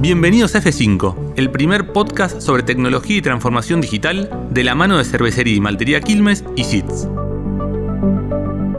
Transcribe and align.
Bienvenidos 0.00 0.54
a 0.54 0.62
F5, 0.62 1.34
el 1.36 1.50
primer 1.50 1.92
podcast 1.92 2.40
sobre 2.40 2.62
tecnología 2.62 3.18
y 3.18 3.22
transformación 3.22 3.80
digital 3.80 4.30
de 4.50 4.64
la 4.64 4.74
mano 4.74 4.96
de 4.96 5.04
Cervecería 5.04 5.56
y 5.56 5.60
Maltería 5.60 6.00
Quilmes 6.00 6.44
y 6.56 6.64
SITS. 6.64 7.08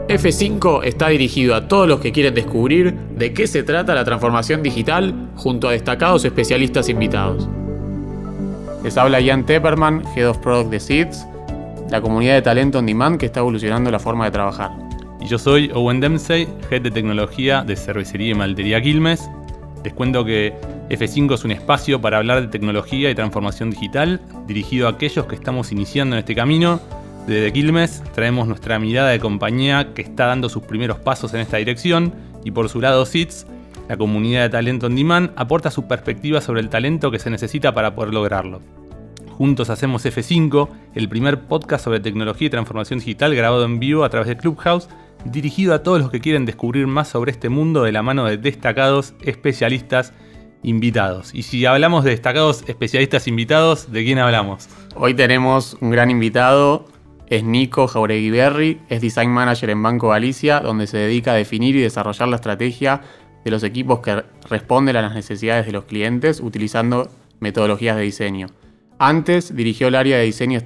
F5 0.08 0.84
está 0.84 1.08
dirigido 1.08 1.54
a 1.54 1.68
todos 1.68 1.86
los 1.86 2.00
que 2.00 2.10
quieren 2.10 2.34
descubrir 2.34 2.94
de 3.16 3.32
qué 3.32 3.46
se 3.46 3.62
trata 3.62 3.94
la 3.94 4.04
transformación 4.04 4.62
digital 4.62 5.30
junto 5.36 5.68
a 5.68 5.72
destacados 5.72 6.24
especialistas 6.24 6.88
invitados. 6.88 7.48
Les 8.82 8.96
habla 8.96 9.20
Ian 9.20 9.46
Tepperman, 9.46 10.02
Head 10.16 10.30
of 10.30 10.38
Product 10.38 10.70
de 10.70 10.80
SITS, 10.80 11.24
la 11.90 12.00
comunidad 12.00 12.34
de 12.34 12.42
talento 12.42 12.78
on 12.78 12.86
demand 12.86 13.18
que 13.18 13.26
está 13.26 13.40
evolucionando 13.40 13.90
la 13.90 14.00
forma 14.00 14.24
de 14.24 14.30
trabajar. 14.32 14.70
Y 15.20 15.26
yo 15.26 15.38
soy 15.38 15.70
Owen 15.74 16.00
Dempsey, 16.00 16.48
Head 16.70 16.82
de 16.82 16.90
Tecnología 16.90 17.62
de 17.62 17.76
Cervecería 17.76 18.30
y 18.30 18.34
Maltería 18.34 18.80
Quilmes. 18.80 19.28
Les 19.84 19.92
cuento 19.92 20.24
que 20.24 20.54
F5 20.90 21.34
es 21.34 21.44
un 21.44 21.52
espacio 21.52 22.00
para 22.00 22.18
hablar 22.18 22.40
de 22.40 22.48
tecnología 22.48 23.08
y 23.10 23.14
transformación 23.14 23.70
digital, 23.70 24.20
dirigido 24.48 24.88
a 24.88 24.90
aquellos 24.90 25.24
que 25.26 25.36
estamos 25.36 25.70
iniciando 25.70 26.16
en 26.16 26.20
este 26.20 26.34
camino. 26.34 26.80
Desde 27.28 27.52
Quilmes 27.52 28.02
traemos 28.12 28.48
nuestra 28.48 28.76
mirada 28.80 29.10
de 29.10 29.20
compañía 29.20 29.94
que 29.94 30.02
está 30.02 30.26
dando 30.26 30.48
sus 30.48 30.64
primeros 30.64 30.98
pasos 30.98 31.32
en 31.32 31.40
esta 31.40 31.58
dirección 31.58 32.12
y 32.44 32.50
por 32.50 32.68
su 32.68 32.80
lado 32.80 33.06
SITS, 33.06 33.46
la 33.88 33.96
comunidad 33.96 34.42
de 34.42 34.48
talento 34.48 34.86
on 34.86 34.96
demand, 34.96 35.30
aporta 35.36 35.70
su 35.70 35.86
perspectiva 35.86 36.40
sobre 36.40 36.60
el 36.60 36.68
talento 36.68 37.12
que 37.12 37.20
se 37.20 37.30
necesita 37.30 37.72
para 37.72 37.94
poder 37.94 38.12
lograrlo. 38.12 38.60
Juntos 39.30 39.70
hacemos 39.70 40.04
F5, 40.04 40.68
el 40.96 41.08
primer 41.08 41.42
podcast 41.42 41.84
sobre 41.84 42.00
tecnología 42.00 42.48
y 42.48 42.50
transformación 42.50 42.98
digital 42.98 43.34
grabado 43.36 43.64
en 43.64 43.78
vivo 43.78 44.02
a 44.02 44.10
través 44.10 44.28
de 44.28 44.36
Clubhouse, 44.36 44.88
dirigido 45.24 45.72
a 45.72 45.84
todos 45.84 46.00
los 46.00 46.10
que 46.10 46.20
quieren 46.20 46.46
descubrir 46.46 46.88
más 46.88 47.06
sobre 47.06 47.30
este 47.30 47.48
mundo 47.48 47.84
de 47.84 47.92
la 47.92 48.02
mano 48.02 48.24
de 48.24 48.38
destacados 48.38 49.14
especialistas 49.22 50.12
invitados. 50.62 51.34
Y 51.34 51.42
si 51.42 51.64
hablamos 51.66 52.04
de 52.04 52.10
destacados 52.10 52.64
especialistas 52.66 53.26
invitados, 53.26 53.90
¿de 53.90 54.04
quién 54.04 54.18
hablamos? 54.18 54.68
Hoy 54.94 55.14
tenemos 55.14 55.76
un 55.80 55.90
gran 55.90 56.10
invitado, 56.10 56.86
es 57.28 57.44
Nico 57.44 57.86
Jauregui 57.86 58.80
es 58.88 59.00
Design 59.00 59.30
Manager 59.30 59.70
en 59.70 59.82
Banco 59.82 60.08
Galicia, 60.08 60.60
donde 60.60 60.86
se 60.86 60.98
dedica 60.98 61.32
a 61.32 61.36
definir 61.36 61.76
y 61.76 61.80
desarrollar 61.80 62.28
la 62.28 62.36
estrategia 62.36 63.02
de 63.44 63.50
los 63.50 63.62
equipos 63.62 64.00
que 64.00 64.24
responden 64.48 64.96
a 64.96 65.02
las 65.02 65.14
necesidades 65.14 65.64
de 65.64 65.72
los 65.72 65.84
clientes 65.84 66.40
utilizando 66.40 67.08
metodologías 67.38 67.96
de 67.96 68.02
diseño. 68.02 68.48
Antes 68.98 69.54
dirigió 69.54 69.88
el 69.88 69.94
área 69.94 70.18
de 70.18 70.24
diseño 70.24 70.60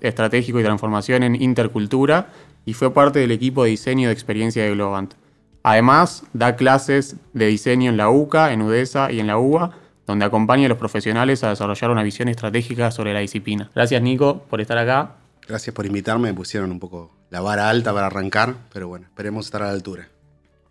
estratégico 0.00 0.60
y 0.60 0.62
transformación 0.62 1.22
en 1.22 1.40
Intercultura 1.40 2.28
y 2.64 2.74
fue 2.74 2.92
parte 2.92 3.18
del 3.18 3.32
equipo 3.32 3.64
de 3.64 3.70
diseño 3.70 4.08
de 4.08 4.12
experiencia 4.12 4.62
de 4.62 4.70
Globant. 4.72 5.14
Además, 5.62 6.24
da 6.32 6.56
clases 6.56 7.16
de 7.34 7.46
diseño 7.46 7.90
en 7.90 7.96
la 7.96 8.08
UCA, 8.08 8.52
en 8.52 8.62
UDESA 8.62 9.12
y 9.12 9.20
en 9.20 9.26
la 9.26 9.38
UBA, 9.38 9.72
donde 10.06 10.24
acompaña 10.24 10.66
a 10.66 10.68
los 10.68 10.78
profesionales 10.78 11.44
a 11.44 11.50
desarrollar 11.50 11.90
una 11.90 12.02
visión 12.02 12.28
estratégica 12.28 12.90
sobre 12.90 13.12
la 13.12 13.20
disciplina. 13.20 13.70
Gracias, 13.74 14.00
Nico, 14.02 14.44
por 14.48 14.60
estar 14.60 14.78
acá. 14.78 15.16
Gracias 15.46 15.74
por 15.74 15.84
invitarme, 15.84 16.28
me 16.28 16.34
pusieron 16.34 16.70
un 16.70 16.78
poco 16.78 17.12
la 17.28 17.40
vara 17.40 17.68
alta 17.68 17.92
para 17.92 18.06
arrancar, 18.06 18.54
pero 18.72 18.88
bueno, 18.88 19.06
esperemos 19.06 19.46
estar 19.46 19.62
a 19.62 19.66
la 19.66 19.72
altura. 19.72 20.08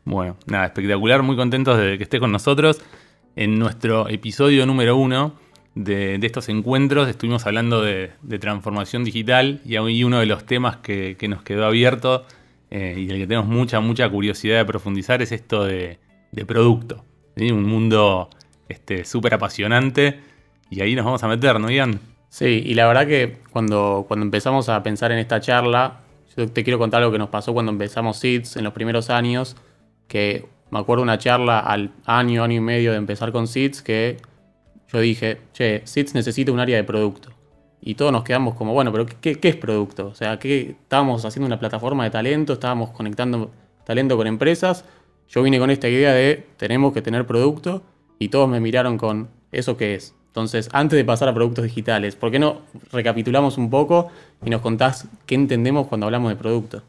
Bueno, 0.05 0.37
nada, 0.47 0.65
espectacular, 0.65 1.21
muy 1.21 1.35
contentos 1.35 1.77
de 1.77 1.97
que 1.97 2.03
estés 2.03 2.19
con 2.19 2.31
nosotros. 2.31 2.81
En 3.35 3.59
nuestro 3.59 4.09
episodio 4.09 4.65
número 4.65 4.97
uno 4.97 5.33
de, 5.75 6.15
estos 6.21 6.49
encuentros 6.49 7.07
estuvimos 7.07 7.45
hablando 7.45 7.81
de, 7.81 8.11
transformación 8.39 9.03
digital 9.03 9.61
y, 9.65 10.03
uno 10.03 10.19
de 10.19 10.25
los 10.25 10.45
temas 10.45 10.77
que, 10.77 11.15
que 11.17 11.27
nos 11.27 11.43
quedó 11.43 11.65
abierto 11.65 12.25
eh, 12.71 12.95
y 12.97 13.09
el 13.09 13.17
que 13.17 13.27
tenemos 13.27 13.47
mucha, 13.47 13.79
mucha 13.79 14.09
curiosidad 14.09 14.57
de 14.57 14.65
profundizar 14.65 15.21
es 15.21 15.31
esto 15.31 15.63
de, 15.63 15.99
producto. 16.47 17.03
Un 17.35 17.63
mundo 17.63 18.29
súper 19.03 19.33
este, 19.33 19.35
apasionante 19.35 20.19
y 20.69 20.81
ahí 20.81 20.93
nos 20.95 21.05
vamos 21.05 21.23
a 21.23 21.27
meter, 21.27 21.59
¿no, 21.59 21.71
Ian? 21.71 21.99
Sí, 22.29 22.61
y 22.65 22.73
la 22.75 22.85
verdad 22.85 23.07
que 23.07 23.37
cuando, 23.51 24.05
cuando 24.07 24.25
empezamos 24.25 24.69
a 24.69 24.83
pensar 24.83 25.11
en 25.11 25.19
esta 25.19 25.39
charla, 25.39 26.01
yo 26.37 26.47
te 26.49 26.63
quiero 26.63 26.77
contar 26.77 27.01
lo 27.01 27.11
que 27.11 27.17
nos 27.17 27.29
pasó 27.29 27.53
cuando 27.53 27.71
empezamos 27.71 28.17
SIDS 28.17 28.57
en 28.57 28.65
los 28.65 28.73
primeros 28.73 29.09
años, 29.09 29.55
que 30.07 30.45
me 30.69 30.79
acuerdo 30.79 31.01
una 31.01 31.17
charla 31.17 31.59
al 31.59 31.91
año, 32.05 32.43
año 32.43 32.57
y 32.57 32.61
medio 32.61 32.91
de 32.91 32.97
empezar 32.97 33.31
con 33.31 33.47
SIDS, 33.47 33.81
que 33.81 34.17
yo 34.91 34.99
dije, 34.99 35.39
che, 35.53 35.81
SIDS 35.85 36.13
necesita 36.13 36.51
un 36.51 36.59
área 36.59 36.77
de 36.77 36.83
producto 36.83 37.38
y 37.81 37.95
todos 37.95 38.11
nos 38.11 38.23
quedamos 38.23 38.55
como, 38.55 38.73
bueno, 38.73 38.91
pero 38.91 39.05
¿qué, 39.05 39.39
es 39.41 39.55
producto? 39.55 40.07
O 40.07 40.15
sea, 40.15 40.37
¿qué, 40.39 40.71
estábamos 40.81 41.23
haciendo 41.25 41.47
una 41.47 41.59
plataforma 41.59 42.03
de 42.03 42.09
talento, 42.09 42.53
estábamos 42.53 42.91
conectando 42.91 43.51
talento 43.85 44.17
con 44.17 44.27
empresas. 44.27 44.85
Yo 45.29 45.43
vine 45.43 45.59
con 45.59 45.71
esta 45.71 45.87
idea 45.87 46.13
de 46.13 46.45
tenemos 46.57 46.93
que 46.93 47.01
tener 47.01 47.25
producto 47.25 47.81
y 48.17 48.29
todos 48.29 48.49
me 48.49 48.59
miraron 48.59 48.97
con 48.97 49.29
eso 49.51 49.77
qué 49.77 49.95
es. 49.95 50.13
Entonces, 50.27 50.69
antes 50.73 50.97
de 50.97 51.05
pasar 51.05 51.29
a 51.29 51.33
productos 51.33 51.63
digitales, 51.63 52.15
¿por 52.15 52.31
qué 52.31 52.37
no 52.37 52.61
recapitulamos 52.91 53.57
un 53.57 53.69
poco 53.69 54.09
y 54.45 54.49
nos 54.49 54.61
contás 54.61 55.07
qué 55.25 55.35
entendemos 55.35 55.87
cuando 55.87 56.05
hablamos 56.05 56.29
de 56.29 56.35
producto? 56.35 56.83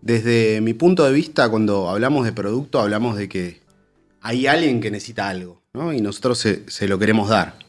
Desde 0.00 0.60
mi 0.60 0.72
punto 0.72 1.04
de 1.04 1.12
vista, 1.12 1.48
cuando 1.50 1.90
hablamos 1.90 2.24
de 2.24 2.32
producto, 2.32 2.80
hablamos 2.80 3.16
de 3.16 3.28
que 3.28 3.60
hay 4.20 4.46
alguien 4.46 4.80
que 4.80 4.90
necesita 4.90 5.28
algo. 5.28 5.62
Y 5.94 6.00
nosotros 6.00 6.38
se 6.38 6.88
lo 6.88 6.98
queremos 6.98 7.28
dar. 7.28 7.65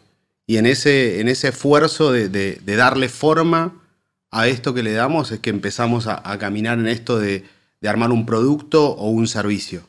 Y 0.50 0.56
en 0.56 0.66
ese, 0.66 1.20
en 1.20 1.28
ese 1.28 1.50
esfuerzo 1.50 2.14
de, 2.14 2.62
darle 2.66 3.10
forma 3.10 3.82
a 4.32 4.48
esto 4.48 4.74
que 4.74 4.82
le 4.82 4.94
damos 4.94 5.32
es 5.32 5.40
que 5.40 5.50
empezamos 5.50 6.08
a, 6.08 6.38
caminar 6.40 6.80
en 6.80 6.88
esto 6.88 7.20
de, 7.20 7.44
armar 7.86 8.12
un 8.12 8.26
producto 8.26 8.92
o 8.92 9.10
un 9.10 9.28
servicio. 9.28 9.84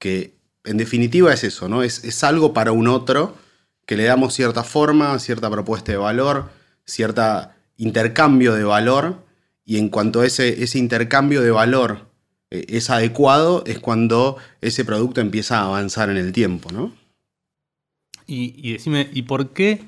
Que 0.00 0.34
en 0.64 0.78
definitiva 0.78 1.32
es 1.32 1.44
eso, 1.44 1.68
¿no? 1.68 1.84
Es, 1.84 2.24
algo 2.24 2.52
para 2.52 2.72
un 2.72 2.88
otro 2.88 3.36
que 3.86 3.96
le 3.96 4.02
damos 4.02 4.34
cierta 4.34 4.64
forma, 4.64 5.16
cierta 5.20 5.48
propuesta 5.48 5.92
de 5.92 5.98
valor, 5.98 6.50
cierto 6.84 7.48
intercambio 7.76 8.54
de 8.54 8.64
valor. 8.64 9.24
Y 9.64 9.78
en 9.78 9.90
cuanto 9.90 10.24
ese, 10.24 10.64
ese 10.64 10.78
intercambio 10.80 11.40
de 11.40 11.52
valor 11.52 12.08
eh, 12.50 12.66
es 12.68 12.90
adecuado, 12.90 13.62
es 13.64 13.78
cuando 13.78 14.38
ese 14.60 14.84
producto 14.84 15.20
empieza 15.20 15.60
a 15.60 15.66
avanzar 15.66 16.10
en 16.10 16.16
el 16.16 16.32
tiempo, 16.32 16.72
¿no? 16.72 16.92
Y, 18.26 18.54
y 18.56 18.72
decime, 18.72 19.08
¿y 19.12 19.22
por 19.22 19.50
qué 19.50 19.84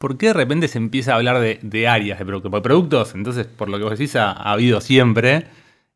¿por 0.00 0.16
qué 0.16 0.28
de 0.28 0.32
repente 0.32 0.66
se 0.66 0.78
empieza 0.78 1.12
a 1.12 1.16
hablar 1.16 1.38
de, 1.40 1.88
áreas 1.88 2.18
de 2.18 2.24
producto? 2.24 2.50
Porque 2.50 2.64
productos, 2.64 3.14
entonces, 3.14 3.46
por 3.46 3.68
lo 3.68 3.76
que 3.76 3.84
vos 3.84 3.98
decís, 3.98 4.16
ha, 4.16 4.32
habido 4.32 4.80
siempre. 4.80 5.46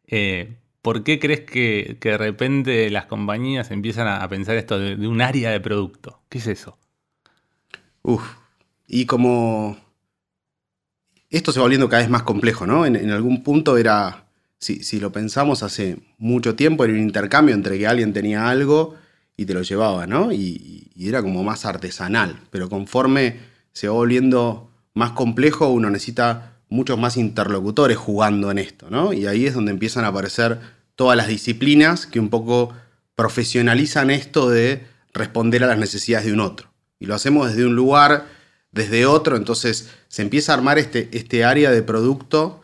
Eh, 0.06 0.56
¿Por 0.82 1.02
qué 1.02 1.18
crees 1.18 1.40
que, 1.40 1.96
de 1.98 2.18
repente 2.18 2.90
las 2.90 3.06
compañías 3.06 3.70
empiezan 3.70 4.06
a, 4.06 4.28
pensar 4.28 4.56
esto 4.56 4.78
de, 4.78 5.08
un 5.08 5.22
área 5.22 5.50
de 5.50 5.58
producto? 5.58 6.20
¿Qué 6.28 6.36
es 6.36 6.46
eso? 6.46 6.76
Uf, 8.02 8.22
y 8.86 9.06
como 9.06 9.78
esto 11.30 11.50
se 11.52 11.60
va 11.60 11.64
volviendo 11.64 11.88
cada 11.88 12.02
vez 12.02 12.10
más 12.10 12.24
complejo, 12.24 12.66
¿no? 12.66 12.84
En, 12.84 13.10
algún 13.10 13.42
punto 13.42 13.78
era, 13.78 14.26
si, 14.58 15.00
lo 15.00 15.12
pensamos 15.12 15.62
hace 15.62 15.96
mucho 16.18 16.54
tiempo, 16.54 16.84
era 16.84 16.92
un 16.92 17.00
intercambio 17.00 17.54
entre 17.54 17.78
que 17.78 17.86
alguien 17.86 18.12
tenía 18.12 18.50
algo 18.50 18.96
y 19.34 19.46
te 19.46 19.54
lo 19.54 19.62
llevaba, 19.62 20.06
¿no? 20.06 20.30
y 20.30 20.90
era 20.96 21.22
como 21.22 21.42
más 21.42 21.64
artesanal, 21.64 22.38
pero 22.50 22.68
conforme 22.68 23.53
se 23.74 23.88
va 23.88 23.94
volviendo 23.94 24.70
más 24.94 25.10
complejo, 25.10 25.68
uno 25.68 25.90
necesita 25.90 26.54
muchos 26.68 26.98
más 26.98 27.16
interlocutores 27.16 27.96
jugando 27.96 28.50
en 28.50 28.58
esto, 28.58 28.88
¿no? 28.88 29.12
Y 29.12 29.26
ahí 29.26 29.46
es 29.46 29.54
donde 29.54 29.72
empiezan 29.72 30.04
a 30.04 30.08
aparecer 30.08 30.60
todas 30.96 31.16
las 31.16 31.28
disciplinas 31.28 32.06
que 32.06 32.20
un 32.20 32.30
poco 32.30 32.72
profesionalizan 33.16 34.10
esto 34.10 34.48
de 34.48 34.86
responder 35.12 35.62
a 35.64 35.66
las 35.66 35.78
necesidades 35.78 36.26
de 36.26 36.32
un 36.32 36.40
otro. 36.40 36.68
Y 36.98 37.06
lo 37.06 37.14
hacemos 37.14 37.48
desde 37.48 37.66
un 37.66 37.74
lugar, 37.74 38.26
desde 38.72 39.06
otro, 39.06 39.36
entonces 39.36 39.90
se 40.08 40.22
empieza 40.22 40.52
a 40.52 40.56
armar 40.56 40.78
este, 40.78 41.08
este 41.12 41.44
área 41.44 41.70
de 41.70 41.82
producto 41.82 42.60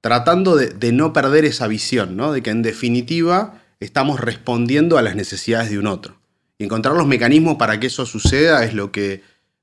tratando 0.00 0.56
de, 0.56 0.68
de, 0.68 0.92
no 0.92 1.12
perder 1.12 1.44
esa 1.44 1.66
visión, 1.66 2.16
¿no? 2.16 2.32
De 2.32 2.42
que 2.42 2.50
en 2.50 2.62
definitiva 2.62 3.62
estamos 3.80 4.20
respondiendo 4.20 4.98
a 4.98 5.02
las 5.02 5.16
necesidades 5.16 5.70
de 5.70 5.78
un 5.78 5.88
otro. 5.88 6.16
Y 6.58 6.64
encontrar 6.64 6.94
los 6.94 7.06
mecanismos 7.06 7.56
para 7.56 7.78
que 7.80 7.88
eso 7.88 8.06
suceda 8.06 8.64
es 8.64 8.72
lo 8.72 8.92
que 8.92 9.22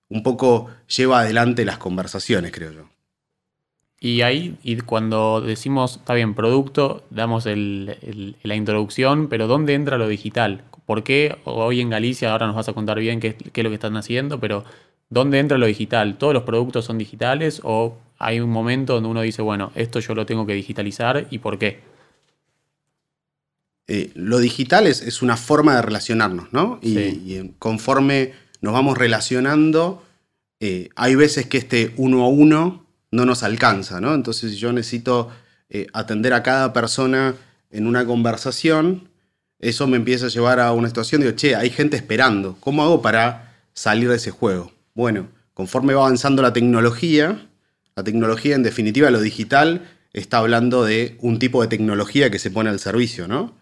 un 0.09 0.23
poco 0.23 0.69
lleva 0.87 1.21
adelante 1.21 1.65
las 1.65 1.77
conversaciones, 1.77 2.51
creo 2.51 2.71
yo. 2.71 2.89
Y 3.99 4.21
ahí, 4.21 4.57
y 4.63 4.75
cuando 4.81 5.39
decimos, 5.39 5.95
está 5.95 6.13
bien, 6.13 6.33
producto, 6.33 7.05
damos 7.09 7.45
la 7.45 8.55
introducción, 8.55 9.29
pero 9.29 9.47
¿dónde 9.47 9.75
entra 9.75 9.97
lo 9.97 10.09
digital? 10.09 10.65
¿Por 10.85 11.03
qué 11.03 11.37
hoy 11.45 11.79
en 11.79 11.89
Galicia, 11.89 12.33
ahora 12.33 12.47
nos 12.47 12.57
vas 12.57 12.67
a 12.67 12.73
contar 12.73 12.99
bien 12.99 13.21
qué, 13.21 13.35
qué 13.35 13.61
es 13.61 13.63
lo 13.63 13.69
que 13.69 13.75
están 13.75 13.95
haciendo, 13.95 14.41
pero 14.41 14.65
¿dónde 15.09 15.39
entra 15.39 15.57
lo 15.57 15.67
digital? 15.67 16.17
¿Todos 16.17 16.33
los 16.33 16.43
productos 16.43 16.83
son 16.83 16.97
digitales 16.97 17.61
o 17.63 17.97
hay 18.19 18.41
un 18.41 18.49
momento 18.49 18.95
donde 18.95 19.07
uno 19.07 19.21
dice, 19.21 19.41
bueno, 19.41 19.71
esto 19.73 20.01
yo 20.01 20.13
lo 20.15 20.25
tengo 20.25 20.45
que 20.45 20.53
digitalizar 20.53 21.27
y 21.29 21.37
por 21.37 21.57
qué? 21.57 21.79
Eh, 23.87 24.11
lo 24.15 24.39
digital 24.39 24.85
es, 24.85 25.21
una 25.21 25.37
forma 25.37 25.77
de 25.77 25.81
relacionarnos, 25.81 26.51
¿no? 26.51 26.77
y 26.81 27.51
conforme 27.57 28.33
nos 28.63 28.73
vamos 28.73 28.97
relacionando, 28.97 30.03
eh, 30.59 30.89
hay 30.95 31.15
veces 31.15 31.45
que 31.45 31.57
este 31.57 31.93
uno 31.97 32.23
a 32.23 32.29
uno 32.29 32.87
no 33.11 33.25
nos 33.25 33.43
alcanza, 33.43 34.01
¿no? 34.01 34.15
Entonces 34.15 34.55
yo 34.57 34.71
necesito 34.71 35.29
eh, 35.69 35.87
atender 35.93 36.33
a 36.33 36.41
cada 36.41 36.71
persona 36.71 37.35
en 37.69 37.85
una 37.85 38.05
conversación, 38.05 39.09
eso 39.59 39.85
me 39.85 39.97
empieza 39.97 40.27
a 40.27 40.29
llevar 40.29 40.61
a 40.61 40.71
una 40.71 40.87
situación 40.87 41.21
de, 41.21 41.35
che, 41.35 41.55
hay 41.55 41.69
gente 41.69 41.97
esperando, 41.97 42.55
¿cómo 42.61 42.83
hago 42.83 43.01
para 43.01 43.53
salir 43.73 44.09
de 44.09 44.15
ese 44.15 44.31
juego. 44.31 44.71
Bueno, 44.93 45.27
conforme 45.53 45.93
va 45.93 46.03
avanzando 46.05 46.41
la 46.41 46.53
tecnología, 46.53 47.47
la 47.97 48.03
tecnología 48.03 48.55
en 48.55 48.63
definitiva, 48.63 49.11
lo 49.11 49.19
digital, 49.19 49.89
está 50.13 50.37
hablando 50.37 50.85
de 50.85 51.17
un 51.19 51.37
tipo 51.37 51.61
de 51.61 51.67
tecnología 51.67 52.29
que 52.29 52.39
se 52.39 52.49
pone 52.49 52.69
al 52.69 52.79
servicio, 52.79 53.27
¿no? 53.27 53.55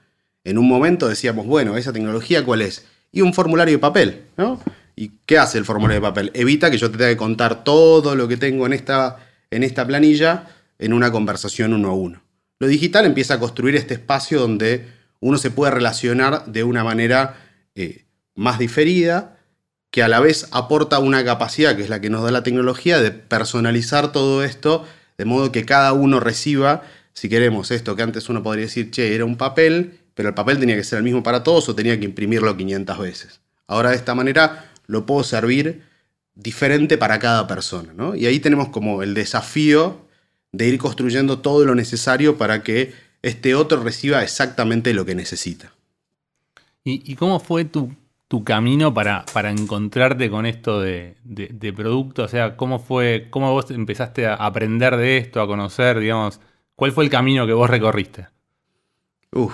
En 0.43 0.59
un 0.59 0.67
momento 0.67 1.07
decíamos, 1.07 1.47
bueno, 1.47 1.75
¿esa 1.75 1.91
tecnología 1.91 2.45
cuál 2.45 2.61
es? 2.61 2.85
Y 3.11 3.21
un 3.21 3.33
formulario 3.33 3.75
de 3.75 3.79
papel, 3.79 4.25
¿no? 4.37 4.59
¿Y 4.95 5.11
qué 5.25 5.37
hace 5.37 5.57
el 5.57 5.65
formulario 5.65 6.01
de 6.01 6.07
papel? 6.07 6.31
Evita 6.33 6.69
que 6.69 6.77
yo 6.77 6.91
te 6.91 6.97
tenga 6.97 7.09
que 7.11 7.17
contar 7.17 7.63
todo 7.63 8.15
lo 8.15 8.27
que 8.27 8.37
tengo 8.37 8.65
en 8.65 8.73
esta, 8.73 9.17
en 9.49 9.63
esta 9.63 9.85
planilla 9.85 10.47
en 10.79 10.93
una 10.93 11.11
conversación 11.11 11.73
uno 11.73 11.89
a 11.89 11.93
uno. 11.93 12.21
Lo 12.59 12.67
digital 12.67 13.05
empieza 13.05 13.35
a 13.35 13.39
construir 13.39 13.75
este 13.75 13.93
espacio 13.93 14.39
donde 14.39 14.87
uno 15.19 15.37
se 15.37 15.51
puede 15.51 15.71
relacionar 15.71 16.45
de 16.45 16.63
una 16.63 16.83
manera 16.83 17.37
eh, 17.75 18.05
más 18.35 18.59
diferida, 18.59 19.37
que 19.91 20.03
a 20.03 20.07
la 20.07 20.19
vez 20.19 20.47
aporta 20.51 20.99
una 20.99 21.23
capacidad, 21.23 21.75
que 21.75 21.83
es 21.83 21.89
la 21.89 22.01
que 22.01 22.09
nos 22.09 22.23
da 22.23 22.31
la 22.31 22.43
tecnología, 22.43 22.99
de 23.01 23.11
personalizar 23.11 24.11
todo 24.11 24.43
esto, 24.43 24.85
de 25.17 25.25
modo 25.25 25.51
que 25.51 25.65
cada 25.65 25.93
uno 25.93 26.19
reciba, 26.19 26.81
si 27.13 27.29
queremos 27.29 27.71
esto, 27.71 27.95
que 27.95 28.03
antes 28.03 28.29
uno 28.29 28.41
podría 28.41 28.65
decir, 28.65 28.89
che, 28.89 29.13
era 29.13 29.25
un 29.25 29.37
papel, 29.37 29.99
pero 30.13 30.29
el 30.29 30.35
papel 30.35 30.59
tenía 30.59 30.75
que 30.75 30.83
ser 30.83 30.97
el 30.97 31.03
mismo 31.03 31.23
para 31.23 31.43
todos 31.43 31.67
o 31.69 31.75
tenía 31.75 31.99
que 31.99 32.05
imprimirlo 32.05 32.55
500 32.55 32.99
veces. 32.99 33.41
Ahora 33.67 33.89
de 33.91 33.97
esta 33.97 34.15
manera 34.15 34.70
lo 34.91 35.05
puedo 35.05 35.23
servir 35.23 35.83
diferente 36.35 36.97
para 36.97 37.17
cada 37.17 37.47
persona. 37.47 37.93
¿no? 37.95 38.13
Y 38.15 38.25
ahí 38.25 38.39
tenemos 38.39 38.69
como 38.69 39.03
el 39.03 39.13
desafío 39.13 40.05
de 40.51 40.67
ir 40.67 40.77
construyendo 40.77 41.39
todo 41.39 41.63
lo 41.65 41.75
necesario 41.75 42.37
para 42.37 42.61
que 42.61 42.93
este 43.21 43.55
otro 43.55 43.81
reciba 43.81 44.21
exactamente 44.21 44.93
lo 44.93 45.05
que 45.05 45.15
necesita. 45.15 45.73
¿Y, 46.83 47.15
cómo 47.15 47.39
fue 47.39 47.63
tu, 47.63 47.95
camino 48.43 48.93
para, 48.93 49.23
para, 49.33 49.51
encontrarte 49.51 50.29
con 50.29 50.45
esto 50.45 50.81
de, 50.81 51.15
producto? 51.75 52.23
O 52.23 52.27
sea, 52.27 52.57
¿cómo 52.57 52.79
fue, 52.79 53.27
cómo 53.29 53.51
vos 53.51 53.69
empezaste 53.71 54.25
a 54.25 54.33
aprender 54.33 54.97
de 54.97 55.17
esto, 55.17 55.41
a 55.41 55.47
conocer, 55.47 55.99
digamos, 55.99 56.41
cuál 56.75 56.91
fue 56.91 57.03
el 57.03 57.09
camino 57.09 57.45
que 57.45 57.53
vos 57.53 57.69
recorriste? 57.69 58.27
Uf, 59.31 59.53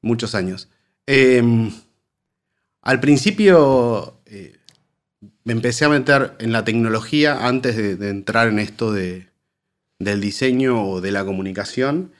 muchos 0.00 0.36
años. 0.36 0.70
Em, 1.04 1.72
al 2.80 3.00
principio 3.00 4.21
me 5.44 5.52
empecé 5.52 5.84
a 5.84 5.88
meter 5.88 6.34
en 6.38 6.52
la 6.52 6.64
tecnología 6.64 7.46
antes 7.46 7.76
de, 7.76 8.08
entrar 8.08 8.48
en 8.48 8.58
esto 8.58 8.92
de, 8.92 9.28
del 9.98 10.20
diseño 10.20 10.84
o 10.84 11.00
de 11.00 11.12
la 11.12 11.24
comunicación 11.24 12.12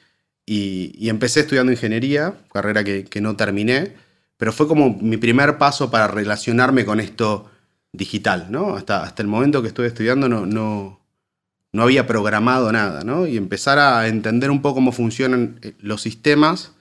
y, 0.47 1.09
empecé 1.09 1.41
estudiando 1.41 1.73
ingeniería, 1.73 2.35
carrera 2.53 2.85
que, 2.85 3.21
no 3.21 3.37
terminé, 3.37 3.95
pero 4.37 4.53
fue 4.53 4.67
como 4.67 4.97
mi 5.01 5.17
primer 5.17 5.59
paso 5.59 5.91
para 5.91 6.09
relacionarme 6.09 6.85
con 6.85 7.01
esto 7.01 7.51
digital, 7.93 8.47
¿no? 8.51 8.75
Hasta, 8.75 9.03
hasta 9.03 9.23
el 9.23 9.29
momento 9.29 9.63
que 9.63 9.69
estuve 9.69 9.87
estudiando 9.87 10.29
no, 10.29 10.47
no, 10.47 11.01
no 11.73 11.83
había 11.83 12.07
programado 12.07 12.73
nada, 12.73 13.05
¿no? 13.05 13.27
Y 13.27 13.37
empezar 13.37 13.79
a 13.79 14.09
entender 14.09 14.51
un 14.51 14.63
poco 14.63 14.77
cómo 14.77 14.93
funcionan 14.93 15.59
eh, 15.63 15.75
los 15.81 16.03
sistemas 16.03 16.73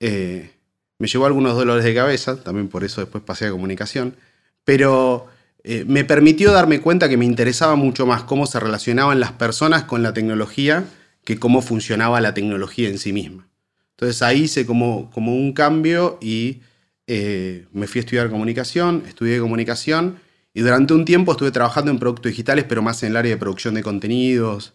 eh, 0.00 0.52
me 0.98 1.08
llevó 1.08 1.26
algunos 1.26 1.56
dolores 1.56 1.84
de 1.84 1.94
cabeza, 1.94 2.42
también 2.42 2.68
por 2.68 2.84
eso 2.84 3.00
después 3.00 3.22
pasé 3.24 3.46
a 3.46 3.50
comunicación, 3.50 4.16
pero 4.64 5.28
eh, 5.68 5.84
me 5.84 6.04
permitió 6.04 6.52
darme 6.52 6.80
cuenta 6.80 7.08
que 7.08 7.16
me 7.16 7.24
interesaba 7.24 7.74
mucho 7.74 8.06
más 8.06 8.22
cómo 8.22 8.46
se 8.46 8.60
relacionaban 8.60 9.18
las 9.18 9.32
personas 9.32 9.82
con 9.82 10.00
la 10.00 10.14
tecnología 10.14 10.84
que 11.24 11.40
cómo 11.40 11.60
funcionaba 11.60 12.20
la 12.20 12.34
tecnología 12.34 12.88
en 12.88 12.98
sí 12.98 13.12
misma. 13.12 13.48
Entonces 13.96 14.22
ahí 14.22 14.42
hice 14.42 14.64
como, 14.64 15.10
como 15.10 15.34
un 15.34 15.52
cambio 15.52 16.18
y 16.22 16.60
eh, 17.08 17.66
me 17.72 17.88
fui 17.88 17.98
a 17.98 18.02
estudiar 18.02 18.30
comunicación, 18.30 19.02
estudié 19.08 19.40
comunicación 19.40 20.20
y 20.54 20.60
durante 20.60 20.94
un 20.94 21.04
tiempo 21.04 21.32
estuve 21.32 21.50
trabajando 21.50 21.90
en 21.90 21.98
productos 21.98 22.30
digitales, 22.30 22.64
pero 22.68 22.80
más 22.80 23.02
en 23.02 23.10
el 23.10 23.16
área 23.16 23.32
de 23.32 23.36
producción 23.36 23.74
de 23.74 23.82
contenidos 23.82 24.74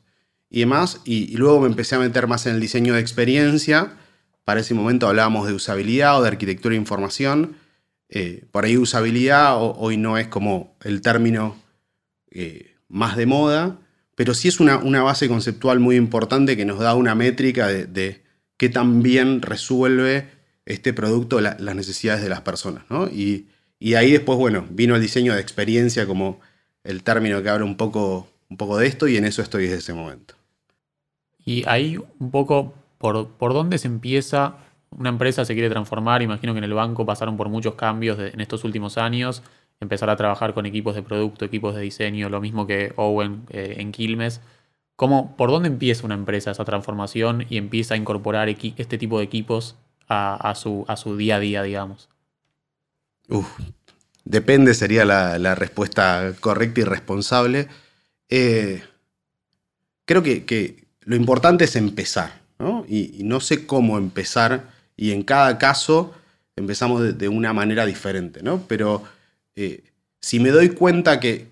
y 0.50 0.60
demás. 0.60 1.00
Y, 1.06 1.38
luego 1.38 1.62
me 1.62 1.68
empecé 1.68 1.96
a 1.96 2.00
meter 2.00 2.28
más 2.28 2.48
en 2.48 2.56
el 2.56 2.60
diseño 2.60 2.96
de 2.96 3.00
experiencia. 3.00 3.94
Para 4.44 4.60
ese 4.60 4.74
momento 4.74 5.08
hablábamos 5.08 5.48
de 5.48 5.54
usabilidad 5.54 6.20
o 6.20 6.22
de 6.22 6.28
arquitectura 6.28 6.74
de 6.74 6.82
información. 6.82 7.56
Eh, 8.14 8.44
por 8.52 8.66
ahí 8.66 8.76
usabilidad 8.78 9.56
hoy 9.58 9.96
no 9.96 10.18
es 10.18 10.28
como 10.28 10.76
el 10.84 11.02
término 11.02 11.56
eh, 12.30 12.76
más 12.90 13.16
de 13.16 13.26
moda, 13.26 13.80
pero 14.16 14.34
sí 14.34 14.50
es 14.50 14.60
una, 14.60 14.78
base 15.02 15.30
conceptual 15.30 15.80
muy 15.80 15.96
importante 15.96 16.58
que 16.58 16.66
nos 16.66 16.80
da 16.80 16.94
una 16.94 17.16
métrica 17.16 17.68
de, 17.68 18.22
qué 18.58 18.68
tan 18.68 19.02
bien 19.02 19.42
resuelve 19.42 20.30
este 20.66 20.92
producto 20.92 21.40
las 21.40 21.76
necesidades 21.76 22.22
de 22.22 22.30
las 22.30 22.42
personas. 22.42 22.84
Y, 23.14 23.48
ahí 23.96 24.12
después, 24.12 24.38
bueno, 24.38 24.68
vino 24.70 24.96
el 24.96 25.02
diseño 25.02 25.34
de 25.34 25.42
experiencia 25.42 26.06
como 26.06 26.42
el 26.84 27.04
término 27.04 27.42
que 27.42 27.50
habla 27.50 27.64
un 27.64 27.78
poco, 27.78 28.28
un 28.50 28.58
poco 28.58 28.78
de 28.78 28.88
esto 28.88 29.08
y 29.08 29.16
en 29.16 29.24
eso 29.24 29.42
estoy 29.42 29.64
desde 29.64 29.78
ese 29.78 29.94
momento. 29.94 30.36
Y 31.46 31.64
ahí 31.66 31.98
un 32.20 32.30
poco, 32.30 32.74
¿por, 32.98 33.30
por 33.30 33.54
dónde 33.54 33.78
se 33.78 33.88
empieza? 33.88 34.58
Una 34.98 35.10
empresa 35.10 35.46
se 35.46 35.54
quiere 35.54 35.70
transformar, 35.70 36.22
imagino 36.22 36.54
que 36.54 36.60
en 36.60 36.66
el 36.66 36.74
banco 36.74 37.06
pasaron 37.06 37.38
por 37.38 37.50
muchos 37.50 37.76
cambios 37.76 38.20
en 38.20 38.40
estos 38.42 38.64
últimos 38.64 38.98
años 38.98 39.42
empezar 39.82 40.10
a 40.10 40.16
trabajar 40.16 40.54
con 40.54 40.66
equipos 40.66 40.96
de 40.96 41.02
producto, 41.02 41.44
equipos 41.44 41.76
de 41.76 41.82
diseño, 41.82 42.30
lo 42.30 42.40
mismo 42.40 42.68
que 42.68 42.94
Owen 42.96 43.44
eh, 43.50 43.76
en 43.80 43.92
Quilmes. 43.92 44.40
¿Cómo, 44.96 45.36
¿Por 45.36 45.50
dónde 45.50 45.68
empieza 45.68 46.06
una 46.06 46.14
empresa 46.14 46.52
esa 46.52 46.64
transformación 46.64 47.48
y 47.50 47.58
empieza 47.58 47.96
a 47.96 47.98
incorporar 47.98 48.48
este 48.50 48.98
tipo 49.00 49.18
de 49.18 49.26
equipos 49.26 49.76
a, 50.08 50.54
su, 50.56 50.86
día 51.18 51.38
a 51.38 51.40
día, 51.40 51.64
digamos? 51.64 52.10
depende, 54.26 54.74
sería 54.74 55.06
la, 55.06 55.56
respuesta 55.56 56.34
correcta 56.40 56.82
y 56.82 56.84
responsable. 56.84 57.68
Eh, 58.30 58.84
creo 60.06 60.22
que, 60.22 60.86
lo 61.02 61.16
importante 61.16 61.64
es 61.64 61.76
empezar, 61.76 62.42
¿no? 62.60 62.86
Y, 62.88 63.22
no 63.24 63.40
sé 63.40 63.66
cómo 63.66 63.98
empezar, 63.98 64.71
y 65.02 65.14
en 65.14 65.24
cada 65.24 65.58
caso 65.58 66.14
empezamos 66.56 67.18
de, 67.18 67.28
una 67.28 67.54
manera 67.54 67.88
diferente, 67.88 68.44
¿no? 68.44 68.66
Pero 68.68 69.02
eh, 69.56 69.82
si 70.22 70.40
me 70.40 70.52
doy 70.52 70.70
cuenta 70.70 71.20
que, 71.20 71.48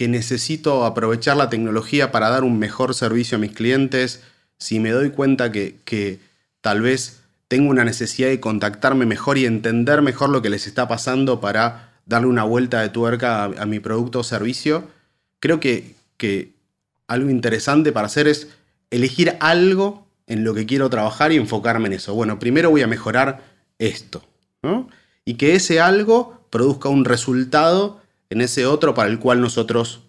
necesito 0.00 0.84
aprovechar 0.84 1.36
la 1.36 1.48
tecnología 1.48 2.10
para 2.10 2.28
dar 2.28 2.42
un 2.42 2.58
mejor 2.58 2.96
servicio 2.96 3.38
a 3.38 3.40
mis 3.40 3.52
clientes, 3.52 4.24
si 4.58 4.80
me 4.80 4.90
doy 4.90 5.10
cuenta 5.10 5.52
que, 5.52 6.18
tal 6.60 6.80
vez 6.80 7.20
tengo 7.46 7.70
una 7.70 7.84
necesidad 7.84 8.30
de 8.30 8.40
contactarme 8.40 9.06
mejor 9.06 9.38
y 9.38 9.46
entender 9.46 10.02
mejor 10.02 10.30
lo 10.30 10.42
que 10.42 10.50
les 10.50 10.66
está 10.66 10.88
pasando 10.88 11.40
para 11.40 11.92
darle 12.04 12.26
una 12.26 12.42
vuelta 12.42 12.80
de 12.80 12.88
tuerca 12.88 13.44
a, 13.44 13.64
mi 13.64 13.78
producto 13.78 14.18
o 14.18 14.24
servicio, 14.24 14.88
creo 15.38 15.60
que, 15.60 15.94
algo 17.06 17.30
interesante 17.30 17.92
para 17.92 18.08
hacer 18.08 18.26
es 18.26 18.48
elegir 18.90 19.36
algo 19.38 20.07
en 20.28 20.44
lo 20.44 20.54
que 20.54 20.66
quiero 20.66 20.88
trabajar 20.90 21.32
y 21.32 21.36
enfocarme 21.36 21.88
en 21.88 21.94
eso. 21.94 22.14
Bueno, 22.14 22.38
primero 22.38 22.70
voy 22.70 22.82
a 22.82 22.86
mejorar 22.86 23.42
esto, 23.78 24.22
Y 25.24 25.34
que 25.34 25.54
ese 25.54 25.80
algo 25.80 26.46
produzca 26.50 26.88
un 26.88 27.04
resultado 27.04 28.00
en 28.30 28.40
ese 28.40 28.66
otro 28.66 28.94
para 28.94 29.08
el 29.08 29.18
cual 29.18 29.40
nosotros 29.40 30.02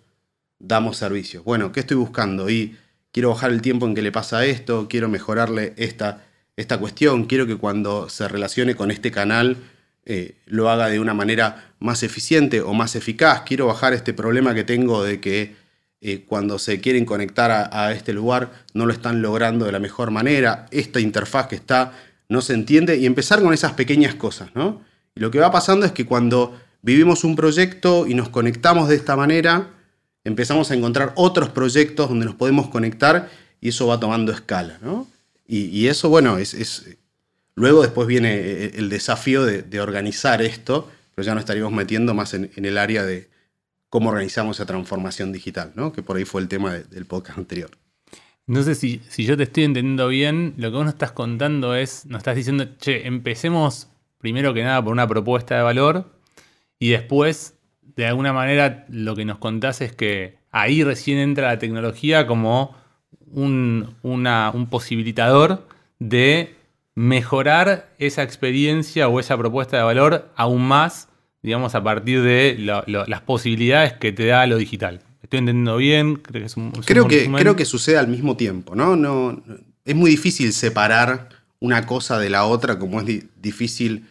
damos 0.60 0.98
servicio. 0.98 1.44
Bueno, 1.44 1.72
¿qué 1.72 1.80
estoy 1.80 1.98
buscando? 1.98 2.50
Y 2.50 2.78
quiero 3.12 3.30
bajar 3.30 3.52
el 3.52 3.62
tiempo 3.62 3.86
en 3.86 3.96
que 3.96 4.02
le 4.02 4.12
pasa 4.12 4.46
esto, 4.46 4.88
quiero 4.90 5.08
mejorarle 5.08 5.74
esta, 5.78 6.26
esta 6.58 6.78
cuestión, 6.78 7.26
quiero 7.26 7.48
que 7.48 7.56
cuando 7.56 8.10
se 8.10 8.28
relacione 8.28 8.76
con 8.76 8.92
este 8.92 9.12
canal 9.12 9.58
eh, 10.06 10.36
lo 10.46 10.70
haga 10.70 10.88
de 10.88 11.00
una 11.00 11.14
manera 11.14 11.74
más 11.80 12.04
eficiente 12.04 12.62
o 12.62 12.74
más 12.74 12.96
eficaz, 12.96 13.44
quiero 13.46 13.68
bajar 13.68 13.94
este 13.94 14.14
problema 14.14 14.54
que 14.54 14.64
tengo 14.64 15.04
de 15.04 15.22
que 15.22 15.56
eh, 16.01 16.24
cuando 16.27 16.60
se 16.60 16.79
quieren 16.79 17.06
conectar 17.06 17.51
a, 17.51 17.91
este 17.91 18.13
lugar 18.13 18.51
no 18.74 18.86
lo 18.86 18.94
están 18.94 19.22
logrando 19.22 19.65
de 19.65 19.72
la 19.72 19.79
mejor 19.79 20.12
manera, 20.12 20.65
esta 20.72 21.00
interfaz 21.00 21.48
que 21.48 21.56
está 21.56 21.94
no 22.29 22.41
se 22.41 22.53
entiende 22.53 22.98
y 22.98 23.06
empezar 23.06 23.41
con 23.41 23.53
esas 23.53 23.74
pequeñas 23.74 24.15
cosas, 24.15 24.50
¿no? 24.53 24.82
Y 25.15 25.20
lo 25.20 25.32
que 25.32 25.39
va 25.39 25.51
pasando 25.51 25.86
es 25.86 25.91
que 25.91 26.06
cuando 26.06 26.58
vivimos 26.82 27.24
un 27.24 27.36
proyecto 27.36 28.08
y 28.08 28.13
nos 28.13 28.29
conectamos 28.29 28.88
de 28.88 28.96
esta 28.96 29.15
manera, 29.15 29.72
empezamos 30.24 30.72
a 30.72 30.75
encontrar 30.75 31.13
otros 31.15 31.50
proyectos 31.50 32.10
donde 32.10 32.25
nos 32.25 32.36
podemos 32.36 32.70
conectar 32.70 33.29
y 33.62 33.70
eso 33.70 33.88
va 33.88 34.00
tomando 34.00 34.32
escala. 34.32 34.79
Y, 35.48 35.88
eso, 35.88 36.10
bueno, 36.10 36.38
es, 36.38 36.86
luego 37.56 37.82
después 37.82 38.08
viene 38.08 38.36
eh, 38.36 38.72
el 38.75 38.89
desafío 38.89 39.44
de, 39.46 39.82
organizar 39.82 40.41
esto, 40.44 40.89
pero 41.15 41.25
ya 41.25 41.34
nos 41.34 41.41
estaríamos 41.41 41.74
metiendo 41.74 42.13
más 42.13 42.36
en, 42.36 42.51
el 42.56 42.77
área 42.77 43.03
de 43.03 43.27
cómo 43.89 44.10
organizamos 44.10 44.58
esa 44.58 44.65
transformación 44.65 45.31
digital, 45.31 45.72
¿no? 45.75 45.91
que 45.91 46.03
por 46.03 46.17
ahí 46.17 46.25
fue 46.25 46.41
el 46.41 46.48
tema 46.48 46.74
del 46.74 47.05
podcast 47.05 47.38
anterior. 47.38 47.72
No 48.46 48.63
sé 48.63 48.74
si, 48.74 49.01
si 49.10 49.25
yo 49.25 49.38
te 49.38 49.43
estoy 49.43 49.63
entendiendo 49.63 50.08
bien, 50.08 50.55
lo 50.58 50.72
que 50.72 50.77
vos 50.77 50.86
nos 50.86 50.96
estás 50.96 51.12
contando 51.12 51.75
es, 51.75 52.05
nos 52.08 52.19
estás 52.19 52.36
diciendo, 52.36 52.65
che, 52.79 53.05
empecemos 53.05 53.89
primero 54.17 54.53
que 54.53 54.63
nada 54.63 54.84
por 54.84 54.91
una 54.91 55.08
propuesta 55.08 55.55
de 55.55 55.62
valor 55.62 56.12
y 56.79 56.89
después, 56.89 57.55
de 57.81 58.08
alguna 58.08 58.34
manera, 58.34 58.86
lo 58.89 59.15
que 59.15 59.25
nos 59.25 59.38
contás 59.38 59.81
es 59.81 59.93
que 59.93 60.38
ahí 60.51 60.84
recién 60.84 61.17
entra 61.17 61.48
la 61.48 61.60
tecnología 61.60 62.25
como 62.25 62.75
un, 63.27 63.96
un 64.01 64.67
posibilitador 64.69 65.67
de 66.00 66.55
mejorar 66.96 67.93
esa 68.00 68.24
experiencia 68.24 69.10
o 69.10 69.19
esa 69.19 69.38
propuesta 69.38 69.77
de 69.77 69.84
valor 69.84 70.31
aún 70.36 70.63
más 70.63 71.09
digamos, 71.41 71.75
a 71.75 71.84
partir 71.84 72.22
de 72.22 72.55
las 72.88 73.22
posibilidades 73.22 73.93
que 73.93 74.12
te 74.12 74.25
da 74.25 74.46
lo 74.48 74.58
digital. 74.58 75.01
¿Estoy 75.22 75.39
entendiendo 75.39 75.77
bien? 75.77 76.15
Creo 76.15 76.41
que, 76.41 76.46
es 76.46 76.58
un, 76.58 76.72
creo, 76.72 77.08
que 77.08 77.31
creo 77.31 77.55
que 77.55 77.65
sucede 77.65 77.98
al 77.98 78.08
mismo 78.08 78.36
tiempo, 78.36 78.75
¿no? 78.75 78.96
no 78.96 79.43
es 79.86 79.96
muy 79.96 80.12
difícil 80.12 80.53
separar 80.53 81.29
una 81.60 81.86
cosa 81.86 82.19
de 82.19 82.29
la 82.29 82.46
otra, 82.46 82.77
como 82.77 83.01
es 83.01 83.25
difícil 83.41 84.08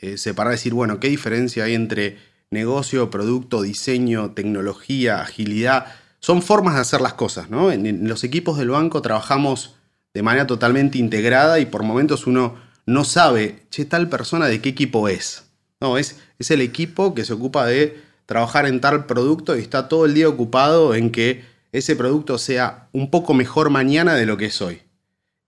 eh, 0.00 0.16
separar, 0.18 0.52
decir, 0.52 0.72
bueno, 0.72 1.00
¿qué 1.00 1.08
diferencia 1.08 1.64
hay 1.64 1.74
entre 1.74 2.18
negocio, 2.50 3.10
producto, 3.10 3.62
diseño, 3.62 4.30
tecnología, 4.30 5.20
agilidad? 5.20 5.86
Son 6.20 6.42
formas 6.42 6.74
de 6.74 6.80
hacer 6.80 7.00
las 7.00 7.14
cosas, 7.14 7.50
¿no? 7.50 7.72
En, 7.72 8.08
los 8.08 8.24
equipos 8.24 8.58
del 8.58 8.70
banco 8.70 9.02
trabajamos 9.02 9.76
de 10.14 10.22
manera 10.22 10.46
totalmente 10.46 10.98
integrada 10.98 11.58
y 11.58 11.66
por 11.66 11.82
momentos 11.82 12.26
uno 12.26 12.56
no 12.86 13.04
sabe, 13.04 13.64
che, 13.70 13.84
tal 13.84 14.08
persona 14.08 14.46
de 14.46 14.60
qué 14.60 14.68
equipo 14.68 15.08
es. 15.08 15.45
No, 15.80 15.98
es, 15.98 16.18
es 16.38 16.50
el 16.50 16.60
equipo 16.60 17.14
que 17.14 17.24
se 17.24 17.32
ocupa 17.32 17.66
de 17.66 18.00
trabajar 18.26 18.66
en 18.66 18.80
tal 18.80 19.06
producto 19.06 19.56
y 19.56 19.60
está 19.60 19.88
todo 19.88 20.06
el 20.06 20.14
día 20.14 20.28
ocupado 20.28 20.94
en 20.94 21.10
que 21.10 21.44
ese 21.72 21.96
producto 21.96 22.38
sea 22.38 22.88
un 22.92 23.10
poco 23.10 23.34
mejor 23.34 23.70
mañana 23.70 24.14
de 24.14 24.26
lo 24.26 24.36
que 24.36 24.46
es 24.46 24.60
hoy. 24.62 24.82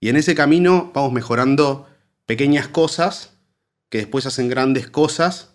Y 0.01 0.09
en 0.09 0.17
ese 0.17 0.35
camino 0.35 0.93
vamos 0.95 1.13
mejorando 1.13 1.89
pequeñas 2.27 2.69
cosas 2.69 3.31
que 3.89 3.99
después 3.99 4.27
hacen 4.27 4.49
grandes 4.49 4.89
cosas, 4.89 5.51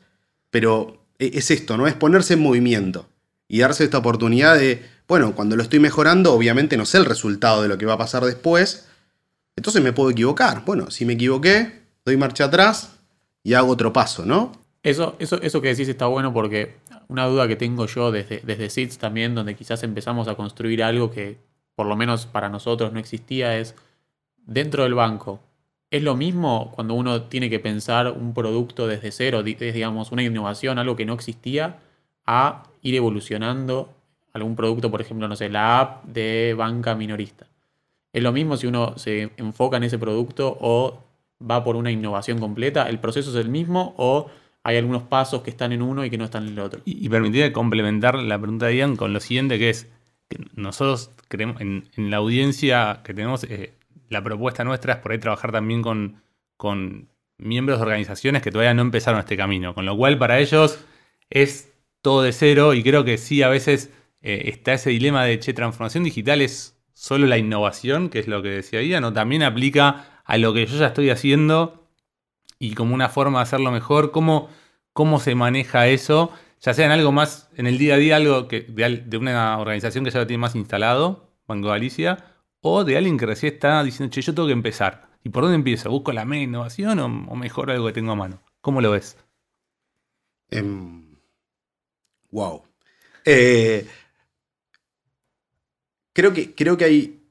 pero 0.49 1.05
e, 1.19 1.31
es 1.35 1.51
esto, 1.51 1.77
¿no? 1.77 1.87
Es 1.87 1.93
ponerse 1.93 2.33
en 2.33 2.41
movimiento 2.41 3.07
y 3.47 3.59
darse 3.59 3.83
esta 3.83 3.99
oportunidad 3.99 4.57
de, 4.57 4.83
bueno, 5.07 5.35
cuando 5.35 5.55
lo 5.55 5.63
estoy 5.63 5.79
mejorando, 5.79 6.33
obviamente 6.33 6.75
no 6.75 6.85
sé 6.85 6.97
el 6.97 7.05
resultado 7.05 7.61
de 7.61 7.67
lo 7.67 7.77
que 7.77 7.85
va 7.85 7.93
a 7.93 7.97
pasar 7.97 8.25
después, 8.25 8.87
entonces 9.55 9.83
me 9.83 9.93
puedo 9.93 10.09
equivocar. 10.09 10.65
Bueno, 10.65 10.89
si 10.89 11.05
me 11.05 11.13
equivoqué, 11.13 11.83
doy 12.03 12.17
marcha 12.17 12.45
atrás 12.45 12.93
y 13.43 13.53
hago 13.53 13.69
otro 13.71 13.93
paso, 13.93 14.25
¿no? 14.25 14.62
Eso, 14.83 15.15
eso, 15.19 15.41
eso 15.41 15.61
que 15.61 15.69
decís 15.69 15.87
está 15.87 16.07
bueno 16.07 16.33
porque 16.33 16.75
una 17.07 17.25
duda 17.25 17.47
que 17.47 17.55
tengo 17.55 17.85
yo 17.85 18.11
desde, 18.11 18.41
desde 18.43 18.69
SITS 18.69 18.97
también, 18.97 19.33
donde 19.33 19.55
quizás 19.55 19.81
empezamos 19.83 20.27
a 20.27 20.35
construir 20.35 20.83
algo 20.83 21.09
que 21.09 21.37
por 21.75 21.87
lo 21.87 21.95
menos 21.95 22.25
para 22.25 22.49
nosotros 22.49 22.91
no 22.91 22.99
existía, 22.99 23.57
es 23.57 23.75
dentro 24.45 24.83
del 24.83 24.93
banco. 24.93 25.39
¿Es 25.89 26.03
lo 26.03 26.15
mismo 26.15 26.71
cuando 26.75 26.95
uno 26.95 27.23
tiene 27.23 27.49
que 27.49 27.59
pensar 27.59 28.11
un 28.11 28.33
producto 28.33 28.87
desde 28.87 29.11
cero, 29.11 29.43
es 29.45 29.73
digamos 29.73 30.11
una 30.11 30.23
innovación, 30.23 30.79
algo 30.79 30.95
que 30.95 31.05
no 31.05 31.13
existía, 31.13 31.79
a 32.25 32.63
ir 32.81 32.95
evolucionando 32.95 33.93
algún 34.33 34.55
producto, 34.55 34.89
por 34.91 35.01
ejemplo, 35.01 35.27
no 35.27 35.35
sé, 35.35 35.49
la 35.49 35.79
app 35.79 36.05
de 36.05 36.55
banca 36.57 36.95
minorista? 36.95 37.47
¿Es 38.11 38.21
lo 38.21 38.31
mismo 38.31 38.57
si 38.57 38.67
uno 38.67 38.97
se 38.97 39.31
enfoca 39.37 39.77
en 39.77 39.83
ese 39.83 39.97
producto 39.97 40.57
o 40.59 40.99
va 41.39 41.63
por 41.63 41.75
una 41.75 41.91
innovación 41.91 42.39
completa? 42.39 42.89
¿El 42.89 42.99
proceso 42.99 43.29
es 43.29 43.35
el 43.35 43.49
mismo 43.49 43.93
o 43.97 44.29
hay 44.63 44.77
algunos 44.77 45.03
pasos 45.03 45.41
que 45.41 45.49
están 45.49 45.71
en 45.73 45.81
uno 45.81 46.05
y 46.05 46.09
que 46.09 46.17
no 46.17 46.25
están 46.25 46.47
en 46.47 46.53
el 46.53 46.59
otro? 46.59 46.81
Y, 46.85 47.07
y 47.07 47.51
complementar 47.51 48.15
la 48.15 48.39
pregunta 48.39 48.67
de 48.67 48.77
Ian 48.77 48.95
con 48.95 49.13
lo 49.13 49.19
siguiente, 49.19 49.59
que 49.59 49.69
es 49.69 49.91
que 50.29 50.37
nosotros 50.55 51.11
creemos 51.27 51.59
en, 51.61 51.89
la 51.95 52.17
audiencia 52.17 53.01
que 53.03 53.13
tenemos, 53.13 53.43
eh, 53.43 53.73
la 54.09 54.23
propuesta 54.23 54.63
nuestra 54.63 54.93
es 54.93 54.99
por 54.99 55.11
ahí 55.11 55.19
trabajar 55.19 55.51
también 55.51 55.81
con, 55.81 56.21
con 56.55 57.09
miembros 57.37 57.79
de 57.79 57.83
organizaciones 57.83 58.41
que 58.41 58.51
todavía 58.51 58.73
no 58.73 58.81
empezaron 58.81 59.19
este 59.19 59.35
camino, 59.35 59.73
con 59.73 59.85
lo 59.85 59.97
cual 59.97 60.17
para 60.17 60.39
ellos 60.39 60.83
es 61.29 61.73
todo 62.01 62.21
de 62.21 62.31
cero 62.31 62.73
y 62.73 62.83
creo 62.83 63.03
que 63.03 63.17
sí 63.17 63.43
a 63.43 63.49
veces 63.49 63.91
eh, 64.21 64.43
está 64.45 64.73
ese 64.73 64.91
dilema 64.91 65.25
de, 65.25 65.39
che, 65.39 65.53
transformación 65.53 66.03
digital 66.03 66.41
es 66.41 66.77
solo 66.93 67.27
la 67.27 67.37
innovación, 67.37 68.09
que 68.09 68.19
es 68.19 68.27
lo 68.27 68.41
que 68.41 68.49
decía 68.49 68.81
Ian, 68.81 69.03
o 69.03 69.13
también 69.13 69.43
aplica 69.43 70.21
a 70.23 70.37
lo 70.37 70.53
que 70.53 70.65
yo 70.65 70.77
ya 70.77 70.87
estoy 70.87 71.09
haciendo 71.09 71.82
y 72.63 72.75
como 72.75 72.95
una 72.95 73.09
forma 73.09 73.39
de 73.39 73.43
hacerlo 73.43 73.71
mejor, 73.71 74.11
cómo, 74.11 74.47
cómo 74.93 75.19
se 75.19 75.35
maneja 75.35 75.87
eso, 75.87 76.31
ya 76.61 76.73
sea 76.73 76.85
en 76.85 76.93
algo 76.93 77.11
más, 77.11 77.49
en 77.57 77.67
el 77.67 77.77
día 77.77 77.95
a 77.95 77.97
día, 77.97 78.15
algo 78.15 78.43
de, 78.43 79.17
una 79.19 79.59
organización 79.59 80.05
que 80.05 80.11
ya 80.11 80.19
lo 80.19 80.27
tiene 80.27 80.39
más 80.39 80.55
instalado, 80.55 81.29
Banco 81.45 81.67
Galicia, 81.67 82.23
o 82.61 82.85
de 82.85 82.95
alguien 82.95 83.17
que 83.17 83.25
recién 83.25 83.55
está 83.55 83.83
diciendo, 83.83 84.13
che, 84.13 84.21
yo 84.21 84.33
tengo 84.33 84.47
que 84.47 84.53
empezar. 84.53 85.09
¿Y 85.25 85.29
por 85.29 85.43
dónde 85.43 85.57
empiezo? 85.57 85.89
¿Busco 85.89 86.13
la 86.13 86.23
media 86.23 86.45
innovación 86.45 86.99
o, 86.99 87.35
mejor 87.35 87.69
algo 87.69 87.87
que 87.87 87.91
tengo 87.91 88.13
a 88.13 88.15
mano? 88.15 88.41
¿Cómo 88.61 88.79
lo 88.79 88.91
ves? 88.91 89.17
wow. 92.31 92.63
Em, 93.25 93.25
eh, 93.25 93.87
creo, 96.13 96.31
que, 96.31 96.55
creo 96.55 96.77
que 96.77 96.85
hay 96.85 97.22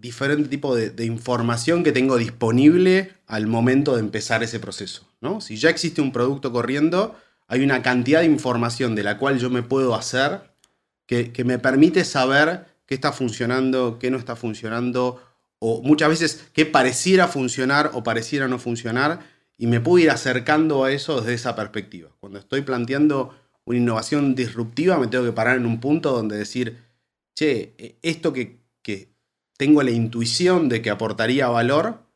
diferente 0.00 0.48
tipo 0.48 0.74
de, 0.74 1.04
información 1.04 1.84
que 1.84 1.92
tengo 1.92 2.16
disponible 2.16 3.12
al 3.26 3.46
momento 3.46 3.94
de 3.94 4.00
empezar 4.00 4.42
ese 4.42 4.60
proceso. 4.60 5.06
¿no? 5.20 5.40
Si 5.40 5.56
ya 5.56 5.70
existe 5.70 6.00
un 6.00 6.12
producto 6.12 6.52
corriendo, 6.52 7.16
hay 7.48 7.62
una 7.62 7.82
cantidad 7.82 8.20
de 8.20 8.26
información 8.26 8.94
de 8.94 9.02
la 9.02 9.18
cual 9.18 9.38
yo 9.38 9.50
me 9.50 9.62
puedo 9.62 9.94
hacer 9.94 10.42
que, 11.06 11.32
que 11.32 11.44
me 11.44 11.58
permite 11.58 12.04
saber 12.04 12.66
qué 12.86 12.94
está 12.94 13.12
funcionando, 13.12 13.98
qué 13.98 14.10
no 14.10 14.18
está 14.18 14.36
funcionando, 14.36 15.22
o 15.58 15.82
muchas 15.82 16.08
veces 16.08 16.44
qué 16.52 16.66
pareciera 16.66 17.28
funcionar 17.28 17.90
o 17.94 18.02
pareciera 18.02 18.48
no 18.48 18.58
funcionar, 18.58 19.20
y 19.60 19.66
me 19.66 19.80
puedo 19.80 20.02
ir 20.02 20.10
acercando 20.10 20.84
a 20.84 20.90
eso 20.90 21.20
desde 21.20 21.34
esa 21.34 21.54
perspectiva. 21.54 22.08
Cuando 22.18 22.38
estoy 22.38 22.62
planteando 22.62 23.34
una 23.66 23.78
innovación 23.78 24.34
disruptiva, 24.34 24.98
me 24.98 25.06
tengo 25.06 25.24
que 25.24 25.32
parar 25.32 25.58
en 25.58 25.66
un 25.66 25.80
punto 25.80 26.12
donde 26.12 26.38
decir, 26.38 26.78
che, 27.34 27.74
e, 27.76 27.96
esto 28.00 28.32
que, 28.32 28.58
tengo 29.60 29.82
la 29.82 29.90
intuición 29.90 30.70
de 30.70 30.80
que 30.80 30.88
aportaría 30.88 31.46
valor, 31.48 32.06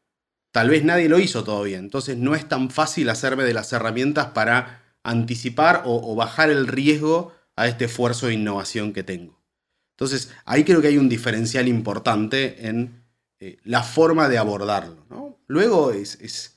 tal 0.51 0.71
vez 0.71 0.83
nadie 0.83 1.11
lo 1.11 1.19
hizo 1.19 1.45
todavía. 1.45 1.77
Entonces 1.77 2.17
no 2.17 2.35
es 2.35 2.49
tan 2.49 2.71
fácil 2.71 3.11
hacerme 3.11 3.45
de 3.45 3.53
las 3.53 3.71
herramientas 3.75 4.29
para 4.29 4.97
anticipar 5.03 5.83
o 5.85 6.15
bajar 6.15 6.49
el 6.49 6.67
riesgo 6.67 7.35
a 7.55 7.69
este 7.69 7.85
esfuerzo 7.85 8.29
de 8.29 8.33
innovación 8.33 8.95
que 8.95 9.03
tengo. 9.03 9.45
Entonces, 9.95 10.33
ahí 10.47 10.65
creo 10.65 10.81
que 10.81 10.89
hay 10.89 10.97
un 10.97 11.11
diferencial 11.11 11.69
importante 11.69 12.67
en 12.67 13.05
eh, 13.39 13.59
la 13.65 13.83
forma 13.83 14.29
de 14.29 14.39
abordarlo. 14.39 15.39
Luego 15.47 15.93
es, 15.93 16.51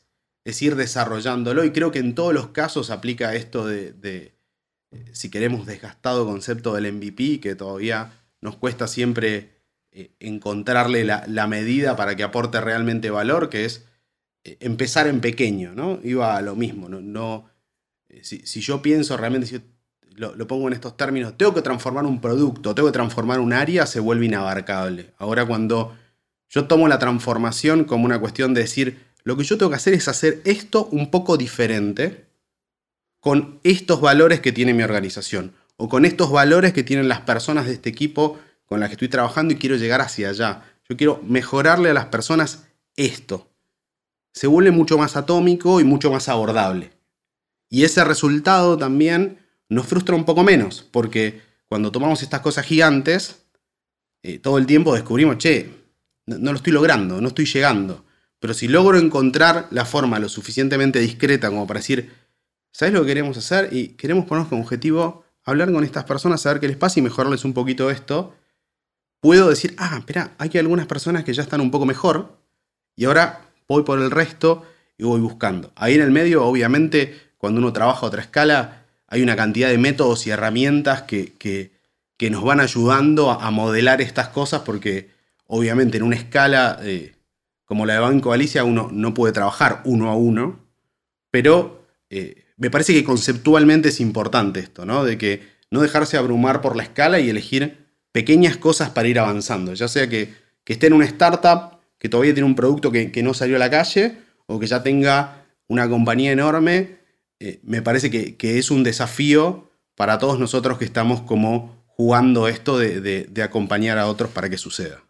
ir 0.62 0.76
desarrollándolo 0.78 1.66
y 1.66 1.72
creo 1.72 1.92
que 1.92 2.00
en 2.00 2.16
todos 2.16 2.34
los 2.34 2.48
casos 2.48 2.90
aplica 2.90 3.36
esto 3.36 3.68
de, 3.68 3.94
eh, 4.92 5.06
si 5.12 5.30
queremos, 5.30 5.66
desgastado 5.68 6.26
concepto 6.26 6.74
del 6.74 6.94
MVP, 6.94 7.42
que 7.42 7.56
todavía 7.56 8.24
nos 8.40 8.56
cuesta 8.56 8.88
siempre 8.88 9.57
encontrarle 10.20 11.04
la, 11.04 11.48
medida 11.48 11.96
para 11.96 12.16
que 12.16 12.24
aporte 12.24 12.62
realmente 12.62 13.10
valor, 13.10 13.50
que 13.50 13.66
es 13.66 13.86
empezar 14.44 15.08
en 15.08 15.22
pequeño, 15.22 15.74
¿no? 15.74 16.00
Iba 16.04 16.38
a 16.38 16.42
lo 16.42 16.56
mismo, 16.56 16.90
¿no? 16.90 17.50
si, 18.22 18.40
si, 18.46 18.62
yo 18.62 18.82
pienso 18.82 19.18
realmente, 19.18 19.62
lo, 20.18 20.48
pongo 20.48 20.68
en 20.68 20.74
estos 20.74 20.98
términos, 20.98 21.38
tengo 21.38 21.54
que 21.54 21.62
transformar 21.62 22.06
un 22.06 22.20
producto, 22.20 22.74
tengo 22.74 22.90
que 22.90 22.94
transformar 22.94 23.40
un 23.40 23.54
área, 23.54 23.86
se 23.86 24.00
vuelve 24.00 24.26
inabarcable. 24.26 25.14
Ahora 25.18 25.46
cuando 25.46 25.96
yo 26.50 26.66
tomo 26.66 26.88
la 26.88 27.00
transformación 27.00 27.84
como 27.84 28.06
una 28.06 28.20
cuestión 28.20 28.54
de 28.54 28.62
decir, 28.62 29.06
lo 29.24 29.38
que 29.38 29.44
yo 29.44 29.58
tengo 29.58 29.70
que 29.70 29.76
hacer 29.76 29.94
es 29.94 30.08
hacer 30.08 30.42
esto 30.46 30.88
un 30.92 31.12
poco 31.12 31.38
diferente 31.38 32.26
con 33.20 33.60
estos 33.64 34.02
valores 34.02 34.40
que 34.40 34.52
tiene 34.52 34.74
mi 34.74 34.84
organización 34.84 35.54
o 35.76 35.88
con 35.88 36.06
estos 36.06 36.32
valores 36.32 36.74
que 36.74 36.84
tienen 36.84 37.08
las 37.08 37.22
personas 37.22 37.68
de 37.68 37.74
este 37.74 37.90
equipo 37.90 38.40
con 38.68 38.80
las 38.80 38.90
que 38.90 38.94
estoy 38.94 39.08
trabajando 39.08 39.54
y 39.54 39.58
quiero 39.58 39.76
llegar 39.76 40.02
hacia 40.02 40.30
allá. 40.30 40.64
Yo 40.88 40.96
quiero 40.96 41.20
mejorarle 41.24 41.90
a 41.90 41.94
las 41.94 42.06
personas 42.06 42.68
esto. 42.96 43.50
Se 44.34 44.46
vuelve 44.46 44.72
mucho 44.72 44.98
más 44.98 45.16
atómico 45.16 45.82
y 45.82 45.84
mucho 45.84 46.12
más 46.12 46.30
abordable. 46.30 46.92
Y 47.70 47.84
ese 47.84 48.04
resultado 48.04 48.78
también 48.78 49.40
nos 49.70 49.88
frustra 49.88 50.16
un 50.16 50.26
poco 50.26 50.44
menos, 50.44 50.88
porque 50.92 51.42
cuando 51.68 51.92
tomamos 51.92 52.22
estas 52.22 52.42
cosas 52.42 52.66
gigantes, 52.66 53.46
eh, 54.22 54.40
todo 54.40 54.58
el 54.58 54.66
tiempo 54.66 54.94
descubrimos, 54.94 55.38
che, 55.38 55.70
no, 56.26 56.52
lo 56.52 56.58
estoy 56.58 56.74
logrando, 56.74 57.20
no 57.20 57.30
estoy 57.30 57.46
llegando. 57.46 58.06
Pero 58.40 58.54
si 58.54 58.68
logro 58.68 58.98
encontrar 58.98 59.68
la 59.72 59.86
forma 59.86 60.20
lo 60.20 60.30
suficientemente 60.30 61.00
discreta 61.00 61.50
como 61.50 61.66
para 61.66 61.80
decir, 61.80 62.14
¿sabes 62.72 62.94
lo 62.94 63.02
que 63.02 63.08
queremos 63.08 63.38
hacer? 63.38 63.70
Y 63.72 63.90
queremos 63.90 64.26
ponernos 64.26 64.50
como 64.50 64.62
objetivo 64.62 65.26
hablar 65.44 65.72
con 65.72 65.84
estas 65.84 66.04
personas, 66.04 66.42
saber 66.42 66.60
qué 66.60 66.68
les 66.68 66.78
pasa 66.78 67.00
y 67.00 67.04
mejorarles 67.04 67.46
un 67.46 67.54
poquito 67.54 67.90
esto. 67.90 68.36
Puedo 69.20 69.50
decir, 69.50 69.76
ah, 69.78 69.98
espera, 69.98 70.36
hay 70.38 70.52
algunas 70.58 70.86
personas 70.86 71.24
que 71.24 71.34
ya 71.34 71.42
están 71.42 71.62
un 71.62 71.72
poco 71.72 71.86
mejor 71.86 72.38
y 72.96 73.06
ahora 73.06 73.42
voy 73.68 73.84
por 73.84 74.00
el 74.00 74.12
resto 74.12 74.64
y 74.98 75.04
voy 75.04 75.20
buscando. 75.20 75.72
Ahí 75.76 75.96
en 75.96 76.02
el 76.02 76.12
medio, 76.12 76.46
obviamente, 76.46 77.32
cuando 77.38 77.60
uno 77.60 77.74
trabaja 77.74 78.02
a 78.02 78.10
otra 78.10 78.22
escala, 78.22 78.86
hay 79.08 79.22
una 79.22 79.36
cantidad 79.36 79.70
de 79.70 79.78
métodos 79.78 80.28
y 80.28 80.32
herramientas 80.32 81.04
que, 81.04 81.34
que, 81.38 81.72
nos 82.30 82.44
van 82.44 82.60
ayudando 82.60 83.32
a, 83.32 83.50
modelar 83.52 84.02
estas 84.02 84.30
cosas 84.30 84.62
porque 84.62 85.12
obviamente 85.46 85.98
en 85.98 86.04
una 86.04 86.16
escala 86.16 86.80
eh, 86.82 87.16
como 87.64 87.86
la 87.86 87.94
de 87.94 88.00
Banco 88.00 88.32
Galicia 88.32 88.64
uno 88.64 88.90
no 88.92 89.14
puede 89.14 89.34
trabajar 89.34 89.82
uno 89.86 90.10
a 90.10 90.16
uno, 90.16 90.60
pero 91.32 91.86
eh, 92.10 92.44
me 92.58 92.70
parece 92.70 92.94
que 92.94 93.04
conceptualmente 93.04 93.90
es 93.90 94.00
importante 94.00 94.60
esto, 94.60 94.86
¿no? 94.86 95.04
De 95.04 95.18
que 95.18 95.48
no 95.70 95.82
dejarse 95.82 96.18
abrumar 96.18 96.62
por 96.62 96.76
la 96.76 96.84
escala 96.84 97.20
y 97.20 97.30
elegir 97.30 97.87
pequeñas 98.18 98.58
cosas 98.58 98.90
para 98.90 99.08
ir 99.08 99.20
avanzando, 99.20 99.76
ya 99.76 99.88
sea 99.88 100.10
que, 100.10 100.34
esté 100.66 100.88
en 100.88 100.94
una 100.94 101.06
startup 101.06 101.80
que 101.98 102.10
todavía 102.10 102.34
tiene 102.34 102.48
un 102.48 102.56
producto 102.56 102.92
que, 102.92 103.12
que 103.12 103.24
no 103.24 103.34
salió 103.34 103.56
a 103.56 103.60
la 103.60 103.70
calle 103.70 104.18
o 104.48 104.60
que 104.60 104.68
ya 104.68 104.82
tenga 104.84 105.46
una 105.68 105.88
compañía 105.88 106.32
enorme 106.32 106.98
eh, 107.40 107.60
me 107.64 107.82
parece 107.82 108.10
que, 108.10 108.58
es 108.58 108.72
un 108.72 108.84
desafío 108.84 109.70
para 109.96 110.18
todos 110.18 110.40
nosotros 110.40 110.78
que 110.78 110.86
estamos 110.86 111.22
como 111.22 111.86
jugando 111.88 112.48
esto 112.48 112.78
de, 112.78 113.30
acompañar 113.44 113.98
a 113.98 114.08
otros 114.08 114.32
para 114.32 114.50
que 114.50 114.58
suceda. 114.58 115.04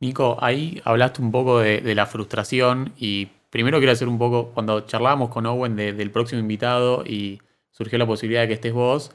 Nico, 0.00 0.36
ahí 0.40 0.80
hablaste 0.84 1.22
un 1.22 1.32
poco 1.32 1.60
de, 1.60 1.94
la 1.94 2.06
frustración 2.06 2.92
y 2.98 3.28
primero 3.50 3.78
quiero 3.78 3.92
hacer 3.92 4.08
un 4.08 4.18
poco, 4.18 4.50
cuando 4.52 4.82
charlábamos 4.82 5.30
con 5.30 5.46
Owen 5.46 5.76
del 5.76 6.10
próximo 6.10 6.40
invitado 6.40 7.04
y 7.06 7.40
surgió 7.70 7.98
la 7.98 8.06
posibilidad 8.06 8.42
de 8.42 8.48
que 8.48 8.54
estés 8.54 8.72
vos, 8.72 9.12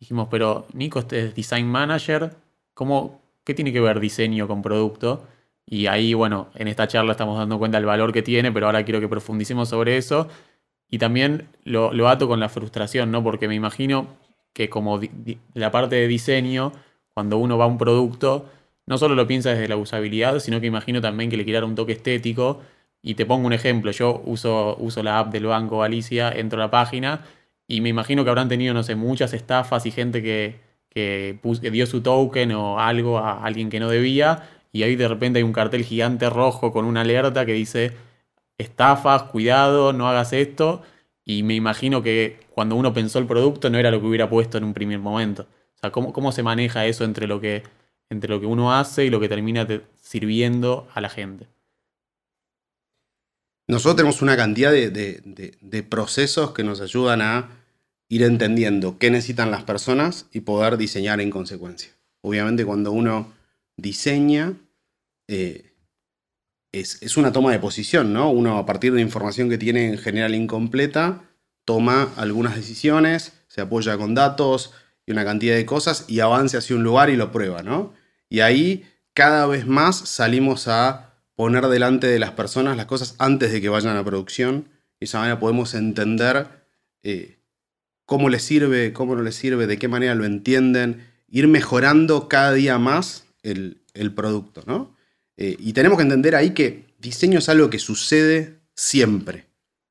dijimos, 0.00 0.28
pero 0.30 0.66
Nico, 0.72 0.98
este 0.98 1.26
es 1.26 1.34
design 1.34 1.66
manager, 1.66 2.34
¿cómo, 2.74 3.22
¿qué 3.44 3.54
tiene 3.54 3.72
que 3.72 3.80
ver 3.80 4.00
diseño 4.00 4.46
con 4.48 4.62
producto? 4.62 5.26
Y 5.66 5.86
ahí, 5.86 6.14
bueno, 6.14 6.48
en 6.54 6.68
esta 6.68 6.86
charla 6.88 7.12
estamos 7.12 7.38
dando 7.38 7.58
cuenta 7.58 7.78
del 7.78 7.86
valor 7.86 8.12
que 8.12 8.22
tiene, 8.22 8.52
pero 8.52 8.66
ahora 8.66 8.84
quiero 8.84 9.00
que 9.00 9.08
profundicemos 9.08 9.68
sobre 9.68 9.96
eso. 9.96 10.28
Y 10.90 10.98
también 10.98 11.48
lo, 11.64 11.92
lo 11.92 12.08
ato 12.08 12.28
con 12.28 12.40
la 12.40 12.48
frustración, 12.48 13.10
¿no? 13.10 13.22
Porque 13.22 13.48
me 13.48 13.54
imagino 13.54 14.08
que 14.52 14.68
como 14.68 15.00
la 15.54 15.70
parte 15.70 15.96
de 15.96 16.06
diseño, 16.08 16.72
cuando 17.14 17.38
uno 17.38 17.58
va 17.58 17.64
a 17.64 17.68
un 17.68 17.78
producto, 17.78 18.50
no 18.86 18.98
solo 18.98 19.14
lo 19.14 19.26
piensa 19.26 19.50
desde 19.50 19.68
la 19.68 19.76
usabilidad, 19.76 20.38
sino 20.40 20.60
que 20.60 20.66
imagino 20.66 21.00
también 21.00 21.30
que 21.30 21.36
le 21.36 21.44
quiere 21.44 21.64
un 21.64 21.74
toque 21.74 21.92
estético. 21.92 22.60
Y 23.02 23.14
te 23.14 23.26
pongo 23.26 23.46
un 23.46 23.52
ejemplo, 23.52 23.90
yo 23.90 24.22
uso, 24.24 24.76
uso 24.78 25.02
la 25.02 25.18
app 25.18 25.32
del 25.32 25.46
banco 25.46 25.80
Galicia, 25.80 26.30
entro 26.32 26.58
a 26.60 26.66
la 26.66 26.70
página 26.70 27.22
y 27.66 27.80
me 27.80 27.88
imagino 27.88 28.24
que 28.24 28.30
habrán 28.30 28.48
tenido, 28.48 28.74
no 28.74 28.82
sé, 28.82 28.94
muchas 28.94 29.32
estafas 29.32 29.86
y 29.86 29.90
gente 29.90 30.22
que, 30.22 30.60
que, 30.94 31.38
dio 31.72 31.86
su 31.86 32.00
token 32.02 32.52
o 32.52 32.80
algo 32.80 33.18
a 33.18 33.44
alguien 33.44 33.68
que 33.68 33.80
no 33.80 33.88
debía 33.88 34.48
y 34.74 34.82
ahí 34.82 34.96
de 34.96 35.06
repente 35.06 35.38
hay 35.38 35.42
un 35.44 35.52
cartel 35.52 35.84
gigante 35.84 36.28
rojo 36.28 36.72
con 36.72 36.84
una 36.84 37.02
alerta 37.02 37.46
que 37.46 37.52
dice 37.52 37.92
estafas, 38.58 39.22
cuidado, 39.22 39.92
no 39.92 40.08
hagas 40.08 40.32
esto. 40.32 40.82
Y 41.24 41.44
me 41.44 41.54
imagino 41.54 42.02
que 42.02 42.40
cuando 42.50 42.74
uno 42.74 42.92
pensó 42.92 43.20
el 43.20 43.26
producto 43.26 43.70
no 43.70 43.78
era 43.78 43.92
lo 43.92 44.00
que 44.00 44.06
hubiera 44.06 44.28
puesto 44.28 44.58
en 44.58 44.64
un 44.64 44.74
primer 44.74 44.98
momento. 44.98 45.46
O 45.76 45.78
sea, 45.78 45.92
¿cómo, 45.92 46.12
cómo 46.12 46.32
se 46.32 46.42
maneja 46.42 46.86
eso 46.86 47.04
entre 47.04 47.28
lo, 47.28 47.40
que, 47.40 47.62
entre 48.10 48.28
lo 48.30 48.40
que 48.40 48.46
uno 48.46 48.74
hace 48.74 49.04
y 49.04 49.10
lo 49.10 49.20
que 49.20 49.28
termina 49.28 49.64
sirviendo 49.94 50.88
a 50.92 51.00
la 51.00 51.08
gente? 51.08 51.46
Nosotros 53.68 53.94
tenemos 53.94 54.22
una 54.22 54.36
cantidad 54.36 54.72
de, 54.72 54.90
de, 54.90 55.82
procesos 55.84 56.50
que 56.50 56.64
nos 56.64 56.80
ayudan 56.80 57.22
a 57.22 57.63
ir 58.08 58.22
entendiendo 58.22 58.98
qué 58.98 59.10
necesitan 59.10 59.50
las 59.50 59.64
personas 59.64 60.26
y 60.32 60.40
poder 60.40 60.76
diseñar 60.76 61.20
en 61.20 61.30
consecuencia. 61.30 61.90
Obviamente 62.20 62.64
cuando 62.64 62.92
uno 62.92 63.32
diseña, 63.76 64.54
eh, 65.28 65.72
es, 66.72 67.16
una 67.16 67.32
toma 67.32 67.52
de 67.52 67.58
posición, 67.58 68.12
¿no? 68.12 68.30
Uno 68.30 68.58
a 68.58 68.66
partir 68.66 68.92
de 68.92 69.00
información 69.00 69.48
que 69.48 69.58
tiene 69.58 69.86
en 69.86 69.98
general 69.98 70.34
incompleta, 70.34 71.22
toma 71.64 72.12
algunas 72.16 72.56
decisiones, 72.56 73.32
se 73.48 73.60
apoya 73.60 73.96
con 73.96 74.14
datos 74.14 74.72
y 75.06 75.12
una 75.12 75.24
cantidad 75.24 75.54
de 75.54 75.66
cosas 75.66 76.04
y 76.08 76.20
avanza 76.20 76.58
hacia 76.58 76.76
un 76.76 76.82
lugar 76.82 77.10
y 77.10 77.16
lo 77.16 77.32
prueba, 77.32 77.62
¿no? 77.62 77.92
Y 78.28 78.40
ahí 78.40 78.86
cada 79.12 79.46
vez 79.46 79.66
más 79.66 79.96
salimos 79.96 80.66
a 80.68 81.14
poner 81.36 81.66
delante 81.68 82.06
de 82.06 82.18
las 82.18 82.32
personas 82.32 82.76
las 82.76 82.86
cosas 82.86 83.14
antes 83.18 83.52
de 83.52 83.60
que 83.60 83.68
vayan 83.68 83.96
a 83.96 84.04
producción. 84.04 84.68
Y 84.96 85.00
de 85.00 85.04
esa 85.06 85.18
manera 85.18 85.38
podemos 85.38 85.74
entender 85.74 86.48
eh, 87.02 87.38
cómo 88.06 88.28
les 88.28 88.42
sirve, 88.42 88.92
cómo 88.92 89.16
no 89.16 89.22
les 89.22 89.34
sirve, 89.34 89.66
de 89.66 89.78
qué 89.78 89.88
manera 89.88 90.14
lo 90.14 90.24
entienden, 90.24 91.06
ir 91.28 91.48
mejorando 91.48 92.28
cada 92.28 92.52
día 92.52 92.78
más 92.78 93.24
el, 93.42 93.80
producto, 94.14 94.62
¿no? 94.66 94.94
Eh, 95.36 95.56
y 95.58 95.72
tenemos 95.72 95.98
que 95.98 96.02
entender 96.02 96.36
ahí 96.36 96.50
que 96.50 96.84
diseño 96.98 97.38
es 97.38 97.48
algo 97.48 97.70
que 97.70 97.78
sucede 97.78 98.58
siempre, 98.74 99.46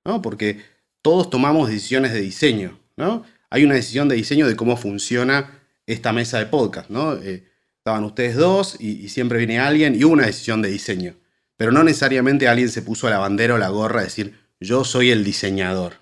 ¿no? 0.05 0.21
Porque 0.21 0.61
todos 1.01 1.29
tomamos 1.29 1.69
decisiones 1.69 2.13
de 2.13 2.21
diseño, 2.21 2.79
¿no? 2.95 3.23
Hay 3.49 3.63
una 3.63 3.75
decisión 3.75 4.07
de 4.09 4.15
diseño 4.15 4.47
de 4.47 4.55
cómo 4.55 4.77
funciona 4.77 5.59
esta 5.85 6.13
mesa 6.13 6.39
de 6.39 6.45
podcast, 6.45 6.89
¿no? 6.89 7.15
Eh, 7.15 7.43
estaban 7.77 8.03
ustedes 8.05 8.35
dos 8.35 8.77
y, 8.79 9.09
siempre 9.09 9.37
viene 9.37 9.59
alguien 9.59 9.95
y 9.95 10.03
hubo 10.05 10.13
una 10.13 10.25
decisión 10.25 10.61
de 10.61 10.69
diseño. 10.69 11.15
Pero 11.57 11.71
no 11.71 11.83
necesariamente 11.83 12.47
alguien 12.47 12.69
se 12.69 12.81
puso 12.81 13.09
la 13.09 13.19
bandera 13.19 13.55
o 13.55 13.57
la 13.57 13.69
gorra 13.69 13.99
a 13.99 14.05
decir, 14.05 14.39
yo 14.59 14.85
soy 14.85 15.11
el 15.11 15.23
diseñador, 15.23 15.95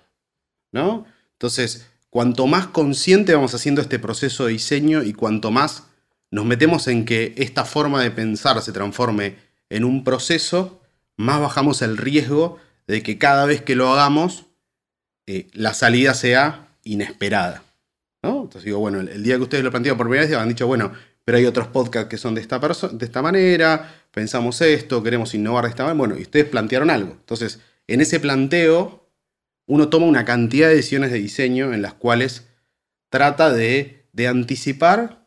¿no? 0.70 1.06
Entonces, 1.32 1.88
cuanto 2.12 2.46
más 2.46 2.66
consciente 2.66 3.34
vamos 3.34 3.54
haciendo 3.54 3.80
este 3.80 3.98
proceso 3.98 4.44
de 4.44 4.52
diseño 4.52 5.02
y 5.02 5.14
cuanto 5.14 5.50
más 5.50 5.84
nos 6.30 6.44
metemos 6.44 6.86
en 6.88 7.06
que 7.06 7.32
esta 7.38 7.64
forma 7.64 8.02
de 8.02 8.10
pensar 8.10 8.60
se 8.60 8.70
transforme 8.70 9.36
en 9.70 9.82
un 9.82 10.04
proceso, 10.04 10.82
más 11.16 11.40
bajamos 11.40 11.80
el 11.80 11.96
riesgo 11.96 12.58
de 12.86 13.02
que 13.02 13.16
cada 13.16 13.46
vez 13.46 13.62
que 13.62 13.76
lo 13.76 13.90
hagamos, 13.90 14.44
eh, 15.26 15.48
la 15.54 15.72
salida 15.72 16.12
sea 16.12 16.68
inesperada. 16.84 17.62
Entonces 18.22 18.64
digo, 18.64 18.78
bueno, 18.78 19.00
el, 19.00 19.22
día 19.22 19.36
que 19.36 19.44
ustedes 19.44 19.64
lo 19.64 19.70
plantearon 19.70 19.96
por 19.96 20.06
primera 20.06 20.26
vez, 20.26 20.36
han 20.36 20.50
dicho, 20.50 20.66
bueno, 20.66 20.92
pero 21.24 21.38
hay 21.38 21.46
otros 21.46 21.68
podcasts 21.68 22.10
que 22.10 22.18
son 22.18 22.34
de 22.34 22.42
esta, 22.42 22.58
de 22.58 23.06
esta 23.06 23.22
manera, 23.22 23.90
pensamos 24.10 24.60
esto, 24.60 25.02
queremos 25.02 25.34
innovar 25.34 25.64
de 25.64 25.70
esta 25.70 25.84
manera. 25.84 25.98
Bueno, 25.98 26.18
y 26.18 26.22
ustedes 26.22 26.44
plantearon 26.44 26.90
algo. 26.90 27.12
Entonces, 27.12 27.60
en 27.86 28.02
ese 28.02 28.20
planteo, 28.20 29.01
uno 29.72 29.88
toma 29.88 30.04
una 30.04 30.26
cantidad 30.26 30.68
de 30.68 30.76
decisiones 30.76 31.10
de 31.10 31.18
diseño 31.18 31.72
en 31.72 31.80
las 31.80 31.94
cuales 31.94 32.46
trata 33.08 33.50
de, 33.50 34.04
de 34.12 34.28
anticipar 34.28 35.24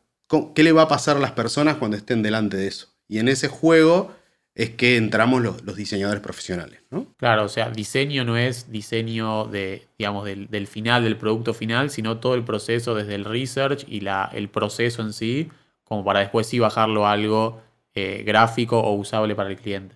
qué 0.54 0.62
le 0.62 0.72
va 0.72 0.84
a 0.84 0.88
pasar 0.88 1.18
a 1.18 1.20
las 1.20 1.32
personas 1.32 1.78
cuando 1.78 1.98
estén 1.98 2.22
delante 2.22 2.56
de 2.56 2.68
eso. 2.68 2.90
Y 3.08 3.18
en 3.18 3.28
ese 3.28 3.48
juego 3.48 4.14
es 4.54 4.70
que 4.70 4.98
entramos 4.98 5.42
los, 5.42 5.76
diseñadores 5.76 6.22
profesionales. 6.22 6.80
¿no? 6.92 7.08
Claro, 7.18 7.46
o 7.46 7.50
sea, 7.50 7.72
diseño 7.72 8.24
no 8.24 8.38
es 8.38 8.72
diseño 8.72 9.46
de, 9.46 9.88
digamos, 9.98 10.26
del, 10.26 10.68
final, 10.68 11.04
del 11.04 11.18
producto 11.18 11.56
final, 11.56 11.90
sino 11.90 12.20
todo 12.20 12.36
el 12.36 12.44
proceso 12.44 12.94
desde 12.94 13.16
el 13.16 13.26
research 13.26 13.84
y 13.88 14.02
la, 14.02 14.30
el 14.32 14.50
proceso 14.50 15.02
en 15.02 15.14
sí, 15.14 15.50
como 15.84 16.06
para 16.06 16.20
después 16.20 16.46
sí 16.46 16.60
bajarlo 16.60 17.08
a 17.08 17.14
algo 17.14 17.64
eh, 17.96 18.22
gráfico 18.24 18.80
o 18.80 18.94
usable 18.94 19.34
para 19.34 19.50
el 19.50 19.56
cliente. 19.56 19.96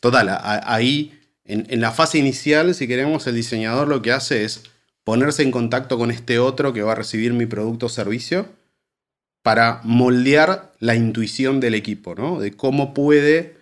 Total, 0.00 0.40
ahí 0.42 1.15
en, 1.46 1.80
la 1.80 1.92
fase 1.92 2.18
inicial, 2.18 2.74
si 2.74 2.88
queremos, 2.88 3.26
el 3.26 3.36
diseñador 3.36 3.88
lo 3.88 4.02
que 4.02 4.12
hace 4.12 4.44
es 4.44 4.62
ponerse 5.04 5.42
en 5.42 5.52
contacto 5.52 5.98
con 5.98 6.10
este 6.10 6.38
otro 6.38 6.72
que 6.72 6.82
va 6.82 6.92
a 6.92 6.96
recibir 6.96 7.32
mi 7.32 7.46
producto 7.46 7.86
o 7.86 7.88
servicio 7.88 8.48
para 9.42 9.80
moldear 9.84 10.72
la 10.80 10.96
intuición 10.96 11.60
del 11.60 11.74
equipo, 11.74 12.16
¿no? 12.16 12.40
De 12.40 12.56
cómo 12.56 12.94
puede 12.94 13.56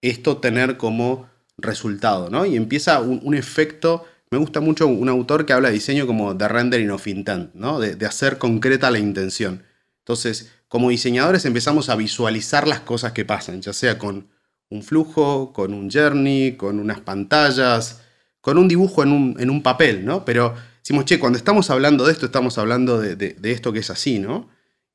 esto 0.00 0.38
tener 0.38 0.78
como 0.78 1.28
resultado, 1.58 2.30
¿no? 2.30 2.46
Y 2.46 2.56
empieza 2.56 3.00
un, 3.00 3.34
efecto, 3.34 4.06
me 4.30 4.38
gusta 4.38 4.60
mucho 4.60 4.86
un 4.86 5.10
autor 5.10 5.44
que 5.44 5.52
habla 5.52 5.68
de 5.68 5.74
diseño 5.74 6.06
como 6.06 6.32
de 6.32 6.48
rendering 6.48 6.90
of 6.90 7.06
intent, 7.06 7.54
¿no? 7.54 7.78
De, 7.78 8.06
hacer 8.06 8.38
concreta 8.38 8.90
la 8.90 8.98
intención. 8.98 9.62
Entonces, 9.98 10.52
como 10.68 10.88
diseñadores 10.88 11.44
empezamos 11.44 11.90
a 11.90 11.96
visualizar 11.96 12.66
las 12.66 12.80
cosas 12.80 13.12
que 13.12 13.26
pasan, 13.26 13.60
ya 13.60 13.74
sea 13.74 13.98
con 13.98 14.28
un 14.70 14.82
flujo, 14.82 15.52
con 15.52 15.72
un 15.74 15.90
journey, 15.90 16.56
con 16.56 16.78
unas 16.78 17.00
pantallas, 17.00 18.02
con 18.40 18.58
un 18.58 18.68
dibujo 18.68 19.02
en 19.02 19.10
un, 19.50 19.62
papel, 19.62 20.04
¿no? 20.04 20.24
Pero 20.24 20.54
decimos, 20.82 21.04
che, 21.04 21.18
cuando 21.18 21.38
estamos 21.38 21.70
hablando 21.70 22.04
de 22.04 22.12
esto, 22.12 22.26
estamos 22.26 22.58
hablando 22.58 23.00
de, 23.00 23.16
de 23.16 23.52
esto 23.52 23.72
que 23.72 23.80
es 23.80 23.90
así, 23.90 24.18
¿no? 24.18 24.48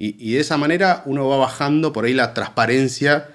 Y, 0.03 0.33
de 0.33 0.39
esa 0.39 0.57
manera 0.57 1.03
uno 1.05 1.27
va 1.27 1.37
bajando 1.37 1.93
por 1.93 2.05
ahí 2.05 2.15
la 2.15 2.33
transparencia 2.33 3.29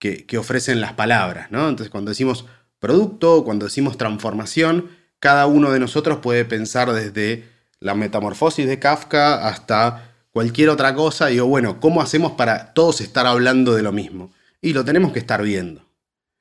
que, 0.00 0.26
ofrecen 0.38 0.80
las 0.80 0.94
palabras, 0.94 1.52
¿no? 1.52 1.68
Entonces 1.68 1.88
cuando 1.88 2.08
decimos 2.08 2.46
producto, 2.80 3.44
cuando 3.44 3.66
decimos 3.66 3.96
transformación, 3.96 4.88
cada 5.20 5.46
uno 5.46 5.70
de 5.70 5.78
nosotros 5.78 6.18
puede 6.18 6.44
pensar 6.44 6.92
desde 6.92 7.48
la 7.78 7.94
metamorfosis 7.94 8.66
de 8.66 8.80
Kafka 8.80 9.46
hasta 9.46 10.16
cualquier 10.32 10.70
otra 10.70 10.96
cosa. 10.96 11.30
Y 11.30 11.34
digo, 11.34 11.46
bueno, 11.46 11.78
¿cómo 11.78 12.02
hacemos 12.02 12.32
para 12.32 12.74
todos 12.74 13.00
estar 13.00 13.28
hablando 13.28 13.76
de 13.76 13.82
lo 13.82 13.92
mismo? 13.92 14.32
Y 14.60 14.72
lo 14.72 14.84
tenemos 14.84 15.12
que 15.12 15.18
estar 15.18 15.42
viendo. 15.42 15.84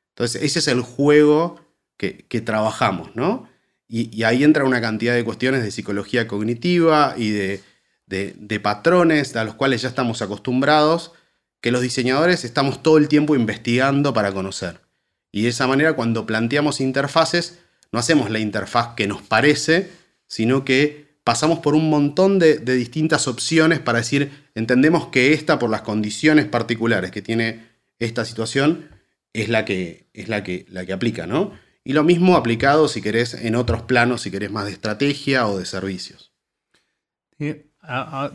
Entonces, 0.09 0.43
ese 0.43 0.59
es 0.59 0.67
el 0.67 0.81
juego 0.81 1.59
que, 1.97 2.23
trabajamos, 2.41 3.15
¿no? 3.15 3.49
y, 3.87 4.23
ahí 4.23 4.43
entra 4.43 4.63
una 4.63 4.79
cantidad 4.79 5.13
de 5.13 5.25
cuestiones 5.25 5.63
de 5.63 5.71
psicología 5.71 6.27
cognitiva 6.27 7.13
y 7.17 7.31
de 7.31 7.61
de, 8.09 8.59
patrones 8.59 9.35
a 9.35 9.43
los 9.43 9.53
cuales 9.53 9.81
ya 9.83 9.89
estamos 9.89 10.21
acostumbrados, 10.21 11.13
que 11.61 11.71
los 11.71 11.81
diseñadores 11.81 12.43
estamos 12.43 12.81
todo 12.81 12.97
el 12.97 13.07
tiempo 13.07 13.35
investigando 13.35 14.13
para 14.13 14.31
conocer. 14.31 14.81
Y 15.31 15.43
de 15.43 15.49
esa 15.49 15.67
manera, 15.67 15.93
cuando 15.93 16.25
planteamos 16.25 16.81
interfaces, 16.81 17.59
no 17.91 17.99
hacemos 17.99 18.29
la 18.31 18.39
interfaz 18.39 18.95
que 18.95 19.07
nos 19.07 19.21
parece, 19.21 19.91
sino 20.27 20.65
que 20.65 21.19
pasamos 21.23 21.59
por 21.59 21.75
un 21.75 21.89
montón 21.89 22.39
de, 22.39 22.57
distintas 22.57 23.27
opciones 23.27 23.79
para 23.79 23.99
decir, 23.99 24.31
entendemos 24.55 25.07
que 25.07 25.33
esta, 25.33 25.59
por 25.59 25.69
las 25.69 25.81
condiciones 25.81 26.45
particulares 26.45 27.11
que 27.11 27.21
tiene 27.21 27.68
esta 27.99 28.25
situación, 28.25 28.89
es 29.33 29.49
la 29.49 29.65
que, 29.65 30.07
es 30.13 30.27
la 30.29 30.43
que, 30.43 30.65
la 30.69 30.85
que 30.85 30.93
aplica, 30.93 31.27
¿no? 31.27 31.53
Y 31.83 31.93
lo 31.93 32.03
mismo 32.03 32.35
aplicado, 32.35 32.87
si 32.87 33.01
querés, 33.01 33.33
en 33.33 33.55
otros 33.55 33.83
planos, 33.83 34.21
si 34.21 34.31
querés 34.31 34.51
más 34.51 34.65
de 34.65 34.71
estrategia 34.71 35.47
o 35.47 35.57
de 35.57 35.65
servicios 35.65 36.29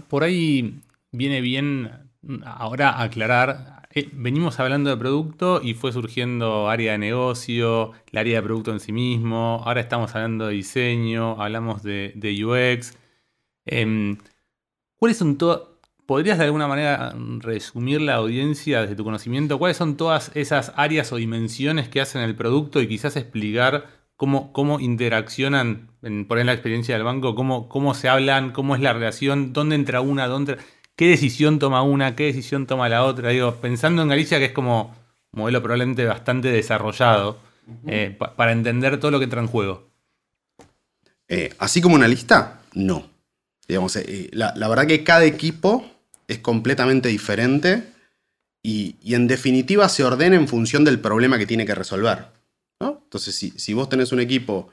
por 0.09 0.25
ahí 0.25 0.83
viene 1.13 1.41
bien 1.41 2.11
ahora 2.45 3.03
aclarar, 3.03 3.87
eh, 3.95 4.09
venimos 4.13 4.59
hablando 4.61 4.91
de 4.91 4.97
producto 4.97 5.61
y 5.63 5.75
fue 5.75 5.93
surgiendo 5.93 6.69
área 6.69 6.93
de 6.93 6.99
negocio, 6.99 7.93
la 8.11 8.21
área 8.21 8.37
de 8.37 8.43
producto 8.43 8.73
en 8.73 8.81
sí 8.81 8.93
mismo, 8.93 9.63
ahora 9.65 9.81
estamos 9.81 10.15
hablando 10.15 10.47
de 10.47 10.55
diseño, 10.55 11.41
hablamos 11.41 11.83
de, 11.83 12.15
UX. 12.45 12.97
Em, 13.67 14.19
¿Cuáles 14.97 15.19
son 15.19 15.37
todas, 15.39 15.61
podrías 16.07 16.39
de 16.39 16.45
alguna 16.45 16.69
manera 16.69 17.15
resumir 17.39 18.01
la 18.01 18.15
audiencia 18.15 18.83
desde 18.83 18.97
tu 18.97 19.05
conocimiento, 19.05 19.59
cuáles 19.59 19.77
son 19.77 19.97
todas 19.97 20.31
esas 20.35 20.73
áreas 20.77 21.13
o 21.13 21.17
dimensiones 21.17 21.89
que 21.89 22.01
hacen 22.01 22.23
el 22.23 22.35
producto 22.35 22.81
y 22.81 22.89
quizás 22.89 23.17
explicar 23.17 23.87
cómo, 24.17 24.53
cómo 24.53 24.81
interaccionan, 24.81 25.89
en, 26.03 26.27
por 26.27 26.39
ejemplo, 26.39 26.45
la 26.45 26.53
experiencia 26.53 26.95
del 26.95 27.05
banco, 27.05 27.35
cómo, 27.35 27.69
cómo 27.69 27.95
se 27.95 28.09
hablan, 28.09 28.53
cómo 28.53 28.75
es 28.75 28.81
la 28.81 28.93
relación, 28.93 29.53
dónde 29.53 29.77
entra 29.77 30.01
una, 30.01 30.27
dónde 30.27 30.59
qué 30.97 31.09
decisión 31.09 31.59
toma 31.59 31.83
una, 31.83 32.15
qué 32.17 32.25
decisión 32.25 32.67
toma 32.67 32.89
la 32.89 33.05
otra. 33.05 33.31
Digo, 33.31 33.57
pensando 33.57 34.03
en 34.03 34.09
Galicia, 34.09 34.39
que 34.39 34.47
es 34.47 34.53
como 34.53 34.95
un 35.33 35.41
modelo 35.41 35.63
probablemente 35.63 36.05
bastante 36.05 36.49
desarrollado, 36.49 37.39
eh, 37.87 38.17
para 38.37 38.53
entender 38.53 39.01
todo 39.01 39.11
lo 39.11 39.19
que 39.19 39.25
entra 39.25 39.41
en 39.41 39.47
juego. 39.47 39.89
Eh, 41.29 41.55
así 41.59 41.81
como 41.81 41.95
una 41.95 42.09
lista, 42.09 42.61
no. 42.75 43.09
Digamos, 43.67 43.97
eh, 43.97 44.29
la, 44.33 44.53
verdad 44.69 44.87
que 44.87 45.03
cada 45.05 45.25
equipo 45.25 45.85
es 46.29 46.39
completamente 46.39 47.09
diferente 47.09 47.85
y, 48.63 48.97
en 49.15 49.27
definitiva 49.27 49.89
se 49.89 50.05
ordena 50.05 50.37
en 50.37 50.49
función 50.49 50.85
del 50.85 51.01
problema 51.01 51.39
que 51.39 51.47
tiene 51.47 51.67
que 51.67 51.75
resolver. 51.75 52.27
Entonces, 52.81 53.35
si, 53.35 53.75
vos 53.75 53.89
tenés 53.89 54.13
un 54.13 54.21
equipo 54.21 54.69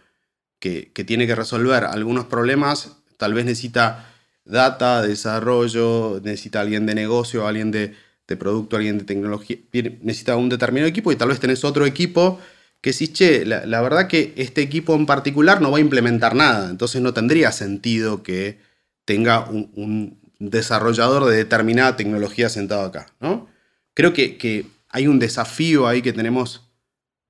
que, 0.59 0.91
que 0.93 1.03
tiene 1.03 1.27
que 1.27 1.35
resolver 1.35 1.85
algunos 1.85 2.25
problemas, 2.25 2.97
tal 3.17 3.33
vez 3.33 3.45
necesita 3.45 4.11
data, 4.45 5.01
desarrollo, 5.01 6.19
necesita 6.23 6.61
alguien 6.61 6.85
de 6.85 6.95
negocio, 6.95 7.47
alguien 7.47 7.71
de, 7.71 7.95
producto, 8.39 8.77
alguien 8.77 8.97
de 8.97 9.03
tecnología, 9.03 9.57
necesita 10.01 10.37
un 10.37 10.47
determinado 10.47 10.87
equipo 10.87 11.11
y 11.11 11.17
tal 11.17 11.27
vez 11.27 11.41
tenés 11.41 11.65
otro 11.65 11.85
equipo 11.85 12.39
que 12.79 12.93
si, 12.93 13.09
che, 13.09 13.45
la, 13.45 13.81
verdad 13.81 14.07
que 14.07 14.33
este 14.37 14.61
equipo 14.61 14.95
en 14.95 15.05
particular 15.05 15.61
no 15.61 15.69
va 15.69 15.79
a 15.79 15.81
implementar 15.81 16.33
nada, 16.33 16.69
entonces 16.69 17.01
no 17.01 17.13
tendría 17.13 17.51
sentido 17.51 18.23
que 18.23 18.57
tenga 19.03 19.49
un, 19.49 20.20
desarrollador 20.49 21.25
de 21.25 21.37
determinada 21.37 21.95
tecnología 21.95 22.49
sentado 22.49 22.83
acá, 22.83 23.07
¿no? 23.19 23.47
Creo 23.93 24.13
que, 24.13 24.67
hay 24.93 25.07
un 25.07 25.19
desafío 25.19 25.87
ahí 25.87 26.01
que 26.01 26.11
tenemos 26.11 26.69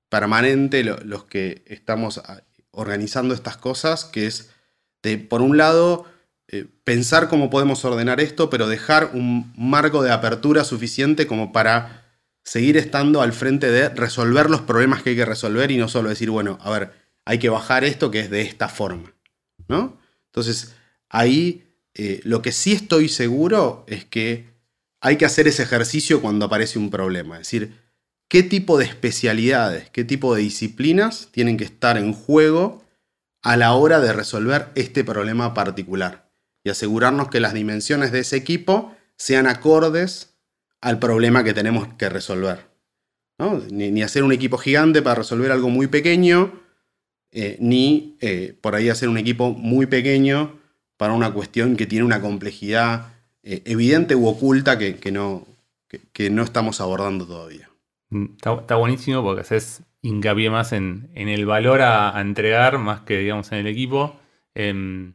permanente 0.08 0.82
los 0.82 1.24
que 1.24 1.62
estamos 1.66 2.18
ah, 2.18 2.42
organizando 2.72 3.34
estas 3.34 3.56
cosas, 3.56 4.04
que 4.04 4.26
es 4.26 4.50
de, 5.02 5.16
por 5.18 5.42
un 5.42 5.56
lado, 5.56 6.06
eh, 6.48 6.66
pensar 6.82 7.28
cómo 7.28 7.50
podemos 7.50 7.84
ordenar 7.84 8.20
esto, 8.20 8.50
pero 8.50 8.66
dejar 8.66 9.10
un 9.14 9.52
marco 9.56 10.02
de 10.02 10.10
apertura 10.10 10.64
suficiente 10.64 11.28
como 11.28 11.52
para 11.52 12.04
seguir 12.42 12.76
estando 12.76 13.22
al 13.22 13.32
frente 13.32 13.70
de 13.70 13.88
resolver 13.90 14.50
los 14.50 14.62
problemas 14.62 15.02
que 15.02 15.10
hay 15.10 15.16
que 15.16 15.24
resolver 15.24 15.70
y 15.70 15.76
no 15.76 15.86
solo 15.86 16.08
decir, 16.08 16.30
bueno, 16.30 16.58
a 16.62 16.70
ver, 16.70 16.92
hay 17.24 17.38
que 17.38 17.48
bajar 17.48 17.84
esto 17.84 18.10
que 18.10 18.20
es 18.20 18.30
de 18.30 18.40
esta 18.42 18.68
forma. 18.68 19.14
¿no? 19.68 19.98
Entonces, 20.26 20.74
ahí 21.08 21.71
eh, 21.94 22.20
lo 22.24 22.42
que 22.42 22.52
sí 22.52 22.72
estoy 22.72 23.08
seguro 23.08 23.84
es 23.86 24.04
que 24.04 24.46
hay 25.00 25.16
que 25.16 25.26
hacer 25.26 25.48
ese 25.48 25.62
ejercicio 25.62 26.22
cuando 26.22 26.46
aparece 26.46 26.78
un 26.78 26.90
problema. 26.90 27.36
Es 27.36 27.48
decir, 27.48 27.74
qué 28.28 28.42
tipo 28.42 28.78
de 28.78 28.84
especialidades, 28.84 29.90
qué 29.90 30.04
tipo 30.04 30.34
de 30.34 30.42
disciplinas 30.42 31.28
tienen 31.32 31.56
que 31.56 31.64
estar 31.64 31.98
en 31.98 32.12
juego 32.12 32.82
a 33.42 33.56
la 33.56 33.74
hora 33.74 34.00
de 34.00 34.12
resolver 34.12 34.68
este 34.74 35.04
problema 35.04 35.52
particular 35.52 36.30
y 36.64 36.70
asegurarnos 36.70 37.28
que 37.28 37.40
las 37.40 37.54
dimensiones 37.54 38.12
de 38.12 38.20
ese 38.20 38.36
equipo 38.36 38.96
sean 39.16 39.46
acordes 39.46 40.36
al 40.80 40.98
problema 40.98 41.44
que 41.44 41.52
tenemos 41.52 41.88
que 41.94 42.08
resolver. 42.08 42.70
Ni, 43.70 44.02
hacer 44.04 44.22
un 44.22 44.32
equipo 44.32 44.56
gigante 44.56 45.02
para 45.02 45.16
resolver 45.16 45.50
algo 45.50 45.68
muy 45.68 45.88
pequeño, 45.88 46.60
eh, 47.32 47.56
ni 47.58 48.16
eh, 48.20 48.56
por 48.60 48.76
ahí 48.76 48.88
hacer 48.88 49.08
un 49.08 49.18
equipo 49.18 49.50
muy 49.50 49.86
pequeño 49.86 50.61
para 51.02 51.14
una 51.14 51.32
cuestión 51.32 51.74
que 51.76 51.86
tiene 51.86 52.04
una 52.04 52.20
complejidad 52.20 53.08
eh, 53.42 53.60
evidente 53.64 54.14
u 54.14 54.28
oculta 54.28 54.78
que, 54.78 55.10
no, 55.10 55.44
que, 56.12 56.30
no 56.30 56.44
estamos 56.44 56.80
abordando 56.80 57.26
todavía. 57.26 57.68
Mm, 58.10 58.26
está, 58.36 58.76
buenísimo 58.76 59.20
porque 59.20 59.40
haces 59.40 59.82
hincapié 60.00 60.48
más 60.48 60.70
en, 60.70 61.10
el 61.16 61.44
valor 61.44 61.82
a, 61.82 62.20
entregar 62.20 62.78
más 62.78 63.00
que 63.00 63.18
digamos 63.18 63.50
en 63.50 63.58
el 63.58 63.66
equipo. 63.66 64.14
Em, 64.54 65.14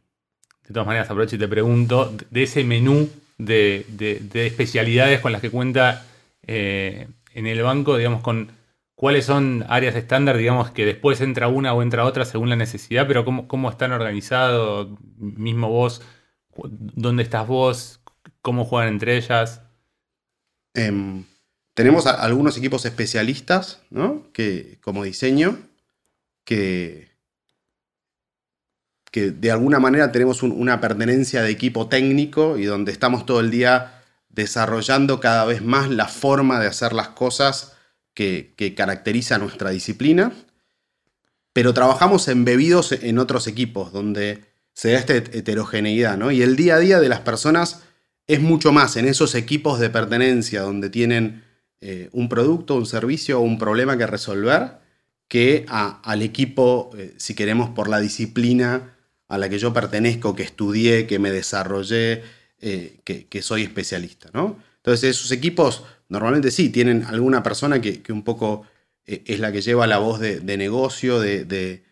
de 0.66 0.74
todas 0.74 0.86
maneras 0.86 1.08
aprovecho 1.08 1.36
y 1.36 1.38
te 1.38 1.48
pregunto, 1.48 2.14
de 2.30 2.42
ese 2.42 2.64
menú 2.64 3.08
de, 3.38 3.86
especialidades 4.34 5.20
con 5.20 5.32
las 5.32 5.40
que 5.40 5.48
cuenta 5.48 6.04
eh, 6.46 7.08
en 7.32 7.46
el 7.46 7.62
banco, 7.62 7.96
digamos, 7.96 8.20
con 8.20 8.50
cuáles 8.98 9.26
son 9.26 9.64
áreas 9.68 9.94
estándar, 9.94 10.36
digamos, 10.36 10.72
que 10.72 10.84
después 10.84 11.20
entra 11.20 11.46
una 11.46 11.72
o 11.72 11.82
entra 11.82 12.04
otra 12.04 12.24
según 12.24 12.48
la 12.48 12.56
necesidad, 12.56 13.06
pero 13.06 13.24
cómo, 13.24 13.46
cómo 13.46 13.70
están 13.70 13.92
organizados, 13.92 14.88
mismo 15.16 15.68
vos, 15.68 16.02
dónde 16.64 17.22
estás 17.22 17.46
vos, 17.46 18.00
cómo 18.42 18.64
juegan 18.64 18.88
entre 18.88 19.16
ellas. 19.16 19.62
Em, 20.74 21.24
tenemos 21.74 22.08
algunos 22.08 22.58
equipos 22.58 22.84
especialistas, 22.86 23.82
¿no? 23.88 24.32
Que, 24.32 24.80
como 24.82 25.04
diseño, 25.04 25.60
que, 26.42 27.12
que 29.12 29.30
de 29.30 29.52
alguna 29.52 29.78
manera 29.78 30.10
tenemos 30.10 30.42
una 30.42 30.80
pertenencia 30.80 31.42
de 31.42 31.50
equipo 31.50 31.88
técnico 31.88 32.58
y 32.58 32.64
donde 32.64 32.90
estamos 32.90 33.26
todo 33.26 33.38
el 33.38 33.52
día 33.52 34.02
desarrollando 34.28 35.20
cada 35.20 35.44
vez 35.44 35.62
más 35.62 35.88
la 35.88 36.08
forma 36.08 36.58
de 36.58 36.66
hacer 36.66 36.92
las 36.94 37.10
cosas 37.10 37.77
que, 38.18 38.74
caracteriza 38.76 39.38
nuestra 39.38 39.70
disciplina, 39.70 40.32
pero 41.52 41.72
trabajamos 41.72 42.26
embebidos 42.26 42.90
en 42.90 43.18
otros 43.18 43.46
equipos 43.46 43.92
donde 43.92 44.42
se 44.72 44.90
da 44.90 44.98
esta 44.98 45.14
heterogeneidad, 45.14 46.16
¿no? 46.16 46.32
Y 46.32 46.42
el 46.42 46.56
día 46.56 46.76
a 46.76 46.78
día 46.80 46.98
de 46.98 47.08
las 47.08 47.20
personas 47.20 47.84
es 48.26 48.40
mucho 48.40 48.72
más 48.72 48.96
en 48.96 49.06
esos 49.06 49.36
equipos 49.36 49.78
de 49.78 49.90
pertenencia 49.90 50.62
donde 50.62 50.90
tienen 50.90 51.44
eh, 51.80 52.08
un 52.12 52.28
producto, 52.28 52.74
un 52.74 52.86
servicio 52.86 53.38
o 53.38 53.42
un 53.42 53.56
problema 53.56 53.96
que 53.96 54.06
resolver, 54.06 54.78
que 55.28 55.64
al 55.68 56.22
equipo, 56.22 56.90
eh, 56.96 57.14
si 57.18 57.34
queremos, 57.34 57.70
por 57.70 57.88
la 57.88 58.00
disciplina 58.00 58.96
a 59.28 59.38
la 59.38 59.48
que 59.48 59.60
yo 59.60 59.72
pertenezco, 59.72 60.34
que 60.34 60.42
estudié, 60.42 61.06
que 61.06 61.20
me 61.20 61.30
desarrollé, 61.30 62.24
eh, 62.60 62.98
que, 63.04 63.42
soy 63.42 63.62
especialista. 63.62 64.30
¿no? 64.32 64.58
Entonces 64.78 65.10
esos 65.16 65.30
equipos 65.30 65.84
normalmente 66.08 66.50
sí, 66.50 66.70
tienen 66.70 67.04
alguna 67.04 67.42
persona 67.42 67.80
que, 67.80 68.02
un 68.10 68.22
poco 68.22 68.66
eh, 69.06 69.22
es 69.26 69.40
la 69.40 69.52
que 69.52 69.60
lleva 69.60 69.86
la 69.86 69.98
voz 69.98 70.20
de, 70.20 70.40
negocio, 70.56 71.20
de, 71.20 71.82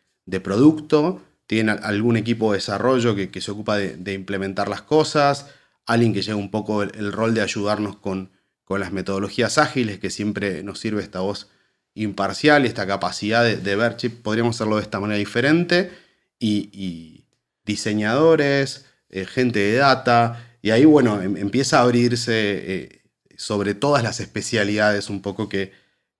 producto, 0.42 1.22
tienen 1.46 1.78
algún 1.82 2.16
equipo 2.16 2.52
de 2.52 2.58
desarrollo 2.58 3.14
que, 3.14 3.40
se 3.40 3.50
ocupa 3.50 3.76
de, 3.76 4.12
implementar 4.12 4.68
las 4.68 4.82
cosas, 4.82 5.46
alguien 5.86 6.12
que 6.12 6.22
lleva 6.22 6.38
un 6.38 6.50
poco 6.50 6.82
el, 6.82 7.12
rol 7.12 7.34
de 7.34 7.42
ayudarnos 7.42 7.96
con, 7.96 8.30
las 8.68 8.92
metodologías 8.92 9.58
ágiles, 9.58 10.00
que 10.00 10.10
siempre 10.10 10.64
nos 10.64 10.80
sirve 10.80 11.00
esta 11.00 11.20
voz 11.20 11.48
imparcial 11.94 12.64
y 12.64 12.68
esta 12.68 12.86
capacidad 12.86 13.44
de, 13.44 13.76
ver, 13.76 13.94
si 13.98 14.08
podríamos 14.08 14.56
hacerlo 14.56 14.76
de 14.76 14.82
esta 14.82 14.98
manera 15.00 15.18
diferente. 15.18 15.90
y, 16.38 17.22
diseñadores, 17.64 18.86
eh, 19.10 19.26
gente 19.26 19.58
de 19.58 19.74
data, 19.76 20.46
y 20.62 20.70
ahí, 20.70 20.84
bueno, 20.84 21.22
em, 21.22 21.36
empieza 21.36 21.78
a 21.78 21.82
abrirse 21.82 22.32
eh, 22.34 23.02
sobre 23.36 23.74
todas 23.74 24.02
las 24.02 24.20
especialidades 24.20 25.10
un 25.10 25.22
poco 25.22 25.48
que, 25.48 25.72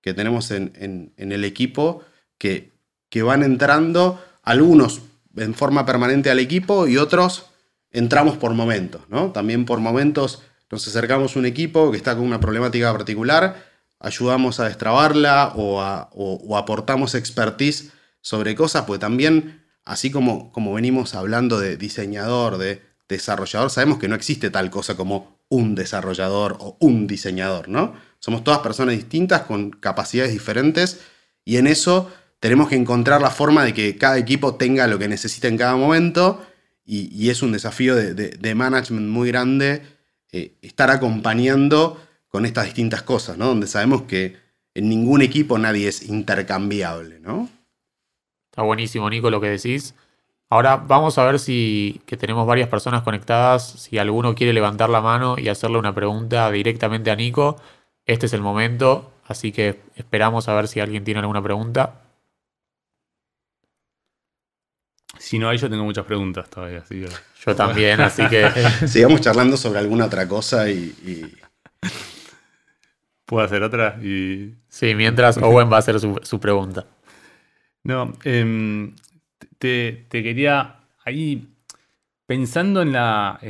tenemos 0.03 0.53
en, 0.53 1.13
el 1.17 1.45
equipo, 1.45 2.05
que, 2.39 2.79
que 3.09 3.23
van 3.23 3.43
entrando 3.43 4.25
algunos 4.45 5.01
en 5.37 5.53
forma 5.53 5.85
permanente 5.85 6.31
al 6.31 6.39
equipo 6.39 6.87
y 6.87 6.97
otros 6.97 7.47
entramos 7.91 8.37
por 8.37 8.55
momentos, 8.55 9.03
¿no? 9.09 9.33
También 9.33 9.65
por 9.65 9.81
momentos 9.81 10.43
nos 10.71 10.87
acercamos 10.87 11.35
a 11.35 11.39
un 11.41 11.47
equipo 11.47 11.91
que 11.91 11.97
está 11.97 12.15
con 12.15 12.25
una 12.25 12.39
problemática 12.39 12.93
particular, 12.93 13.65
ayudamos 13.99 14.61
a 14.61 14.67
destrabarla 14.69 15.53
o, 15.57 15.81
o 16.13 16.57
aportamos 16.57 17.17
expertise 17.17 17.91
sobre 18.21 18.55
cosas, 18.55 18.85
pues 18.87 19.01
también 19.01 19.67
así 19.87 20.11
como, 20.11 20.53
como 20.53 20.75
venimos 20.75 21.15
hablando 21.15 21.59
de 21.59 21.77
diseñador, 21.77 22.59
de 22.59 22.83
desarrollador, 23.09 23.71
sabemos 23.71 23.99
que 23.99 24.09
no 24.09 24.17
existe 24.17 24.51
tal 24.51 24.69
cosa 24.69 24.97
como 24.97 25.36
un 25.49 25.75
desarrollador 25.75 26.57
o 26.61 26.77
un 26.81 27.07
diseñador, 27.07 27.69
¿no? 27.69 27.95
Somos 28.19 28.45
todas 28.45 28.61
personas 28.61 28.97
distintas 28.97 29.43
con 29.43 29.71
capacidades 29.71 30.33
diferentes 30.33 31.01
y 31.45 31.59
en 31.59 31.67
eso 31.67 32.11
tenemos 32.41 32.69
que 32.69 32.77
encontrar 32.77 33.21
la 33.21 33.31
forma 33.31 33.65
de 33.65 33.73
que 33.73 33.97
cada 33.97 34.19
equipo 34.19 34.57
tenga 34.57 34.87
lo 34.87 34.99
que 34.99 35.09
necesita 35.09 35.49
en 35.49 35.57
cada 35.57 35.77
momento 35.77 36.45
y, 36.85 37.31
es 37.31 37.43
un 37.43 37.51
desafío 37.51 37.97
de, 37.97 38.55
management 38.55 39.09
muy 39.09 39.29
grande 39.29 39.83
eh, 40.31 40.57
estar 40.63 40.91
acompañando 40.91 42.01
con 42.29 42.47
estas 42.47 42.67
distintas 42.67 43.03
cosas, 43.03 43.37
¿no? 43.39 43.47
Donde 43.47 43.67
sabemos 43.67 44.03
que 44.03 44.37
en 44.75 44.89
ningún 44.89 45.23
equipo 45.23 45.59
nadie 45.59 45.89
es 45.89 46.03
intercambiable, 46.03 47.19
¿no? 47.19 47.49
Está 48.51 48.63
buenísimo, 48.63 49.11
Nico, 49.11 49.31
lo 49.31 49.41
que 49.41 49.49
decís. 49.49 49.95
Ahora 50.49 50.77
vamos 50.77 51.19
a 51.19 51.25
ver 51.25 51.39
si 51.39 52.01
que 52.07 52.17
tenemos 52.17 52.47
varias 52.47 52.69
personas 52.69 53.03
conectadas, 53.03 53.67
si 53.67 53.99
alguno 53.99 54.35
quiere 54.35 54.53
levantar 54.53 54.89
la 54.91 55.01
mano 55.01 55.37
y 55.39 55.49
hacerle 55.49 55.79
una 55.79 55.95
pregunta 55.95 56.51
directamente 56.51 57.11
a 57.11 57.17
Nico. 57.17 57.57
Este 58.05 58.27
es 58.27 58.33
el 58.33 58.43
momento, 58.43 59.13
así 59.27 59.51
que 59.51 59.81
esperamos 59.97 60.49
a 60.49 60.55
ver 60.55 60.69
si 60.69 60.79
alguien 60.79 61.03
tiene 61.03 61.21
alguna 61.21 61.43
pregunta. 61.43 62.01
Si 65.19 65.39
no 65.39 65.49
hay, 65.49 65.59
yo 65.59 65.69
tengo 65.69 65.83
muchas 65.83 66.05
preguntas 66.05 66.49
todavía. 66.49 66.85
Yo 67.45 67.57
también, 67.57 68.01
así 68.01 68.27
que... 68.29 68.49
Sigamos 68.87 69.21
charlando 69.21 69.57
sobre 69.57 69.81
alguna 69.81 70.07
otra 70.07 70.29
cosa 70.29 70.71
y... 70.71 71.35
¿Puedo 73.25 73.45
hacer 73.45 73.65
otra? 73.65 73.99
Y... 74.01 74.55
Sí, 74.69 74.95
mientras 74.95 75.39
Owen 75.39 75.71
va 75.71 75.77
a 75.77 75.79
hacer 75.81 75.99
su, 75.99 76.41
pregunta. 76.41 76.87
No, 77.83 78.13
em, 78.23 78.95
te, 79.59 80.07
quería 80.11 80.81
ahí, 81.05 81.49
pensando 82.27 82.83
en 82.83 82.93
la... 82.93 83.41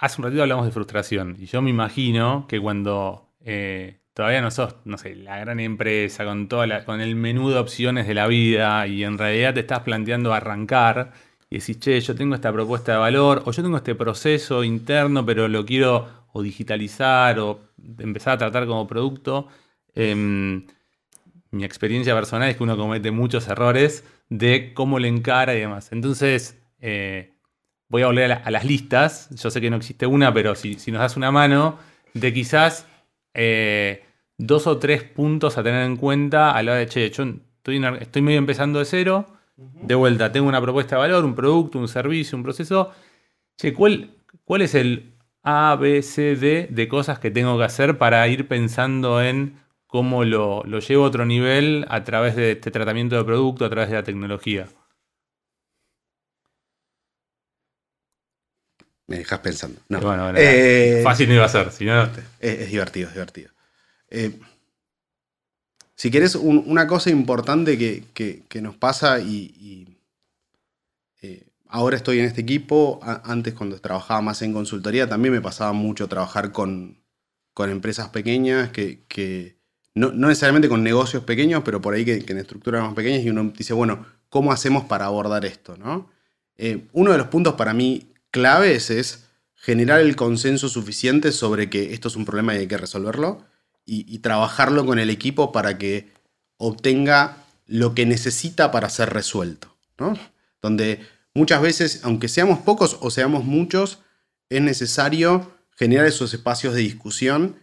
Hace 0.00 0.20
un 0.20 0.24
ratito 0.24 0.42
hablamos 0.42 0.64
de 0.64 0.70
frustración 0.70 1.36
y 1.40 1.46
yo 1.46 1.60
me 1.60 1.70
imagino 1.70 2.46
que 2.48 2.60
cuando 2.60 3.32
eh, 3.44 3.98
todavía 4.14 4.40
no 4.40 4.50
sos, 4.50 4.76
no 4.84 4.96
sé, 4.96 5.16
la 5.16 5.38
gran 5.38 5.58
empresa 5.58 6.24
con, 6.24 6.48
toda 6.48 6.84
con 6.84 7.00
el 7.00 7.16
menú 7.16 7.50
de 7.50 7.58
opciones 7.58 8.06
de 8.06 8.14
la 8.14 8.28
vida 8.28 8.86
y 8.86 9.02
en 9.02 9.18
realidad 9.18 9.54
te 9.54 9.60
estás 9.60 9.80
planteando 9.80 10.32
arrancar 10.32 11.12
y 11.50 11.58
decís, 11.58 11.80
che, 11.80 12.00
yo 12.00 12.14
tengo 12.14 12.34
esta 12.34 12.52
propuesta 12.52 12.92
de 12.92 12.98
valor 12.98 13.42
o 13.44 13.52
yo 13.52 13.62
tengo 13.62 13.76
este 13.76 13.94
proceso 13.94 14.62
interno 14.62 15.24
pero 15.26 15.48
lo 15.48 15.64
quiero 15.64 16.26
o 16.32 16.42
digitalizar 16.42 17.38
o 17.38 17.60
empezar 17.98 18.34
a 18.34 18.38
tratar 18.38 18.66
como 18.66 18.86
producto. 18.86 19.48
Em, 19.94 20.66
mi 21.50 21.64
experiencia 21.64 22.14
personal 22.14 22.50
es 22.50 22.56
que 22.56 22.62
uno 22.62 22.76
comete 22.76 23.10
muchos 23.10 23.48
errores 23.48 24.04
de 24.28 24.72
cómo 24.74 24.98
le 24.98 25.08
encara 25.08 25.54
y 25.54 25.60
demás. 25.60 25.90
Entonces, 25.92 26.58
eh, 26.80 27.34
voy 27.88 28.02
a 28.02 28.06
volver 28.06 28.32
a, 28.32 28.50
las 28.50 28.64
listas. 28.64 29.28
Yo 29.30 29.50
sé 29.50 29.60
que 29.60 29.70
no 29.70 29.76
existe 29.76 30.06
una, 30.06 30.32
pero 30.32 30.54
si, 30.54 30.74
nos 30.74 31.00
das 31.00 31.16
una 31.16 31.30
mano, 31.30 31.78
de 32.14 32.32
quizás 32.32 32.86
eh, 33.34 34.04
dos 34.36 34.66
o 34.66 34.78
tres 34.78 35.02
puntos 35.02 35.58
a 35.58 35.62
tener 35.62 35.84
en 35.84 35.96
cuenta 35.96 36.52
a 36.52 36.62
la 36.62 36.72
hora 36.72 36.80
de, 36.80 36.86
che, 36.86 37.10
yo 37.10 37.24
estoy, 37.24 37.82
estoy 38.00 38.22
medio 38.22 38.38
empezando 38.38 38.78
de 38.78 38.84
cero. 38.84 39.26
De 39.56 39.96
vuelta, 39.96 40.30
tengo 40.30 40.48
una 40.48 40.62
propuesta 40.62 40.94
de 40.94 41.00
valor, 41.00 41.24
un 41.24 41.34
producto, 41.34 41.80
un 41.80 41.88
servicio, 41.88 42.38
un 42.38 42.44
proceso. 42.44 42.92
Che, 43.56 43.74
¿cuál, 43.74 44.14
cuál 44.44 44.62
es 44.62 44.76
el 44.76 45.14
A, 45.42 45.76
B, 45.80 46.02
C, 46.02 46.36
D 46.36 46.68
de 46.70 46.88
cosas 46.88 47.18
que 47.18 47.32
tengo 47.32 47.58
que 47.58 47.64
hacer 47.64 47.98
para 47.98 48.26
ir 48.28 48.46
pensando 48.46 49.20
en 49.20 49.58
cómo 49.88 50.24
lo, 50.24 50.62
llevo 50.62 51.04
a 51.04 51.08
otro 51.08 51.26
nivel 51.26 51.84
a 51.88 52.04
través 52.04 52.36
de 52.36 52.52
este 52.52 52.70
tratamiento 52.70 53.16
de 53.16 53.24
producto, 53.24 53.64
a 53.64 53.70
través 53.70 53.90
de 53.90 53.96
la 53.96 54.04
tecnología. 54.04 54.68
Me 59.08 59.16
dejas 59.16 59.40
pensando. 59.40 59.80
Eh, 60.36 61.00
fácil 61.02 61.28
no 61.28 61.34
iba 61.34 61.46
a 61.46 61.48
ser. 61.48 61.68
es, 61.68 62.70
divertido, 62.70 63.08
es 63.08 63.14
divertido. 63.14 63.50
Eh, 64.10 64.38
si 65.94 66.10
querés, 66.10 66.34
una 66.36 66.86
cosa 66.86 67.08
importante 67.10 67.78
que, 67.78 68.60
nos 68.60 68.76
pasa 68.76 69.18
y, 69.18 69.98
eh, 71.22 71.48
ahora 71.66 71.96
estoy 71.96 72.18
en 72.18 72.26
este 72.26 72.42
equipo, 72.42 73.00
antes 73.02 73.54
cuando 73.54 73.80
trabajaba 73.80 74.20
más 74.20 74.42
en 74.42 74.52
consultoría 74.52 75.08
también 75.08 75.32
me 75.32 75.40
pasaba 75.40 75.72
mucho 75.72 76.06
trabajar 76.06 76.52
con, 76.52 77.02
empresas 77.56 78.10
pequeñas 78.10 78.70
que, 78.70 79.57
no, 79.98 80.10
necesariamente 80.12 80.68
con 80.68 80.82
negocios 80.82 81.24
pequeños, 81.24 81.62
pero 81.64 81.80
por 81.80 81.94
ahí 81.94 82.04
que, 82.04 82.24
en 82.26 82.38
estructuras 82.38 82.82
más 82.82 82.94
pequeñas 82.94 83.24
y 83.24 83.30
uno 83.30 83.52
dice, 83.56 83.72
bueno, 83.74 84.06
¿cómo 84.28 84.52
hacemos 84.52 84.84
para 84.84 85.06
abordar 85.06 85.44
esto? 85.44 85.76
¿no? 85.76 86.10
Eh, 86.56 86.86
uno 86.92 87.12
de 87.12 87.18
los 87.18 87.28
puntos 87.28 87.54
para 87.54 87.74
mí 87.74 88.12
claves 88.30 88.90
es 88.90 89.24
generar 89.54 90.00
el 90.00 90.14
consenso 90.16 90.68
suficiente 90.68 91.32
sobre 91.32 91.68
que 91.68 91.92
esto 91.92 92.08
es 92.08 92.16
un 92.16 92.24
problema 92.24 92.54
y 92.54 92.58
hay 92.58 92.66
que 92.66 92.78
resolverlo 92.78 93.44
y, 93.90 94.18
trabajarlo 94.18 94.84
con 94.84 94.98
el 94.98 95.08
equipo 95.08 95.50
para 95.50 95.78
que 95.78 96.12
obtenga 96.58 97.38
lo 97.66 97.94
que 97.94 98.04
necesita 98.04 98.70
para 98.70 98.90
ser 98.90 99.10
resuelto. 99.10 99.74
¿no? 99.98 100.12
Donde 100.60 101.00
muchas 101.32 101.62
veces, 101.62 102.00
aunque 102.02 102.28
seamos 102.28 102.58
pocos 102.58 102.98
o 103.00 103.10
seamos 103.10 103.44
muchos, 103.44 104.00
es 104.50 104.60
necesario 104.60 105.50
generar 105.70 106.04
esos 106.04 106.34
espacios 106.34 106.74
de 106.74 106.82
discusión 106.82 107.56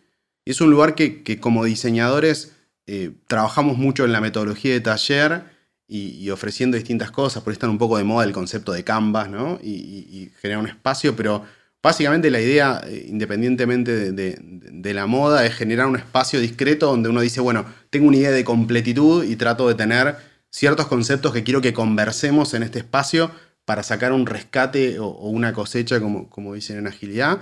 es 0.52 0.62
un 0.62 0.70
lugar 0.70 0.96
que, 0.96 1.40
como 1.40 1.66
diseñadores 1.66 2.54
eh, 2.86 3.12
trabajamos 3.28 3.78
mucho 3.78 4.06
en 4.06 4.12
la 4.12 4.22
metodología 4.22 4.74
de 4.74 4.80
taller 4.80 5.44
y, 5.88 6.30
ofreciendo 6.30 6.78
distintas 6.78 7.12
cosas, 7.12 7.44
por 7.44 7.52
ahí 7.52 7.56
está 7.56 7.70
un 7.70 7.78
poco 7.78 7.98
de 7.98 8.04
moda 8.04 8.26
el 8.26 8.32
concepto 8.32 8.72
de 8.72 8.84
Canvas, 8.84 9.30
¿no? 9.30 9.60
Y, 9.62 10.32
generar 10.42 10.62
un 10.64 10.70
espacio, 10.70 11.16
pero 11.16 11.44
básicamente 11.82 12.32
la 12.32 12.42
idea, 12.42 12.82
eh, 12.86 13.06
independientemente 13.08 14.12
de, 14.12 14.94
la 14.94 15.08
moda, 15.08 15.46
es 15.46 15.56
generar 15.56 15.88
un 15.88 15.96
espacio 15.96 16.40
discreto 16.40 16.88
donde 16.88 17.10
uno 17.10 17.22
dice, 17.22 17.42
bueno, 17.42 17.66
tengo 17.90 18.08
una 18.08 18.18
idea 18.18 18.32
de 18.32 18.44
completitud 18.44 19.24
y 19.24 19.36
trato 19.36 19.68
de 19.68 19.76
tener 19.76 20.16
ciertos 20.50 20.88
conceptos 20.88 21.34
que 21.34 21.44
quiero 21.44 21.62
que 21.62 21.74
conversemos 21.74 22.54
en 22.54 22.64
este 22.64 22.80
espacio 22.80 23.32
para 23.66 23.84
sacar 23.84 24.12
un 24.12 24.26
rescate 24.28 25.00
o, 25.00 25.10
una 25.10 25.54
cosecha, 25.54 26.00
como 26.00 26.54
dicen 26.54 26.78
en 26.78 26.88
agilidad, 26.88 27.40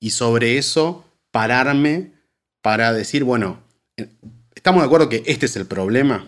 y 0.00 0.10
sobre 0.10 0.58
eso 0.58 1.04
pararme 1.30 2.15
para 2.66 2.92
decir, 2.92 3.22
bueno, 3.22 3.60
¿estamos 4.52 4.82
de 4.82 4.86
acuerdo 4.86 5.08
que 5.08 5.22
este 5.26 5.46
es 5.46 5.54
el 5.54 5.66
problema? 5.66 6.26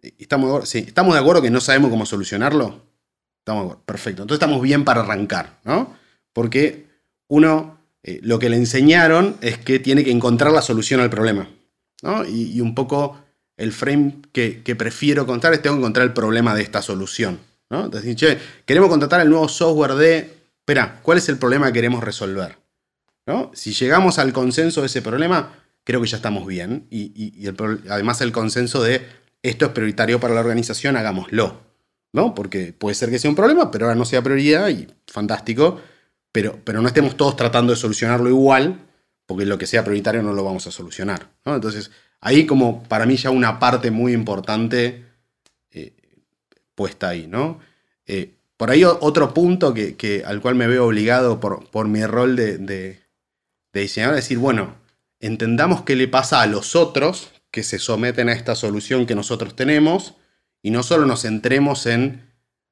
¿Estamos 0.00 0.46
de 0.46 0.50
acuerdo, 0.52 0.68
¿estamos 0.72 1.14
de 1.14 1.20
acuerdo 1.20 1.42
que 1.42 1.50
no 1.50 1.60
sabemos 1.60 1.90
cómo 1.90 2.06
solucionarlo? 2.06 2.82
Estamos 3.40 3.62
de 3.62 3.66
acuerdo, 3.66 3.82
perfecto. 3.84 4.22
Entonces 4.22 4.40
estamos 4.40 4.62
bien 4.62 4.84
para 4.84 5.00
arrancar, 5.00 5.58
¿no? 5.64 5.92
Porque 6.32 6.86
uno, 7.26 7.80
eh, 8.04 8.20
lo 8.22 8.38
que 8.38 8.48
le 8.48 8.54
enseñaron 8.54 9.36
es 9.40 9.58
que 9.58 9.80
tiene 9.80 10.04
que 10.04 10.12
encontrar 10.12 10.52
la 10.52 10.62
solución 10.62 11.00
al 11.00 11.10
problema, 11.10 11.48
¿no? 12.02 12.24
Y, 12.24 12.60
un 12.60 12.76
poco 12.76 13.18
el 13.56 13.72
frame 13.72 14.18
que, 14.30 14.76
prefiero 14.78 15.26
contar 15.26 15.52
es 15.52 15.60
tengo 15.60 15.74
que 15.74 15.80
encontrar 15.80 16.06
el 16.06 16.12
problema 16.12 16.54
de 16.54 16.62
esta 16.62 16.80
solución, 16.80 17.40
¿no? 17.70 17.90
Che, 17.90 18.38
queremos 18.64 18.88
contratar 18.88 19.20
el 19.20 19.30
nuevo 19.30 19.48
software 19.48 19.94
de, 19.94 20.18
espera, 20.60 21.00
¿cuál 21.02 21.18
es 21.18 21.28
el 21.28 21.38
problema 21.38 21.66
que 21.66 21.72
queremos 21.72 22.04
resolver? 22.04 22.63
Si 23.54 23.72
llegamos 23.72 24.18
al 24.18 24.32
consenso 24.32 24.80
de 24.80 24.86
ese 24.86 25.00
problema, 25.00 25.54
creo 25.84 26.00
que 26.00 26.08
ya 26.08 26.16
estamos 26.16 26.46
bien. 26.46 26.86
Y, 26.90 27.46
además 27.88 28.20
el 28.20 28.32
consenso 28.32 28.82
de 28.82 29.06
esto 29.42 29.66
es 29.66 29.72
prioritario 29.72 30.20
para 30.20 30.34
la 30.34 30.40
organización, 30.40 30.96
hagámoslo. 30.96 31.60
¿no? 32.12 32.34
Porque 32.34 32.72
puede 32.72 32.94
ser 32.94 33.10
que 33.10 33.18
sea 33.18 33.30
un 33.30 33.36
problema, 33.36 33.70
pero 33.70 33.86
ahora 33.86 33.96
no 33.96 34.04
sea 34.04 34.22
prioridad 34.22 34.68
y 34.68 34.86
fantástico. 35.06 35.80
Pero, 36.32 36.58
pero 36.64 36.80
no 36.80 36.88
estemos 36.88 37.16
todos 37.16 37.36
tratando 37.36 37.72
de 37.72 37.76
solucionarlo 37.76 38.28
igual, 38.28 38.80
porque 39.26 39.46
lo 39.46 39.58
que 39.58 39.66
sea 39.66 39.84
prioritario 39.84 40.22
no 40.22 40.32
lo 40.32 40.44
vamos 40.44 40.66
a 40.66 40.70
solucionar. 40.70 41.30
Entonces, 41.44 41.90
ahí 42.20 42.46
como 42.46 42.82
para 42.84 43.06
mí 43.06 43.16
ya 43.16 43.30
una 43.30 43.58
parte 43.58 43.90
muy 43.90 44.12
importante 44.12 45.04
eh, 45.70 45.92
puesta 46.74 47.10
ahí. 47.10 47.26
¿no? 47.26 47.60
Eh, 48.06 48.34
por 48.56 48.70
ahí 48.70 48.84
otro 48.84 49.32
punto 49.34 49.74
que, 49.74 50.22
al 50.26 50.40
cual 50.40 50.54
me 50.54 50.66
veo 50.66 50.86
obligado 50.86 51.40
por, 51.40 51.68
por 51.70 51.88
mi 51.88 52.04
rol 52.04 52.36
de, 52.36 52.58
de 52.58 53.03
diseñador, 53.80 54.16
decir, 54.16 54.38
bueno, 54.38 54.76
entendamos 55.20 55.82
qué 55.82 55.96
le 55.96 56.08
pasa 56.08 56.42
a 56.42 56.46
los 56.46 56.76
otros 56.76 57.30
que 57.50 57.62
se 57.62 57.78
someten 57.78 58.28
a 58.28 58.32
esta 58.32 58.54
solución 58.54 59.06
que 59.06 59.14
nosotros 59.14 59.56
tenemos 59.56 60.14
y 60.62 60.70
no 60.70 60.82
solo 60.82 61.06
nos 61.06 61.22
centremos 61.22 61.86
en 61.86 62.30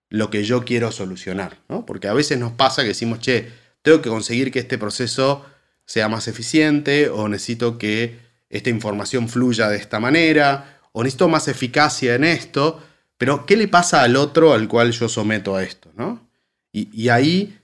lo 0.09 0.31
que 0.31 0.45
yo 0.45 0.65
quiero 0.65 0.93
solucionar, 0.93 1.59
¿no? 1.69 1.87
Porque 1.87 2.09
a 2.09 2.13
veces 2.13 2.39
nos 2.39 2.53
pasa 2.53 2.83
que 2.83 2.89
decimos, 2.89 3.21
che, 3.21 3.51
tengo 3.83 4.03
que 4.03 4.11
conseguir 4.11 4.51
que 4.51 4.59
este 4.59 4.79
proceso 4.79 5.45
sea 5.87 6.09
más 6.09 6.29
eficiente 6.29 7.09
o 7.09 7.29
necesito 7.29 7.79
que 7.79 8.19
esta 8.51 8.71
información 8.71 9.29
fluya 9.29 9.69
de 9.69 9.77
esta 9.77 10.01
manera 10.01 10.81
o 10.93 11.03
necesito 11.03 11.29
más 11.29 11.49
eficacia 11.49 12.15
en 12.15 12.25
esto, 12.25 12.83
pero 13.17 13.47
¿qué 13.47 13.57
le 13.57 13.69
pasa 13.69 14.03
al 14.03 14.17
otro 14.17 14.53
al 14.53 14.69
cual 14.69 14.93
yo 14.93 15.09
someto 15.09 15.57
a 15.57 15.63
esto? 15.63 15.91
¿no? 15.97 16.29
Y 16.73 17.09
ahí 17.09 17.59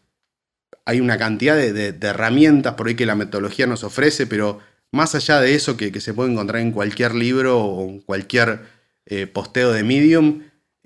hay 0.89 1.03
una 1.03 1.19
cantidad 1.19 1.55
de, 1.55 1.95
herramientas 2.01 2.73
por 2.73 2.89
ahí 2.89 2.95
que 2.95 3.05
la 3.05 3.15
metodología 3.15 3.67
nos 3.67 3.85
ofrece, 3.85 4.27
pero 4.27 4.61
más 4.91 5.15
allá 5.15 5.39
de 5.39 5.55
eso 5.55 5.77
que, 5.77 6.01
se 6.01 6.15
puede 6.15 6.33
encontrar 6.33 6.63
en 6.63 6.73
cualquier 6.73 7.15
libro 7.15 7.63
o 7.63 7.87
en 7.91 8.01
cualquier 8.01 8.63
eh, 9.05 9.27
posteo 9.27 9.71
de 9.71 9.83
Medium, 9.83 10.45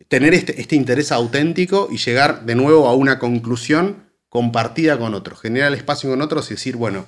tener 0.08 0.34
este, 0.34 0.60
este, 0.60 0.74
interés 0.74 1.12
auténtico 1.12 1.88
y 1.88 1.98
llegar 1.98 2.44
de 2.44 2.56
nuevo 2.56 2.88
a 2.88 2.96
una 2.96 3.20
conclusión 3.20 4.10
compartida 4.28 4.98
con 4.98 5.14
otros, 5.14 5.40
generar 5.40 5.72
espacio 5.72 6.10
con 6.10 6.20
otros 6.20 6.50
y 6.50 6.54
decir, 6.54 6.74
bueno, 6.74 7.06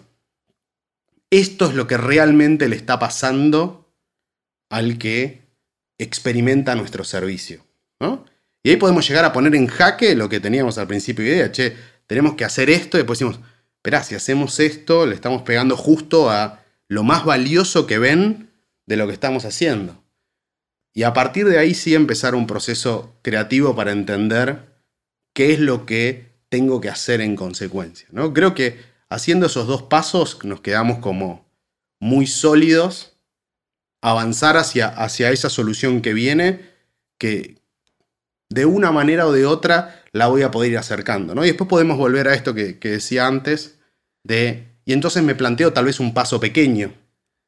esto 1.30 1.66
es 1.66 1.74
lo 1.74 1.88
que 1.88 1.96
realmente 1.96 2.68
le 2.68 2.76
está 2.76 3.00
pasando 3.00 3.92
al 4.70 4.98
que 4.98 5.48
experimenta 5.98 6.76
nuestro 6.76 7.02
servicio. 7.02 7.66
Y 8.62 8.70
ahí 8.70 8.76
podemos 8.76 9.08
llegar 9.08 9.24
a 9.24 9.32
poner 9.32 9.56
en 9.56 9.66
jaque 9.66 10.14
lo 10.14 10.28
que 10.28 10.38
teníamos 10.38 10.78
al 10.78 10.86
principio 10.86 11.24
de 11.24 11.30
idea, 11.32 11.50
che, 11.50 11.76
tenemos 12.06 12.34
que 12.34 12.44
hacer 12.44 12.70
esto 12.70 12.96
y 12.96 13.00
después 13.00 13.18
decimos, 13.18 13.40
espera, 13.76 14.02
si 14.02 14.14
hacemos 14.14 14.60
esto, 14.60 15.06
le 15.06 15.14
estamos 15.14 15.42
pegando 15.42 15.76
justo 15.76 16.30
a 16.30 16.64
lo 16.88 17.02
más 17.02 17.24
valioso 17.24 17.86
que 17.86 17.98
ven 17.98 18.50
de 18.86 18.96
lo 18.96 19.06
que 19.06 19.12
estamos 19.12 19.44
haciendo. 19.44 20.02
Y 20.92 21.02
a 21.02 21.12
partir 21.12 21.46
de 21.48 21.58
ahí 21.58 21.74
sí 21.74 21.94
empezar 21.94 22.34
un 22.34 22.46
proceso 22.46 23.16
creativo 23.22 23.74
para 23.74 23.92
entender 23.92 24.74
qué 25.34 25.52
es 25.52 25.60
lo 25.60 25.86
que 25.86 26.34
tengo 26.48 26.80
que 26.80 26.88
hacer 26.88 27.20
en 27.20 27.34
consecuencia. 27.34 28.06
¿no? 28.12 28.32
Creo 28.32 28.54
que 28.54 28.78
haciendo 29.08 29.46
esos 29.46 29.66
dos 29.66 29.82
pasos 29.82 30.38
nos 30.44 30.60
quedamos 30.60 30.98
como 30.98 31.44
muy 31.98 32.26
sólidos, 32.26 33.16
avanzar 34.02 34.56
hacia, 34.56 34.88
hacia 34.88 35.30
esa 35.30 35.50
solución 35.50 36.00
que 36.00 36.12
viene, 36.12 36.70
que 37.18 37.58
de 38.50 38.66
una 38.66 38.92
manera 38.92 39.26
o 39.26 39.32
de 39.32 39.46
otra 39.46 40.03
la 40.14 40.28
voy 40.28 40.42
a 40.42 40.52
poder 40.52 40.70
ir 40.70 40.78
acercando. 40.78 41.34
¿no? 41.34 41.44
Y 41.44 41.48
después 41.48 41.68
podemos 41.68 41.98
volver 41.98 42.28
a 42.28 42.34
esto 42.34 42.54
que, 42.54 42.78
decía 42.80 43.26
antes, 43.26 43.80
de, 44.22 44.68
y 44.84 44.92
entonces 44.92 45.24
me 45.24 45.34
planteo 45.34 45.72
tal 45.72 45.86
vez 45.86 45.98
un 45.98 46.14
paso 46.14 46.38
pequeño. 46.38 46.94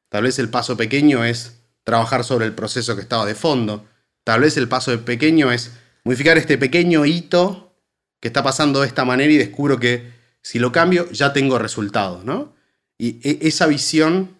Tal 0.09 0.23
vez 0.23 0.37
el 0.37 0.49
paso 0.49 0.75
pequeño 0.75 1.23
es 1.23 1.61
trabajar 1.83 2.25
sobre 2.25 2.45
el 2.45 2.53
proceso 2.53 2.95
que 2.95 3.01
estaba 3.01 3.25
de 3.25 3.35
fondo. 3.35 3.87
Tal 4.25 4.41
vez 4.41 4.57
el 4.57 4.67
paso 4.67 4.99
pequeño 5.05 5.49
es 5.49 5.71
modificar 6.03 6.37
este 6.37 6.57
pequeño 6.57 7.05
hito 7.05 7.73
que 8.19 8.27
está 8.27 8.43
pasando 8.43 8.81
de 8.81 8.87
esta 8.87 9.05
manera 9.05 9.31
y 9.31 9.37
descubro 9.37 9.79
que 9.79 10.11
si 10.41 10.59
lo 10.59 10.73
cambio 10.73 11.09
ya 11.11 11.31
tengo 11.31 11.57
resultados, 11.59 12.25
¿no? 12.25 12.53
Y 12.97 13.19
e, 13.23 13.47
esa 13.47 13.67
visión 13.67 14.35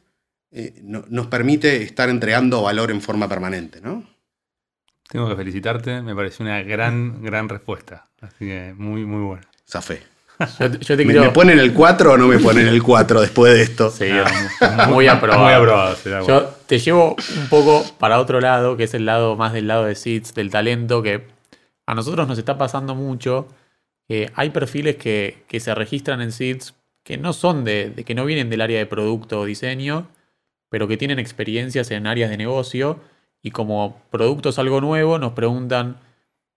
eh, 0.51 0.81
nos 0.83 1.27
permite 1.27 1.81
estar 1.81 2.09
entregando 2.09 2.61
valor 2.63 2.91
en 2.91 3.01
forma 3.01 3.29
permanente, 3.29 3.79
¿no? 3.79 4.05
Tengo 5.09 5.29
que 5.29 5.35
felicitarte, 5.35 6.01
me 6.01 6.15
pareció 6.15 6.45
una 6.45 6.61
gran, 6.63 7.23
gran 7.23 7.47
respuesta. 7.47 8.05
Así 8.21 8.45
que 8.45 8.73
muy, 8.77 9.05
muy 9.05 9.21
buena. 9.21 9.47
Zafé. 9.67 10.01
¿Me, 10.59 11.29
ponen 11.31 11.57
el 11.57 11.73
4 11.73 12.13
o 12.13 12.17
no 12.17 12.27
me 12.27 12.37
ponen 12.37 12.67
el 12.67 12.83
4 12.83 13.21
después 13.21 13.53
de 13.53 13.61
esto? 13.63 13.89
Sí, 13.89 14.05
muy 14.89 15.07
aprobado. 15.07 15.43
muy 15.43 15.53
aprobado 15.53 15.97
Yo 16.27 16.43
te 16.67 16.77
llevo 16.77 17.15
un 17.37 17.49
poco 17.49 17.83
para 17.97 18.19
otro 18.19 18.39
lado, 18.39 18.77
que 18.77 18.83
es 18.83 18.93
el 18.93 19.05
lado 19.05 19.35
más 19.35 19.53
del 19.53 19.67
lado 19.67 19.85
de 19.85 19.95
SIDS, 19.95 20.35
del 20.35 20.51
talento, 20.51 21.01
que 21.01 21.25
a 21.87 21.95
nosotros 21.95 22.27
nos 22.27 22.37
está 22.37 22.57
pasando 22.57 22.93
mucho. 22.93 23.47
hay 24.35 24.49
perfiles 24.51 24.97
que, 24.97 25.45
se 25.59 25.73
registran 25.73 26.21
en 26.21 26.31
SIDS 26.31 26.75
que 27.03 27.17
no 27.17 27.33
son 27.33 27.63
de, 27.63 27.89
de, 27.89 28.03
que 28.03 28.13
no 28.13 28.25
vienen 28.25 28.49
del 28.49 28.61
área 28.61 28.77
de 28.77 28.85
producto 28.85 29.39
o 29.39 29.45
diseño, 29.45 30.07
pero 30.69 30.87
que 30.87 30.97
tienen 30.97 31.17
experiencias 31.19 31.89
en 31.89 32.05
áreas 32.05 32.29
de 32.29 32.37
negocio 32.37 32.99
y 33.47 33.51
como 33.51 33.97
producto 34.12 34.49
es 34.49 34.60
algo 34.60 34.81
nuevo, 34.81 35.17
nos 35.19 35.33
preguntan 35.33 35.97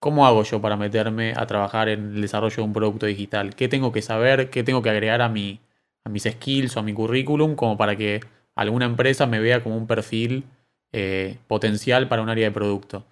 ¿Cómo 0.01 0.25
hago 0.25 0.41
yo 0.41 0.59
para 0.59 0.77
meterme 0.77 1.33
a 1.37 1.45
trabajar 1.45 1.87
en 1.87 2.15
el 2.15 2.21
desarrollo 2.21 2.55
de 2.55 2.61
un 2.63 2.73
producto 2.73 3.05
digital? 3.05 3.55
¿Qué 3.55 3.67
tengo 3.67 3.91
que 3.91 4.01
saber? 4.01 4.49
¿Qué 4.49 4.63
tengo 4.63 4.81
que 4.81 4.89
agregar 4.89 5.21
a, 5.21 5.29
mi, 5.29 5.59
a 6.03 6.09
mis 6.09 6.23
skills 6.23 6.75
o 6.75 6.79
a 6.79 6.83
mi 6.83 6.91
currículum 6.91 7.55
como 7.55 7.77
para 7.77 7.95
que 7.95 8.19
alguna 8.55 8.85
empresa 8.87 9.27
me 9.27 9.39
vea 9.39 9.61
como 9.61 9.77
un 9.77 9.85
perfil 9.85 10.45
eh, 10.91 11.37
potencial 11.47 12.07
para 12.07 12.23
un 12.23 12.29
área 12.29 12.45
de 12.47 12.51
producto? 12.51 13.05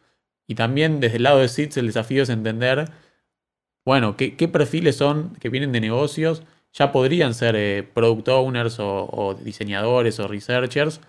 Y 0.48 0.56
también 0.56 1.00
desde 1.00 1.18
el 1.18 1.24
lado 1.24 1.38
de 1.42 1.50
SITS 1.50 1.78
el 1.78 1.86
desafío 1.86 2.24
es 2.24 2.30
entender, 2.30 2.90
bueno, 3.86 4.18
qué, 4.18 4.48
perfiles 4.48 4.96
son 4.96 5.36
que 5.36 5.50
vienen 5.50 5.72
de 5.72 5.82
negocios, 5.82 6.42
ya 6.74 6.92
podrían 6.92 7.36
ser 7.36 7.56
eh, 7.56 7.84
product 7.94 8.30
owners 8.30 8.80
o, 8.80 9.08
o 9.12 9.36
diseñadores 9.36 10.20
o 10.20 10.28
researchers, 10.28 11.02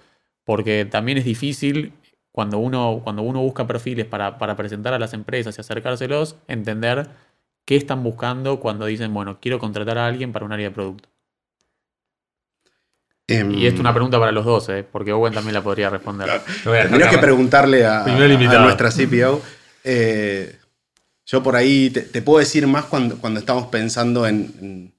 porque 0.44 0.85
también 0.85 1.16
es 1.16 1.24
difícil 1.24 1.94
cuando 2.32 2.58
uno, 2.58 3.00
cuando 3.02 3.22
uno 3.22 3.40
busca 3.40 3.66
perfiles 3.66 4.06
para, 4.06 4.56
presentar 4.56 4.94
a 4.94 4.98
las 4.98 5.12
empresas 5.14 5.56
y 5.56 5.60
acercárselos, 5.60 6.36
entender 6.48 7.08
qué 7.64 7.76
están 7.76 8.02
buscando 8.02 8.60
cuando 8.60 8.86
dicen, 8.86 9.12
bueno, 9.12 9.38
quiero 9.40 9.58
contratar 9.58 9.98
a 9.98 10.06
alguien 10.06 10.32
para 10.32 10.44
un 10.44 10.52
área 10.52 10.68
de 10.68 10.74
producto. 10.74 11.08
Em, 13.26 13.52
y 13.52 13.66
esto 13.66 13.76
es 13.76 13.80
una 13.80 13.94
pregunta 13.94 14.18
para 14.18 14.32
los 14.32 14.44
dos, 14.44 14.68
¿eh? 14.70 14.84
porque 14.90 15.12
Owen 15.12 15.32
también 15.32 15.54
la 15.54 15.62
podría 15.62 15.88
responder. 15.88 16.40
Tendrías 16.64 17.10
que 17.10 17.18
preguntarle 17.18 17.86
a, 17.86 18.04
nuestra 18.06 18.90
CPO. 18.90 19.40
Eh, 19.84 20.56
yo 21.26 21.42
por 21.42 21.54
ahí 21.54 21.90
te, 21.90 22.22
puedo 22.22 22.40
decir 22.40 22.66
más 22.66 22.86
cuando, 22.86 23.18
cuando 23.18 23.38
estamos 23.38 23.66
pensando 23.66 24.26
en, 24.26 24.92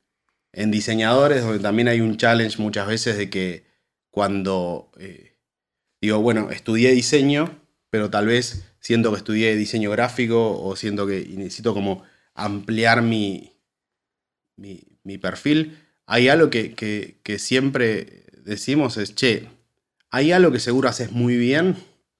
en, 0.53 0.71
diseñadores, 0.71 1.43
donde 1.43 1.59
también 1.59 1.89
hay 1.89 1.99
un 1.99 2.15
challenge 2.15 2.61
muchas 2.61 2.87
veces 2.87 3.17
de 3.17 3.29
que 3.29 3.65
cuando 4.09 4.91
eh, 4.97 5.30
digo, 6.01 6.19
bueno, 6.19 6.49
estudié 6.51 6.91
diseño, 6.91 7.59
pero 7.89 8.09
tal 8.09 8.25
vez 8.25 8.65
siento 8.79 9.11
que 9.11 9.17
estudié 9.17 9.55
diseño 9.55 9.91
gráfico 9.91 10.59
o 10.61 10.75
siento 10.75 11.05
que 11.05 11.25
necesito 11.35 11.73
como 11.73 12.03
ampliar 12.33 13.03
mi, 13.03 13.53
mi, 14.57 15.17
perfil, 15.19 15.77
hay 16.05 16.29
algo 16.29 16.49
que, 16.49 17.35
siempre 17.37 18.23
decimos 18.43 18.97
es, 18.97 19.13
che, 19.15 19.47
hay 20.09 20.31
algo 20.31 20.51
que 20.51 20.59
seguro 20.59 20.89
haces 20.89 21.11
muy 21.11 21.37
bien, 21.37 21.75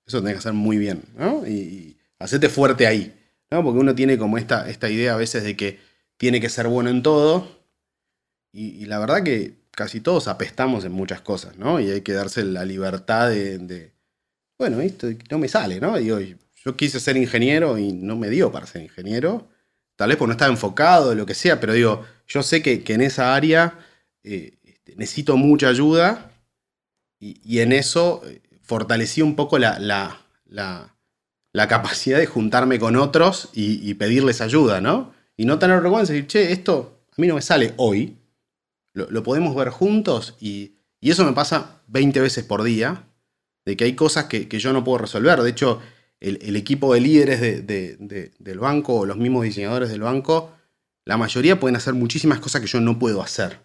eso 0.05 0.19
tiene 0.19 0.33
que 0.33 0.39
hacer 0.39 0.53
muy 0.53 0.77
bien, 0.77 1.03
¿no? 1.17 1.45
Y, 1.47 1.97
hacete 2.19 2.49
fuerte 2.49 2.85
ahí, 2.85 3.15
¿no? 3.49 3.63
Porque 3.63 3.79
uno 3.79 3.95
tiene 3.95 4.19
como 4.19 4.37
esta, 4.37 4.69
esta 4.69 4.89
idea 4.89 5.15
a 5.15 5.17
veces 5.17 5.43
de 5.43 5.57
que 5.57 5.79
tiene 6.17 6.39
que 6.39 6.49
ser 6.49 6.67
bueno 6.67 6.91
en 6.91 7.01
todo, 7.01 7.59
y 8.53 8.85
la 8.85 8.99
verdad 8.99 9.23
que 9.23 9.60
casi 9.71 10.01
todos 10.01 10.27
apestamos 10.27 10.85
en 10.85 10.91
muchas 10.91 11.21
cosas, 11.21 11.57
¿no? 11.57 11.79
Y 11.79 11.89
hay 11.89 12.01
que 12.01 12.13
darse 12.13 12.43
la 12.43 12.65
libertad 12.65 13.29
de, 13.29 13.93
bueno, 14.57 14.81
esto 14.81 15.07
no 15.29 15.39
me 15.39 15.47
sale, 15.47 15.79
¿no? 15.79 15.97
Digo, 15.97 16.19
yo 16.19 16.75
quise 16.75 16.99
ser 16.99 17.17
ingeniero 17.17 17.77
y 17.77 17.93
no 17.93 18.15
me 18.15 18.29
dio 18.29 18.51
para 18.51 18.67
ser 18.67 18.83
ingeniero, 18.83 19.47
tal 19.95 20.09
vez 20.09 20.17
porque 20.17 20.29
no 20.29 20.33
estaba 20.33 20.51
enfocado, 20.51 21.15
lo 21.15 21.25
que 21.25 21.33
sea, 21.33 21.59
pero 21.59 21.73
digo, 21.73 22.05
yo 22.27 22.43
sé 22.43 22.61
que, 22.61 22.83
en 22.85 23.01
esa 23.01 23.33
área 23.33 23.79
eh, 24.23 24.57
este, 24.63 24.95
necesito 24.95 25.37
mucha 25.37 25.69
ayuda 25.69 26.31
y, 27.19 27.59
en 27.59 27.71
eso 27.71 28.21
eh, 28.25 28.41
fortalecí 28.61 29.21
un 29.21 29.35
poco 29.35 29.59
la, 29.59 29.77
la, 29.79 31.67
capacidad 31.67 32.17
de 32.17 32.25
juntarme 32.25 32.79
con 32.79 32.95
otros 32.95 33.49
y, 33.53 33.93
pedirles 33.95 34.41
ayuda, 34.41 34.81
¿no? 34.81 35.13
Y 35.37 35.45
no 35.45 35.59
tener 35.59 35.81
vergüenza, 35.81 36.13
decir, 36.13 36.27
che, 36.27 36.51
esto 36.51 37.05
a 37.11 37.21
mí 37.21 37.27
no 37.27 37.35
me 37.35 37.41
sale 37.41 37.73
hoy, 37.77 38.20
lo, 38.93 39.23
podemos 39.23 39.55
ver 39.55 39.69
juntos 39.69 40.35
y, 40.39 40.73
eso 41.01 41.25
me 41.25 41.33
pasa 41.33 41.81
20 41.87 42.19
veces 42.19 42.43
por 42.43 42.61
día, 42.61 43.07
de 43.65 43.75
que 43.75 43.85
hay 43.85 43.95
cosas 43.95 44.25
que, 44.25 44.47
yo 44.47 44.71
no 44.71 44.83
puedo 44.83 44.99
resolver. 44.99 45.41
De 45.41 45.49
hecho, 45.49 45.81
el, 46.19 46.55
equipo 46.55 46.93
de 46.93 47.01
líderes 47.01 47.65
del 47.65 48.59
banco 48.59 48.97
o 48.97 49.05
los 49.07 49.17
mismos 49.17 49.43
diseñadores 49.43 49.89
del 49.89 50.01
banco, 50.01 50.51
la 51.05 51.17
mayoría 51.17 51.59
pueden 51.59 51.75
hacer 51.75 51.95
muchísimas 51.95 52.39
cosas 52.39 52.61
que 52.61 52.67
yo 52.67 52.79
no 52.81 52.99
puedo 52.99 53.23
hacer. 53.23 53.59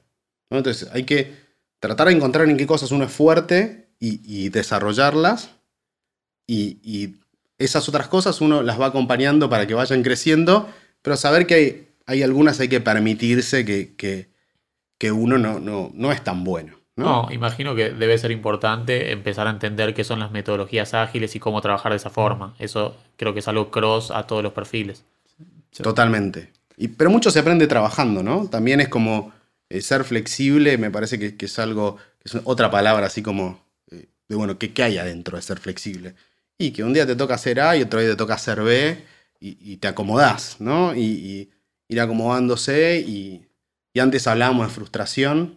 Entonces 0.49 0.89
hay 0.93 1.05
que 1.05 1.35
tratar 1.79 2.09
de 2.09 2.15
encontrar 2.15 2.49
en 2.49 2.57
qué 2.57 2.67
cosas 2.67 2.91
uno 2.91 3.05
es 3.05 3.13
fuerte 3.13 3.91
y, 4.01 4.49
desarrollarlas. 4.49 5.51
Y, 6.47 7.17
esas 7.59 7.89
otras 7.89 8.09
cosas 8.09 8.43
uno 8.43 8.63
las 8.63 8.79
va 8.79 8.87
acompañando 8.87 9.49
para 9.49 9.67
que 9.67 9.73
vayan 9.73 10.03
creciendo, 10.03 10.69
pero 11.01 11.17
saber 11.17 11.47
que 11.47 11.55
hay, 11.55 11.89
hay 12.05 12.23
algunas 12.23 12.61
hay 12.61 12.69
que 12.69 12.83
permitirse 12.83 13.65
que 13.65 13.95
que 13.97 14.36
uno 15.03 15.39
no, 15.39 15.61
no, 15.61 15.91
no 15.95 16.13
es 16.13 16.23
tan 16.25 16.45
bueno. 16.45 16.77
¿no? 16.97 17.29
imagino 17.31 17.75
que 17.75 17.91
debe 17.91 18.17
ser 18.17 18.31
importante 18.31 19.13
empezar 19.13 19.47
a 19.47 19.51
entender 19.51 19.95
qué 19.95 20.03
son 20.03 20.19
las 20.19 20.31
metodologías 20.31 20.95
ágiles 20.95 21.37
y 21.37 21.41
cómo 21.41 21.61
trabajar 21.61 21.93
de 21.93 21.97
esa 21.97 22.11
forma. 22.11 22.55
Eso 22.59 22.97
creo 23.17 23.35
que 23.35 23.41
es 23.41 23.49
algo 23.49 23.71
cross 23.71 24.11
a 24.11 24.27
todos 24.27 24.43
los 24.43 24.53
perfiles. 24.53 25.05
Totalmente. 25.83 26.53
Y, 26.77 26.89
pero 26.89 27.11
mucho 27.11 27.31
se 27.31 27.41
aprende 27.41 27.67
trabajando, 27.67 28.23
¿no? 28.23 28.49
También 28.49 28.81
es 28.81 28.89
como 28.89 29.33
eh, 29.69 29.83
ser 29.83 30.05
flexible, 30.05 30.79
me 30.79 30.91
parece 30.91 31.19
que, 31.19 31.45
es 31.45 31.59
algo, 31.59 31.99
es 32.25 32.39
otra 32.45 32.71
palabra 32.71 33.07
así 33.07 33.23
como, 33.23 33.61
eh, 33.91 34.07
de 34.29 34.37
bueno, 34.37 34.59
¿qué, 34.59 34.73
¿qué, 34.73 34.83
hay 34.83 34.99
adentro 34.99 35.37
de 35.37 35.43
ser 35.43 35.59
flexible? 35.59 36.15
Y 36.59 36.71
que 36.71 36.83
un 36.83 36.95
día 36.95 37.07
te 37.07 37.17
toca 37.17 37.35
hacer 37.35 37.61
A 37.61 37.77
y 37.77 37.83
otro 37.83 38.01
día 38.01 38.11
te 38.11 38.17
toca 38.17 38.35
hacer 38.35 38.63
B 38.63 39.05
y, 39.39 39.77
te 39.77 39.89
acomodás, 39.89 40.57
¿no? 40.61 40.95
Y, 40.95 41.03
y 41.03 41.51
ir 41.89 42.01
acomodándose 42.01 42.99
y 43.07 43.46
y 43.97 43.99
antes 43.99 44.27
hablábamos 44.27 44.67
de 44.67 44.75
frustración, 44.75 45.57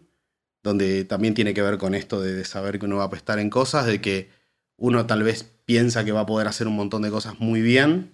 donde 0.63 1.03
también 1.03 1.33
tiene 1.33 1.53
que 1.53 1.61
ver 1.61 1.77
con 1.77 1.93
esto 1.93 2.21
de, 2.21 2.45
saber 2.45 2.79
que 2.79 2.85
uno 2.85 2.95
va 2.95 3.03
a 3.03 3.09
prestar 3.09 3.37
en 3.37 3.49
cosas, 3.49 3.85
de 3.85 3.99
que 3.99 4.29
uno 4.77 5.05
tal 5.05 5.23
vez 5.23 5.43
piensa 5.65 6.05
que 6.05 6.13
va 6.13 6.21
a 6.21 6.25
poder 6.25 6.47
hacer 6.47 6.65
un 6.65 6.77
montón 6.77 7.01
de 7.01 7.09
cosas 7.09 7.37
muy 7.41 7.59
bien 7.59 8.13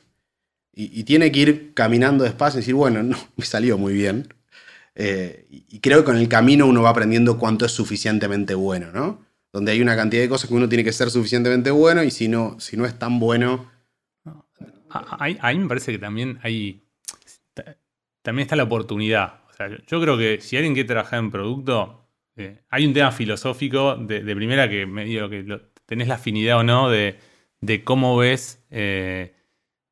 y, 0.74 1.04
tiene 1.04 1.32
que 1.32 1.40
ir 1.42 1.74
caminando 1.76 2.24
despacio 2.24 2.58
y 2.58 2.62
decir, 2.62 2.74
bueno, 2.74 3.04
no, 3.04 3.16
me 3.38 3.46
salió 3.46 3.78
muy 3.78 3.94
bien. 3.94 4.34
Eh, 4.96 5.46
y 5.48 5.80
creo 5.80 6.00
que 6.00 6.06
con 6.06 6.18
el 6.18 6.28
camino 6.28 6.66
uno 6.66 6.82
va 6.82 6.90
aprendiendo 6.90 7.38
cuánto 7.38 7.68
es 7.68 7.72
suficientemente 7.72 8.56
bueno, 8.56 8.92
¿no? 8.92 9.24
Donde 9.54 9.74
hay 9.74 9.82
una 9.82 9.96
cantidad 9.96 10.24
de 10.24 10.30
cosas 10.30 10.50
que 10.50 10.56
uno 10.56 10.68
tiene 10.68 10.84
que 10.84 10.92
ser 10.92 11.12
suficientemente 11.12 11.70
bueno 11.70 12.02
y 12.02 12.10
si 12.10 12.30
no, 12.30 12.60
si 12.60 12.78
no 12.78 12.88
es 12.88 12.98
tan 12.98 13.20
bueno... 13.20 13.70
Ahí 14.90 15.60
me 15.60 15.68
parece 15.68 15.92
que 15.92 16.00
también 16.00 16.40
hay... 16.42 16.82
También 18.24 18.46
está 18.46 18.56
la 18.56 18.64
oportunidad 18.64 19.45
yo 19.88 20.02
creo 20.02 20.18
que 20.18 20.42
si 20.42 20.58
alguien 20.58 20.74
quiere 20.74 20.88
trabajar 20.88 21.20
en 21.20 21.32
producto, 21.32 22.08
eh, 22.36 22.62
hay 22.70 22.86
un 22.86 22.94
tema 22.94 23.12
filosófico 23.12 23.96
de, 23.96 24.36
primera 24.36 24.70
que 24.70 24.86
medio 24.86 25.30
que 25.30 25.46
tenés 25.86 26.08
la 26.08 26.16
afinidad 26.16 26.60
o 26.60 26.64
no 26.64 26.90
de, 26.90 27.18
cómo 27.84 28.18
ves 28.18 28.66
eh, 28.72 29.36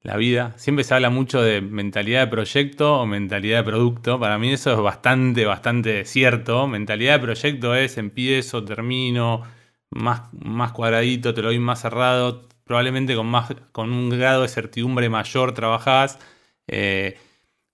la 0.01 0.17
vida. 0.17 0.53
Siempre 0.57 0.83
se 0.83 0.93
habla 0.93 1.09
mucho 1.09 1.41
de 1.41 1.61
mentalidad 1.61 2.21
de 2.21 2.27
proyecto 2.27 2.99
o 2.99 3.05
mentalidad 3.05 3.59
de 3.59 3.63
producto. 3.63 4.19
Para 4.19 4.37
mí 4.37 4.51
eso 4.51 4.73
es 4.73 4.79
bastante, 4.79 5.45
bastante 5.45 6.05
cierto. 6.05 6.67
Mentalidad 6.67 7.13
de 7.13 7.19
proyecto 7.19 7.75
es 7.75 7.97
empiezo, 7.97 8.63
termino, 8.65 9.43
más, 9.89 10.23
más 10.33 10.73
cuadradito, 10.73 11.33
te 11.33 11.41
lo 11.41 11.47
doy 11.49 11.59
más 11.59 11.81
cerrado, 11.81 12.49
probablemente 12.65 13.15
con, 13.15 13.27
más, 13.27 13.53
con 13.71 13.91
un 13.93 14.09
grado 14.09 14.41
de 14.43 14.49
certidumbre 14.49 15.09
mayor 15.09 15.53
trabajás. 15.53 16.19
Eh, 16.67 17.17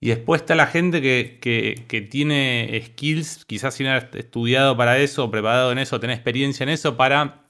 y 0.01 0.09
después 0.09 0.41
está 0.41 0.55
la 0.55 0.67
gente 0.67 1.01
que, 1.01 2.07
tiene 2.09 2.81
skills, 2.85 3.45
quizás 3.45 3.75
sin 3.75 3.87
haber 3.87 4.09
estudiado 4.13 4.77
para 4.77 4.97
eso, 4.99 5.29
preparado 5.29 5.71
en 5.71 5.79
eso, 5.79 5.99
tener 5.99 6.15
experiencia 6.15 6.63
en 6.63 6.69
eso, 6.69 6.95
para 6.95 7.49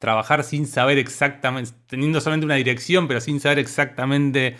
trabajar 0.00 0.42
sin 0.44 0.66
saber 0.66 0.98
exactamente, 0.98 1.72
teniendo 1.86 2.20
solamente 2.20 2.46
una 2.46 2.56
dirección, 2.56 3.06
pero 3.08 3.20
sin 3.20 3.40
saber 3.40 3.60
exactamente 3.60 4.56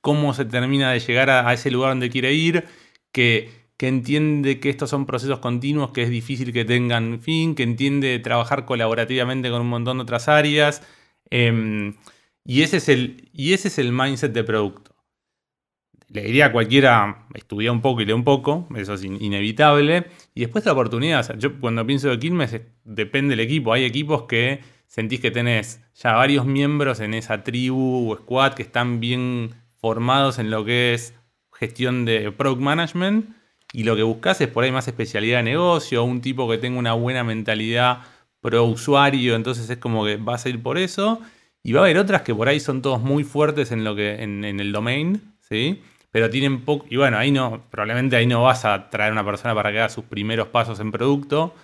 cómo 0.00 0.32
se 0.34 0.46
termina 0.46 0.92
de 0.92 1.00
llegar 1.00 1.30
a, 1.30 1.52
ese 1.52 1.70
lugar 1.70 1.90
donde 1.90 2.10
quiere 2.10 2.32
ir, 2.32 2.64
que, 3.12 3.50
que, 3.76 3.88
entiende 3.88 4.60
que 4.60 4.70
estos 4.70 4.90
son 4.90 5.06
procesos 5.06 5.40
continuos, 5.40 5.90
que 5.92 6.02
es 6.04 6.10
difícil 6.10 6.52
que 6.54 6.64
tengan 6.64 7.20
fin, 7.20 7.54
que 7.54 7.64
entiende 7.64 8.18
trabajar 8.20 8.64
colaborativamente 8.64 9.50
con 9.50 9.60
un 9.62 9.68
montón 9.68 9.98
de 9.98 10.02
otras 10.04 10.28
áreas. 10.28 10.82
Em, 11.30 11.96
y, 12.44 12.62
ese 12.62 12.78
es 12.78 12.88
el, 12.88 13.28
y 13.32 13.52
ese 13.52 13.68
es 13.68 13.78
el 13.78 13.92
mindset 13.92 14.32
de 14.32 14.44
producto 14.44 14.87
le 16.10 16.22
diría 16.22 16.46
a 16.46 16.52
cualquiera, 16.52 17.26
estudia 17.34 17.70
un 17.70 17.82
poco 17.82 18.00
y 18.00 18.06
lee 18.06 18.12
un 18.12 18.24
poco, 18.24 18.66
eso 18.76 18.94
es 18.94 19.04
inevitable. 19.04 20.06
Y 20.34 20.40
después 20.40 20.64
la 20.64 20.72
oportunidad, 20.72 21.38
yo 21.38 21.60
cuando 21.60 21.86
pienso 21.86 22.08
de 22.08 22.18
Quilmes, 22.18 22.60
depende 22.84 23.36
del 23.36 23.40
equipo. 23.40 23.72
Hay 23.72 23.84
equipos 23.84 24.22
que 24.22 24.60
sentís 24.86 25.20
que 25.20 25.30
tenés 25.30 25.82
ya 25.94 26.14
varios 26.14 26.46
miembros 26.46 27.00
en 27.00 27.12
esa 27.12 27.44
tribu 27.44 28.10
o 28.10 28.16
squad 28.16 28.54
que 28.54 28.62
están 28.62 29.00
bien 29.00 29.54
formados 29.76 30.38
en 30.38 30.50
lo 30.50 30.64
que 30.64 30.94
es 30.94 31.14
gestión 31.52 32.06
de 32.06 32.32
product 32.32 32.62
management. 32.62 33.26
Y 33.74 33.84
lo 33.84 33.94
que 33.94 34.02
buscas 34.02 34.40
es 34.40 34.48
por 34.48 34.64
ahí 34.64 34.72
más 34.72 34.88
especialidad 34.88 35.38
de 35.38 35.42
negocio, 35.42 36.02
un 36.04 36.22
tipo 36.22 36.48
que 36.48 36.56
tenga 36.56 36.78
una 36.78 36.94
buena 36.94 37.22
mentalidad 37.22 38.00
pro 38.40 38.64
usuario, 38.64 39.34
entonces 39.34 39.68
es 39.68 39.76
como 39.76 40.06
que 40.06 40.16
vas 40.16 40.46
a 40.46 40.48
ir 40.48 40.62
por 40.62 40.78
eso. 40.78 41.20
Y 41.62 41.72
va 41.72 41.80
a 41.80 41.84
haber 41.84 41.98
otras 41.98 42.22
que 42.22 42.34
por 42.34 42.48
ahí 42.48 42.60
son 42.60 42.80
todos 42.80 43.02
muy 43.02 43.24
fuertes 43.24 43.72
en 43.72 43.84
lo 43.84 43.94
que 43.94 44.22
en 44.22 44.42
el 44.42 44.72
domain, 44.72 45.20
¿sí? 45.40 45.82
Pero 46.10 46.30
tienen 46.30 46.64
poco. 46.64 46.86
Y 46.88 46.96
bueno, 46.96 47.18
ahí 47.18 47.30
no, 47.30 47.62
probablemente 47.70 48.16
ahí 48.16 48.26
no 48.26 48.42
vas 48.42 48.64
a 48.64 48.90
traer 48.90 49.10
a 49.10 49.12
una 49.12 49.24
persona 49.24 49.54
para 49.54 49.70
que 49.72 49.78
haga 49.78 49.88
sus 49.88 50.04
primeros 50.04 50.48
pasos 50.48 50.80
en 50.80 50.92
producto. 50.92 51.54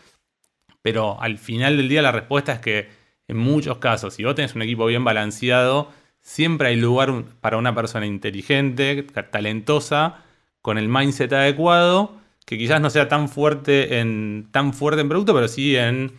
Pero 0.82 1.20
al 1.20 1.38
final 1.38 1.76
del 1.76 1.88
día 1.88 2.02
la 2.02 2.12
respuesta 2.12 2.52
es 2.52 2.58
que 2.60 2.88
en 3.28 3.38
muchos 3.38 3.78
casos, 3.78 4.14
si 4.14 4.24
vos 4.24 4.34
tenés 4.34 4.54
un 4.54 4.62
equipo 4.62 4.86
bien 4.86 5.04
balanceado, 5.04 5.90
siempre 6.20 6.68
hay 6.68 6.76
lugar 6.76 7.24
para 7.40 7.56
una 7.56 7.74
persona 7.74 8.06
inteligente, 8.06 9.02
talentosa, 9.30 10.24
con 10.60 10.78
el 10.78 10.88
mindset 10.88 11.32
adecuado, 11.32 12.16
que 12.46 12.58
quizás 12.58 12.80
no 12.80 12.90
sea 12.90 13.08
tan 13.08 13.28
fuerte 13.28 13.98
en, 14.00 14.48
tan 14.50 14.74
fuerte 14.74 15.00
en 15.00 15.08
producto, 15.08 15.34
pero 15.34 15.48
sí 15.48 15.76
en, 15.76 16.12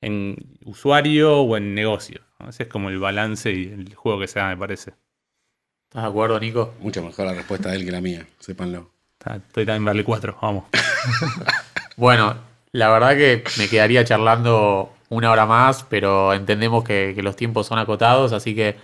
en 0.00 0.58
usuario 0.64 1.40
o 1.40 1.56
en 1.56 1.74
negocio. 1.74 2.22
Ese 2.48 2.64
es 2.64 2.68
como 2.68 2.88
el 2.90 2.98
balance 2.98 3.52
y 3.52 3.64
el 3.64 3.94
juego 3.94 4.20
que 4.20 4.28
se 4.28 4.38
da, 4.38 4.48
me 4.48 4.56
parece. 4.56 4.94
¿Estás 5.88 6.02
de 6.02 6.08
acuerdo, 6.08 6.38
Nico? 6.40 6.74
Mucho 6.80 7.02
mejor 7.02 7.26
la 7.26 7.34
respuesta 7.34 7.70
de 7.70 7.76
él 7.76 7.84
que 7.84 7.92
la 7.92 8.00
mía, 8.00 8.26
sépanlo. 8.38 8.90
Estoy 9.24 9.64
también 9.64 9.84
vale 9.84 10.04
4, 10.04 10.38
vamos. 10.40 10.64
bueno, 11.96 12.36
la 12.72 12.90
verdad 12.90 13.16
que 13.16 13.42
me 13.58 13.68
quedaría 13.68 14.04
charlando 14.04 14.92
una 15.08 15.30
hora 15.30 15.46
más, 15.46 15.84
pero 15.88 16.34
entendemos 16.34 16.84
que, 16.84 17.14
los 17.22 17.36
tiempos 17.36 17.66
son 17.66 17.78
acotados, 17.78 18.32
así 18.32 18.54
que 18.54 18.76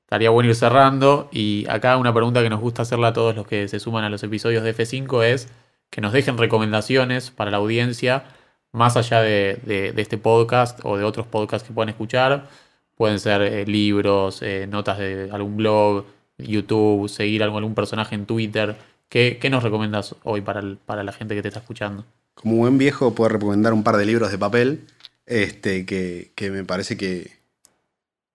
estaría 0.00 0.30
bueno 0.30 0.50
ir 0.50 0.56
cerrando. 0.56 1.28
Y 1.32 1.66
acá 1.68 1.96
una 1.96 2.12
pregunta 2.12 2.42
que 2.42 2.50
nos 2.50 2.60
gusta 2.60 2.82
hacerle 2.82 3.06
a 3.06 3.12
todos 3.12 3.34
los 3.36 3.46
que 3.46 3.68
se 3.68 3.78
suman 3.78 4.04
a 4.04 4.10
los 4.10 4.22
episodios 4.22 4.62
de 4.64 4.74
F5 4.74 5.24
es 5.24 5.48
que 5.90 6.00
nos 6.00 6.12
dejen 6.12 6.38
recomendaciones 6.38 7.30
para 7.30 7.50
la 7.50 7.58
audiencia, 7.58 8.24
más 8.72 8.96
allá 8.96 9.20
de, 9.22 9.92
este 9.96 10.18
podcast 10.18 10.80
o 10.82 10.96
de 10.96 11.04
otros 11.04 11.26
podcasts 11.26 11.66
que 11.68 11.74
puedan 11.74 11.90
escuchar. 11.90 12.48
Pueden 12.96 13.20
ser 13.20 13.42
eh, 13.42 13.64
libros, 13.64 14.42
eh, 14.42 14.66
notas 14.68 14.98
de 14.98 15.30
algún 15.32 15.56
blog, 15.56 16.04
YouTube, 16.38 17.08
seguir 17.08 17.42
algún 17.42 17.74
personaje 17.74 18.14
en 18.14 18.26
Twitter. 18.26 18.76
¿Qué, 19.08 19.38
nos 19.50 19.62
recomiendas 19.62 20.14
hoy 20.22 20.40
para, 20.40 20.62
para, 20.86 21.02
la 21.02 21.12
gente 21.12 21.34
que 21.34 21.42
te 21.42 21.48
está 21.48 21.60
escuchando? 21.60 22.04
Como 22.34 22.56
buen 22.56 22.78
viejo, 22.78 23.14
puedo 23.14 23.30
recomendar 23.30 23.72
un 23.72 23.82
par 23.82 23.96
de 23.96 24.06
libros 24.06 24.30
de 24.30 24.38
papel 24.38 24.84
este, 25.26 25.84
que, 25.84 26.32
me 26.50 26.64
parece 26.64 26.96
que, 26.96 27.32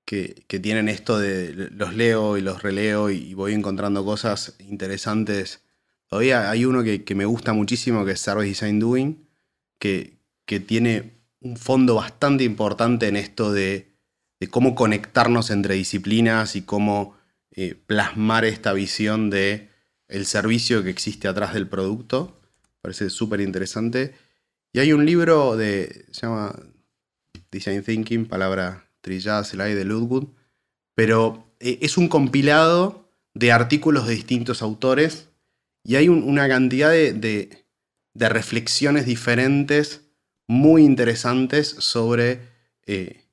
que, 0.05 0.59
tienen 0.59 0.89
esto 0.89 1.17
de 1.17 1.69
los 1.71 1.95
leo 1.95 2.37
y 2.37 2.41
los 2.41 2.61
releo 2.61 3.09
y 3.09 3.33
voy 3.33 3.53
encontrando 3.53 4.03
cosas 4.03 4.55
interesantes. 4.59 5.63
Todavía 6.07 6.51
hay 6.51 6.65
uno 6.65 6.83
que, 6.83 7.15
me 7.15 7.25
gusta 7.25 7.53
muchísimo, 7.53 8.05
que 8.05 8.11
es 8.11 8.19
Service 8.19 8.49
Design 8.49 8.79
Doing, 8.79 9.27
que, 9.79 10.17
que 10.45 10.59
tiene 10.59 11.13
un 11.41 11.57
fondo 11.57 11.95
bastante 11.95 12.43
importante 12.43 13.07
en 13.07 13.15
esto 13.15 13.51
de, 13.51 13.93
de 14.39 14.47
cómo 14.47 14.75
conectarnos 14.75 15.49
entre 15.49 15.75
disciplinas 15.75 16.55
y 16.55 16.61
cómo 16.61 17.12
eh, 17.55 17.75
plasmar 17.85 18.45
esta 18.45 18.73
visión 18.73 19.29
de 19.29 19.69
el 20.07 20.25
servicio 20.25 20.83
que 20.83 20.89
existe 20.89 21.27
atrás 21.27 21.53
del 21.53 21.67
producto. 21.67 22.39
Parece 22.81 23.09
súper 23.09 23.41
interesante. 23.41 24.13
Y 24.71 24.79
hay 24.79 24.91
un 24.93 25.05
libro 25.05 25.55
de, 25.55 26.05
se 26.11 26.21
llama 26.25 26.55
Design 27.51 27.83
Thinking, 27.83 28.25
palabra 28.25 28.89
trillada, 29.01 29.43
se 29.43 29.57
la 29.57 29.65
hay 29.65 29.75
de 29.75 29.85
Ludwood, 29.85 30.29
pero 30.95 31.55
eh, 31.59 31.79
es 31.81 31.97
un 31.97 32.07
compilado 32.07 33.09
de 33.33 33.51
artículos 33.51 34.07
de 34.07 34.15
distintos 34.15 34.61
autores 34.61 35.29
y 35.83 35.95
hay 35.95 36.09
una 36.09 36.47
cantidad 36.47 36.91
de, 36.91 37.59
reflexiones 38.15 39.05
diferentes 39.05 40.01
muy 40.47 40.83
interesantes 40.83 41.67
sobre 41.67 42.41
eh, 42.85 43.25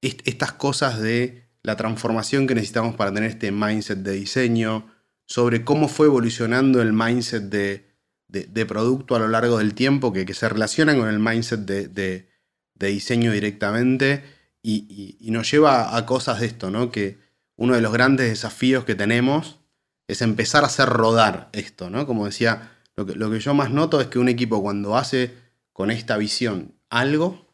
estas 0.00 0.52
cosas 0.52 1.00
de 1.00 1.43
la 1.64 1.76
transformación 1.76 2.46
que 2.46 2.54
necesitamos 2.54 2.94
para 2.94 3.12
tener 3.12 3.30
este 3.30 3.50
mindset 3.50 3.98
de 3.98 4.12
diseño, 4.12 4.86
sobre 5.26 5.64
cómo 5.64 5.88
fue 5.88 6.06
evolucionando 6.06 6.82
el 6.82 6.92
mindset 6.92 7.44
de, 7.44 8.66
producto 8.66 9.16
a 9.16 9.18
lo 9.18 9.28
largo 9.28 9.58
del 9.58 9.74
tiempo, 9.74 10.12
que, 10.12 10.32
se 10.34 10.48
relaciona 10.48 10.94
con 10.94 11.08
el 11.08 11.18
mindset 11.18 11.60
de, 11.60 12.28
diseño 12.74 13.32
directamente 13.32 14.22
y, 14.62 15.16
nos 15.30 15.50
lleva 15.50 15.96
a 15.96 16.06
cosas 16.06 16.40
de 16.40 16.46
esto, 16.46 16.70
¿no? 16.70 16.92
Que 16.92 17.18
uno 17.56 17.74
de 17.74 17.80
los 17.80 17.92
grandes 17.92 18.28
desafíos 18.28 18.84
que 18.84 18.94
tenemos 18.94 19.58
es 20.06 20.20
empezar 20.20 20.64
a 20.64 20.66
hacer 20.66 20.90
rodar 20.90 21.48
esto, 21.52 21.88
¿no? 21.88 22.06
Como 22.06 22.26
decía, 22.26 22.72
lo 22.94 23.06
que, 23.06 23.14
lo 23.14 23.30
que 23.30 23.40
yo 23.40 23.54
más 23.54 23.70
noto 23.70 24.02
es 24.02 24.08
que 24.08 24.18
un 24.18 24.28
equipo 24.28 24.62
cuando 24.62 24.98
hace 24.98 25.34
con 25.72 25.90
esta 25.90 26.18
visión 26.18 26.74
algo, 26.90 27.48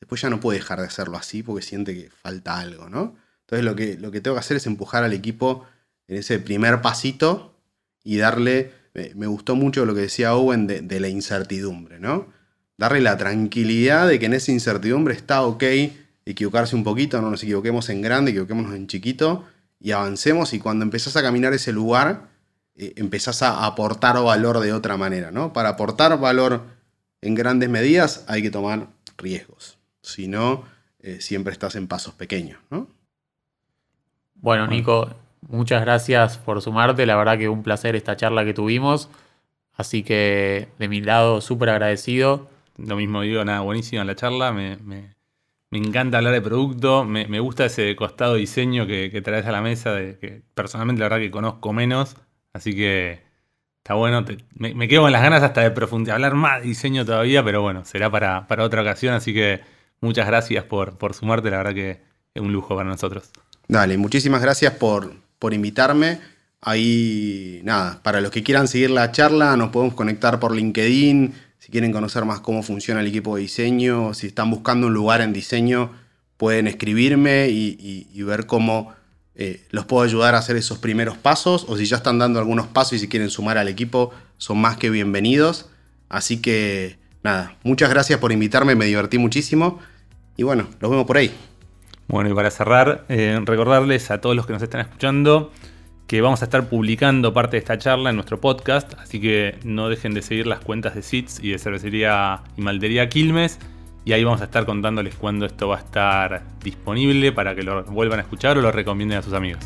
después 0.00 0.20
ya 0.20 0.28
no 0.28 0.38
puede 0.38 0.58
dejar 0.58 0.80
de 0.80 0.86
hacerlo 0.86 1.16
así 1.16 1.42
porque 1.42 1.64
siente 1.64 1.94
que 1.94 2.10
falta 2.10 2.58
algo, 2.58 2.90
¿no? 2.90 3.16
Entonces 3.48 3.64
lo 3.64 3.74
que, 3.74 3.96
lo 3.96 4.10
que 4.10 4.20
tengo 4.20 4.34
que 4.34 4.40
hacer 4.40 4.58
es 4.58 4.66
empujar 4.66 5.04
al 5.04 5.14
equipo 5.14 5.64
en 6.06 6.18
ese 6.18 6.38
primer 6.38 6.82
pasito 6.82 7.54
y 8.04 8.18
darle, 8.18 8.72
me 9.14 9.26
gustó 9.26 9.56
mucho 9.56 9.86
lo 9.86 9.94
que 9.94 10.02
decía 10.02 10.34
Owen 10.34 10.66
de, 10.66 11.00
la 11.00 11.08
incertidumbre, 11.08 11.98
¿no? 11.98 12.26
Darle 12.76 13.00
la 13.00 13.16
tranquilidad 13.16 14.06
de 14.06 14.18
que 14.18 14.26
en 14.26 14.34
esa 14.34 14.52
incertidumbre 14.52 15.14
está 15.14 15.42
ok 15.42 15.64
equivocarse 16.26 16.76
un 16.76 16.84
poquito, 16.84 17.22
no 17.22 17.30
nos 17.30 17.42
equivoquemos 17.42 17.88
en 17.88 18.02
grande, 18.02 18.32
equivoquémonos 18.32 18.74
en 18.74 18.86
chiquito 18.86 19.46
y 19.80 19.92
avancemos 19.92 20.52
y 20.52 20.58
cuando 20.58 20.84
empezás 20.84 21.16
a 21.16 21.22
caminar 21.22 21.54
ese 21.54 21.72
lugar, 21.72 22.28
eh, 22.74 22.92
empezás 22.96 23.40
a 23.40 23.64
aportar 23.64 24.22
valor 24.22 24.60
de 24.60 24.74
otra 24.74 24.98
manera, 24.98 25.30
¿no? 25.30 25.54
Para 25.54 25.70
aportar 25.70 26.20
valor 26.20 26.64
en 27.22 27.34
grandes 27.34 27.70
medidas 27.70 28.24
hay 28.28 28.42
que 28.42 28.50
tomar 28.50 28.88
riesgos, 29.16 29.78
si 30.02 30.28
no, 30.28 30.64
eh, 31.00 31.22
siempre 31.22 31.54
estás 31.54 31.76
en 31.76 31.88
pasos 31.88 32.12
pequeños, 32.12 32.60
¿no? 32.70 32.97
Bueno, 34.40 34.66
Nico, 34.68 35.10
muchas 35.48 35.82
gracias 35.82 36.38
por 36.38 36.62
sumarte. 36.62 37.06
La 37.06 37.16
verdad 37.16 37.38
que 37.38 37.48
un 37.48 37.62
placer 37.62 37.96
esta 37.96 38.16
charla 38.16 38.44
que 38.44 38.54
tuvimos. 38.54 39.10
Así 39.74 40.02
que 40.02 40.68
de 40.78 40.88
mi 40.88 41.00
lado, 41.00 41.40
súper 41.40 41.70
agradecido. 41.70 42.48
Lo 42.76 42.96
mismo 42.96 43.22
digo, 43.22 43.44
nada, 43.44 43.60
buenísima 43.60 44.04
la 44.04 44.14
charla. 44.14 44.52
Me, 44.52 44.78
encanta 45.72 46.18
hablar 46.18 46.32
de 46.32 46.40
producto. 46.40 47.04
Me, 47.04 47.40
gusta 47.40 47.66
ese 47.66 47.94
costado 47.96 48.34
diseño 48.34 48.86
que, 48.86 49.20
traes 49.22 49.46
a 49.46 49.52
la 49.52 49.60
mesa, 49.60 49.92
de, 49.92 50.18
que 50.18 50.42
personalmente 50.54 51.00
la 51.00 51.06
verdad 51.06 51.18
que 51.18 51.30
conozco 51.30 51.72
menos. 51.72 52.16
Así 52.52 52.74
que 52.74 53.22
está 53.78 53.94
bueno. 53.94 54.24
me, 54.54 54.88
quedo 54.88 55.02
con 55.02 55.12
las 55.12 55.22
ganas 55.22 55.42
hasta 55.42 55.62
de 55.62 55.70
profundizar, 55.72 56.14
hablar 56.14 56.34
más 56.34 56.60
de 56.62 56.68
diseño 56.68 57.04
todavía, 57.04 57.44
pero 57.44 57.62
bueno, 57.62 57.84
será 57.84 58.10
para, 58.10 58.46
para 58.46 58.64
otra 58.64 58.82
ocasión. 58.82 59.14
Así 59.14 59.34
que 59.34 59.62
muchas 60.00 60.26
gracias 60.28 60.64
por, 60.64 60.96
por 60.98 61.14
sumarte. 61.14 61.50
La 61.50 61.58
verdad 61.58 61.74
que 61.74 62.02
es 62.34 62.42
un 62.42 62.52
lujo 62.52 62.76
para 62.76 62.88
nosotros. 62.88 63.32
Dale, 63.68 63.98
muchísimas 63.98 64.40
gracias 64.40 64.72
por, 64.72 65.14
por 65.38 65.52
invitarme. 65.52 66.20
Ahí, 66.62 67.60
nada, 67.64 68.00
para 68.02 68.22
los 68.22 68.30
que 68.30 68.42
quieran 68.42 68.66
seguir 68.66 68.90
la 68.90 69.12
charla, 69.12 69.56
nos 69.58 69.68
podemos 69.68 69.94
conectar 69.94 70.40
por 70.40 70.54
LinkedIn. 70.54 71.34
Si 71.58 71.70
quieren 71.70 71.92
conocer 71.92 72.24
más 72.24 72.40
cómo 72.40 72.62
funciona 72.62 73.00
el 73.00 73.06
equipo 73.06 73.36
de 73.36 73.42
diseño, 73.42 74.14
si 74.14 74.28
están 74.28 74.50
buscando 74.50 74.86
un 74.86 74.94
lugar 74.94 75.20
en 75.20 75.34
diseño, 75.34 75.92
pueden 76.38 76.66
escribirme 76.66 77.48
y, 77.50 78.22
ver 78.22 78.46
cómo 78.46 78.94
eh, 79.34 79.66
los 79.70 79.84
puedo 79.84 80.02
ayudar 80.02 80.34
a 80.34 80.38
hacer 80.38 80.56
esos 80.56 80.78
primeros 80.78 81.18
pasos. 81.18 81.66
O 81.68 81.76
si 81.76 81.84
ya 81.84 81.98
están 81.98 82.18
dando 82.18 82.38
algunos 82.38 82.68
pasos 82.68 82.94
y 82.94 82.98
si 83.00 83.08
quieren 83.08 83.28
sumar 83.28 83.58
al 83.58 83.68
equipo, 83.68 84.12
son 84.38 84.58
más 84.58 84.78
que 84.78 84.88
bienvenidos. 84.88 85.68
Así 86.08 86.38
que, 86.38 86.96
nada, 87.22 87.58
muchas 87.64 87.90
gracias 87.90 88.18
por 88.18 88.32
invitarme, 88.32 88.74
me 88.74 88.86
divertí 88.86 89.18
muchísimo. 89.18 89.78
Y 90.38 90.42
bueno, 90.42 90.68
los 90.80 90.90
vemos 90.90 91.06
por 91.06 91.18
ahí. 91.18 91.34
Bueno, 92.08 92.30
y 92.30 92.34
para 92.34 92.50
cerrar, 92.50 93.04
eh, 93.08 93.38
recordarles 93.44 94.10
a 94.10 94.20
todos 94.20 94.34
los 94.34 94.46
que 94.46 94.54
nos 94.54 94.62
están 94.62 94.80
escuchando 94.80 95.52
que 96.06 96.22
vamos 96.22 96.40
a 96.40 96.46
estar 96.46 96.70
publicando 96.70 97.34
parte 97.34 97.56
de 97.56 97.58
esta 97.58 97.76
charla 97.76 98.08
en 98.08 98.16
nuestro 98.16 98.40
podcast, 98.40 98.94
así 98.98 99.20
que 99.20 99.58
no 99.62 99.90
dejen 99.90 100.14
de 100.14 100.22
seguir 100.22 100.46
las 100.46 100.60
cuentas 100.60 100.94
de 100.94 101.02
SITS 101.02 101.40
y 101.44 101.50
de 101.50 101.58
Cervecería 101.58 102.40
y 102.56 102.62
Maltería 102.62 103.10
Quilmes, 103.10 103.58
y 104.06 104.14
ahí 104.14 104.24
vamos 104.24 104.40
a 104.40 104.44
estar 104.44 104.64
contándoles 104.64 105.16
cuándo 105.16 105.44
esto 105.44 105.68
va 105.68 105.76
a 105.76 105.80
estar 105.80 106.42
disponible 106.64 107.30
para 107.30 107.54
que 107.54 107.62
lo 107.62 107.84
vuelvan 107.84 108.20
a 108.20 108.22
escuchar 108.22 108.56
o 108.56 108.62
lo 108.62 108.72
recomienden 108.72 109.18
a 109.18 109.22
sus 109.22 109.34
amigos. 109.34 109.60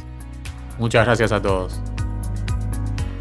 Muchas 0.80 1.06
gracias 1.06 1.30
a 1.30 1.40
todos. 1.40 1.80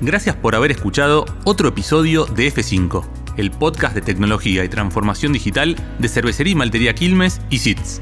Gracias 0.01 0.35
por 0.35 0.55
haber 0.55 0.71
escuchado 0.71 1.25
otro 1.43 1.69
episodio 1.69 2.25
de 2.25 2.51
F5, 2.51 3.05
el 3.37 3.51
podcast 3.51 3.93
de 3.93 4.01
tecnología 4.01 4.65
y 4.65 4.69
transformación 4.69 5.31
digital 5.31 5.75
de 5.99 6.09
Cervecería 6.09 6.53
y 6.53 6.55
Maltería 6.55 6.95
Quilmes 6.95 7.39
y 7.51 7.59
SITS. 7.59 8.01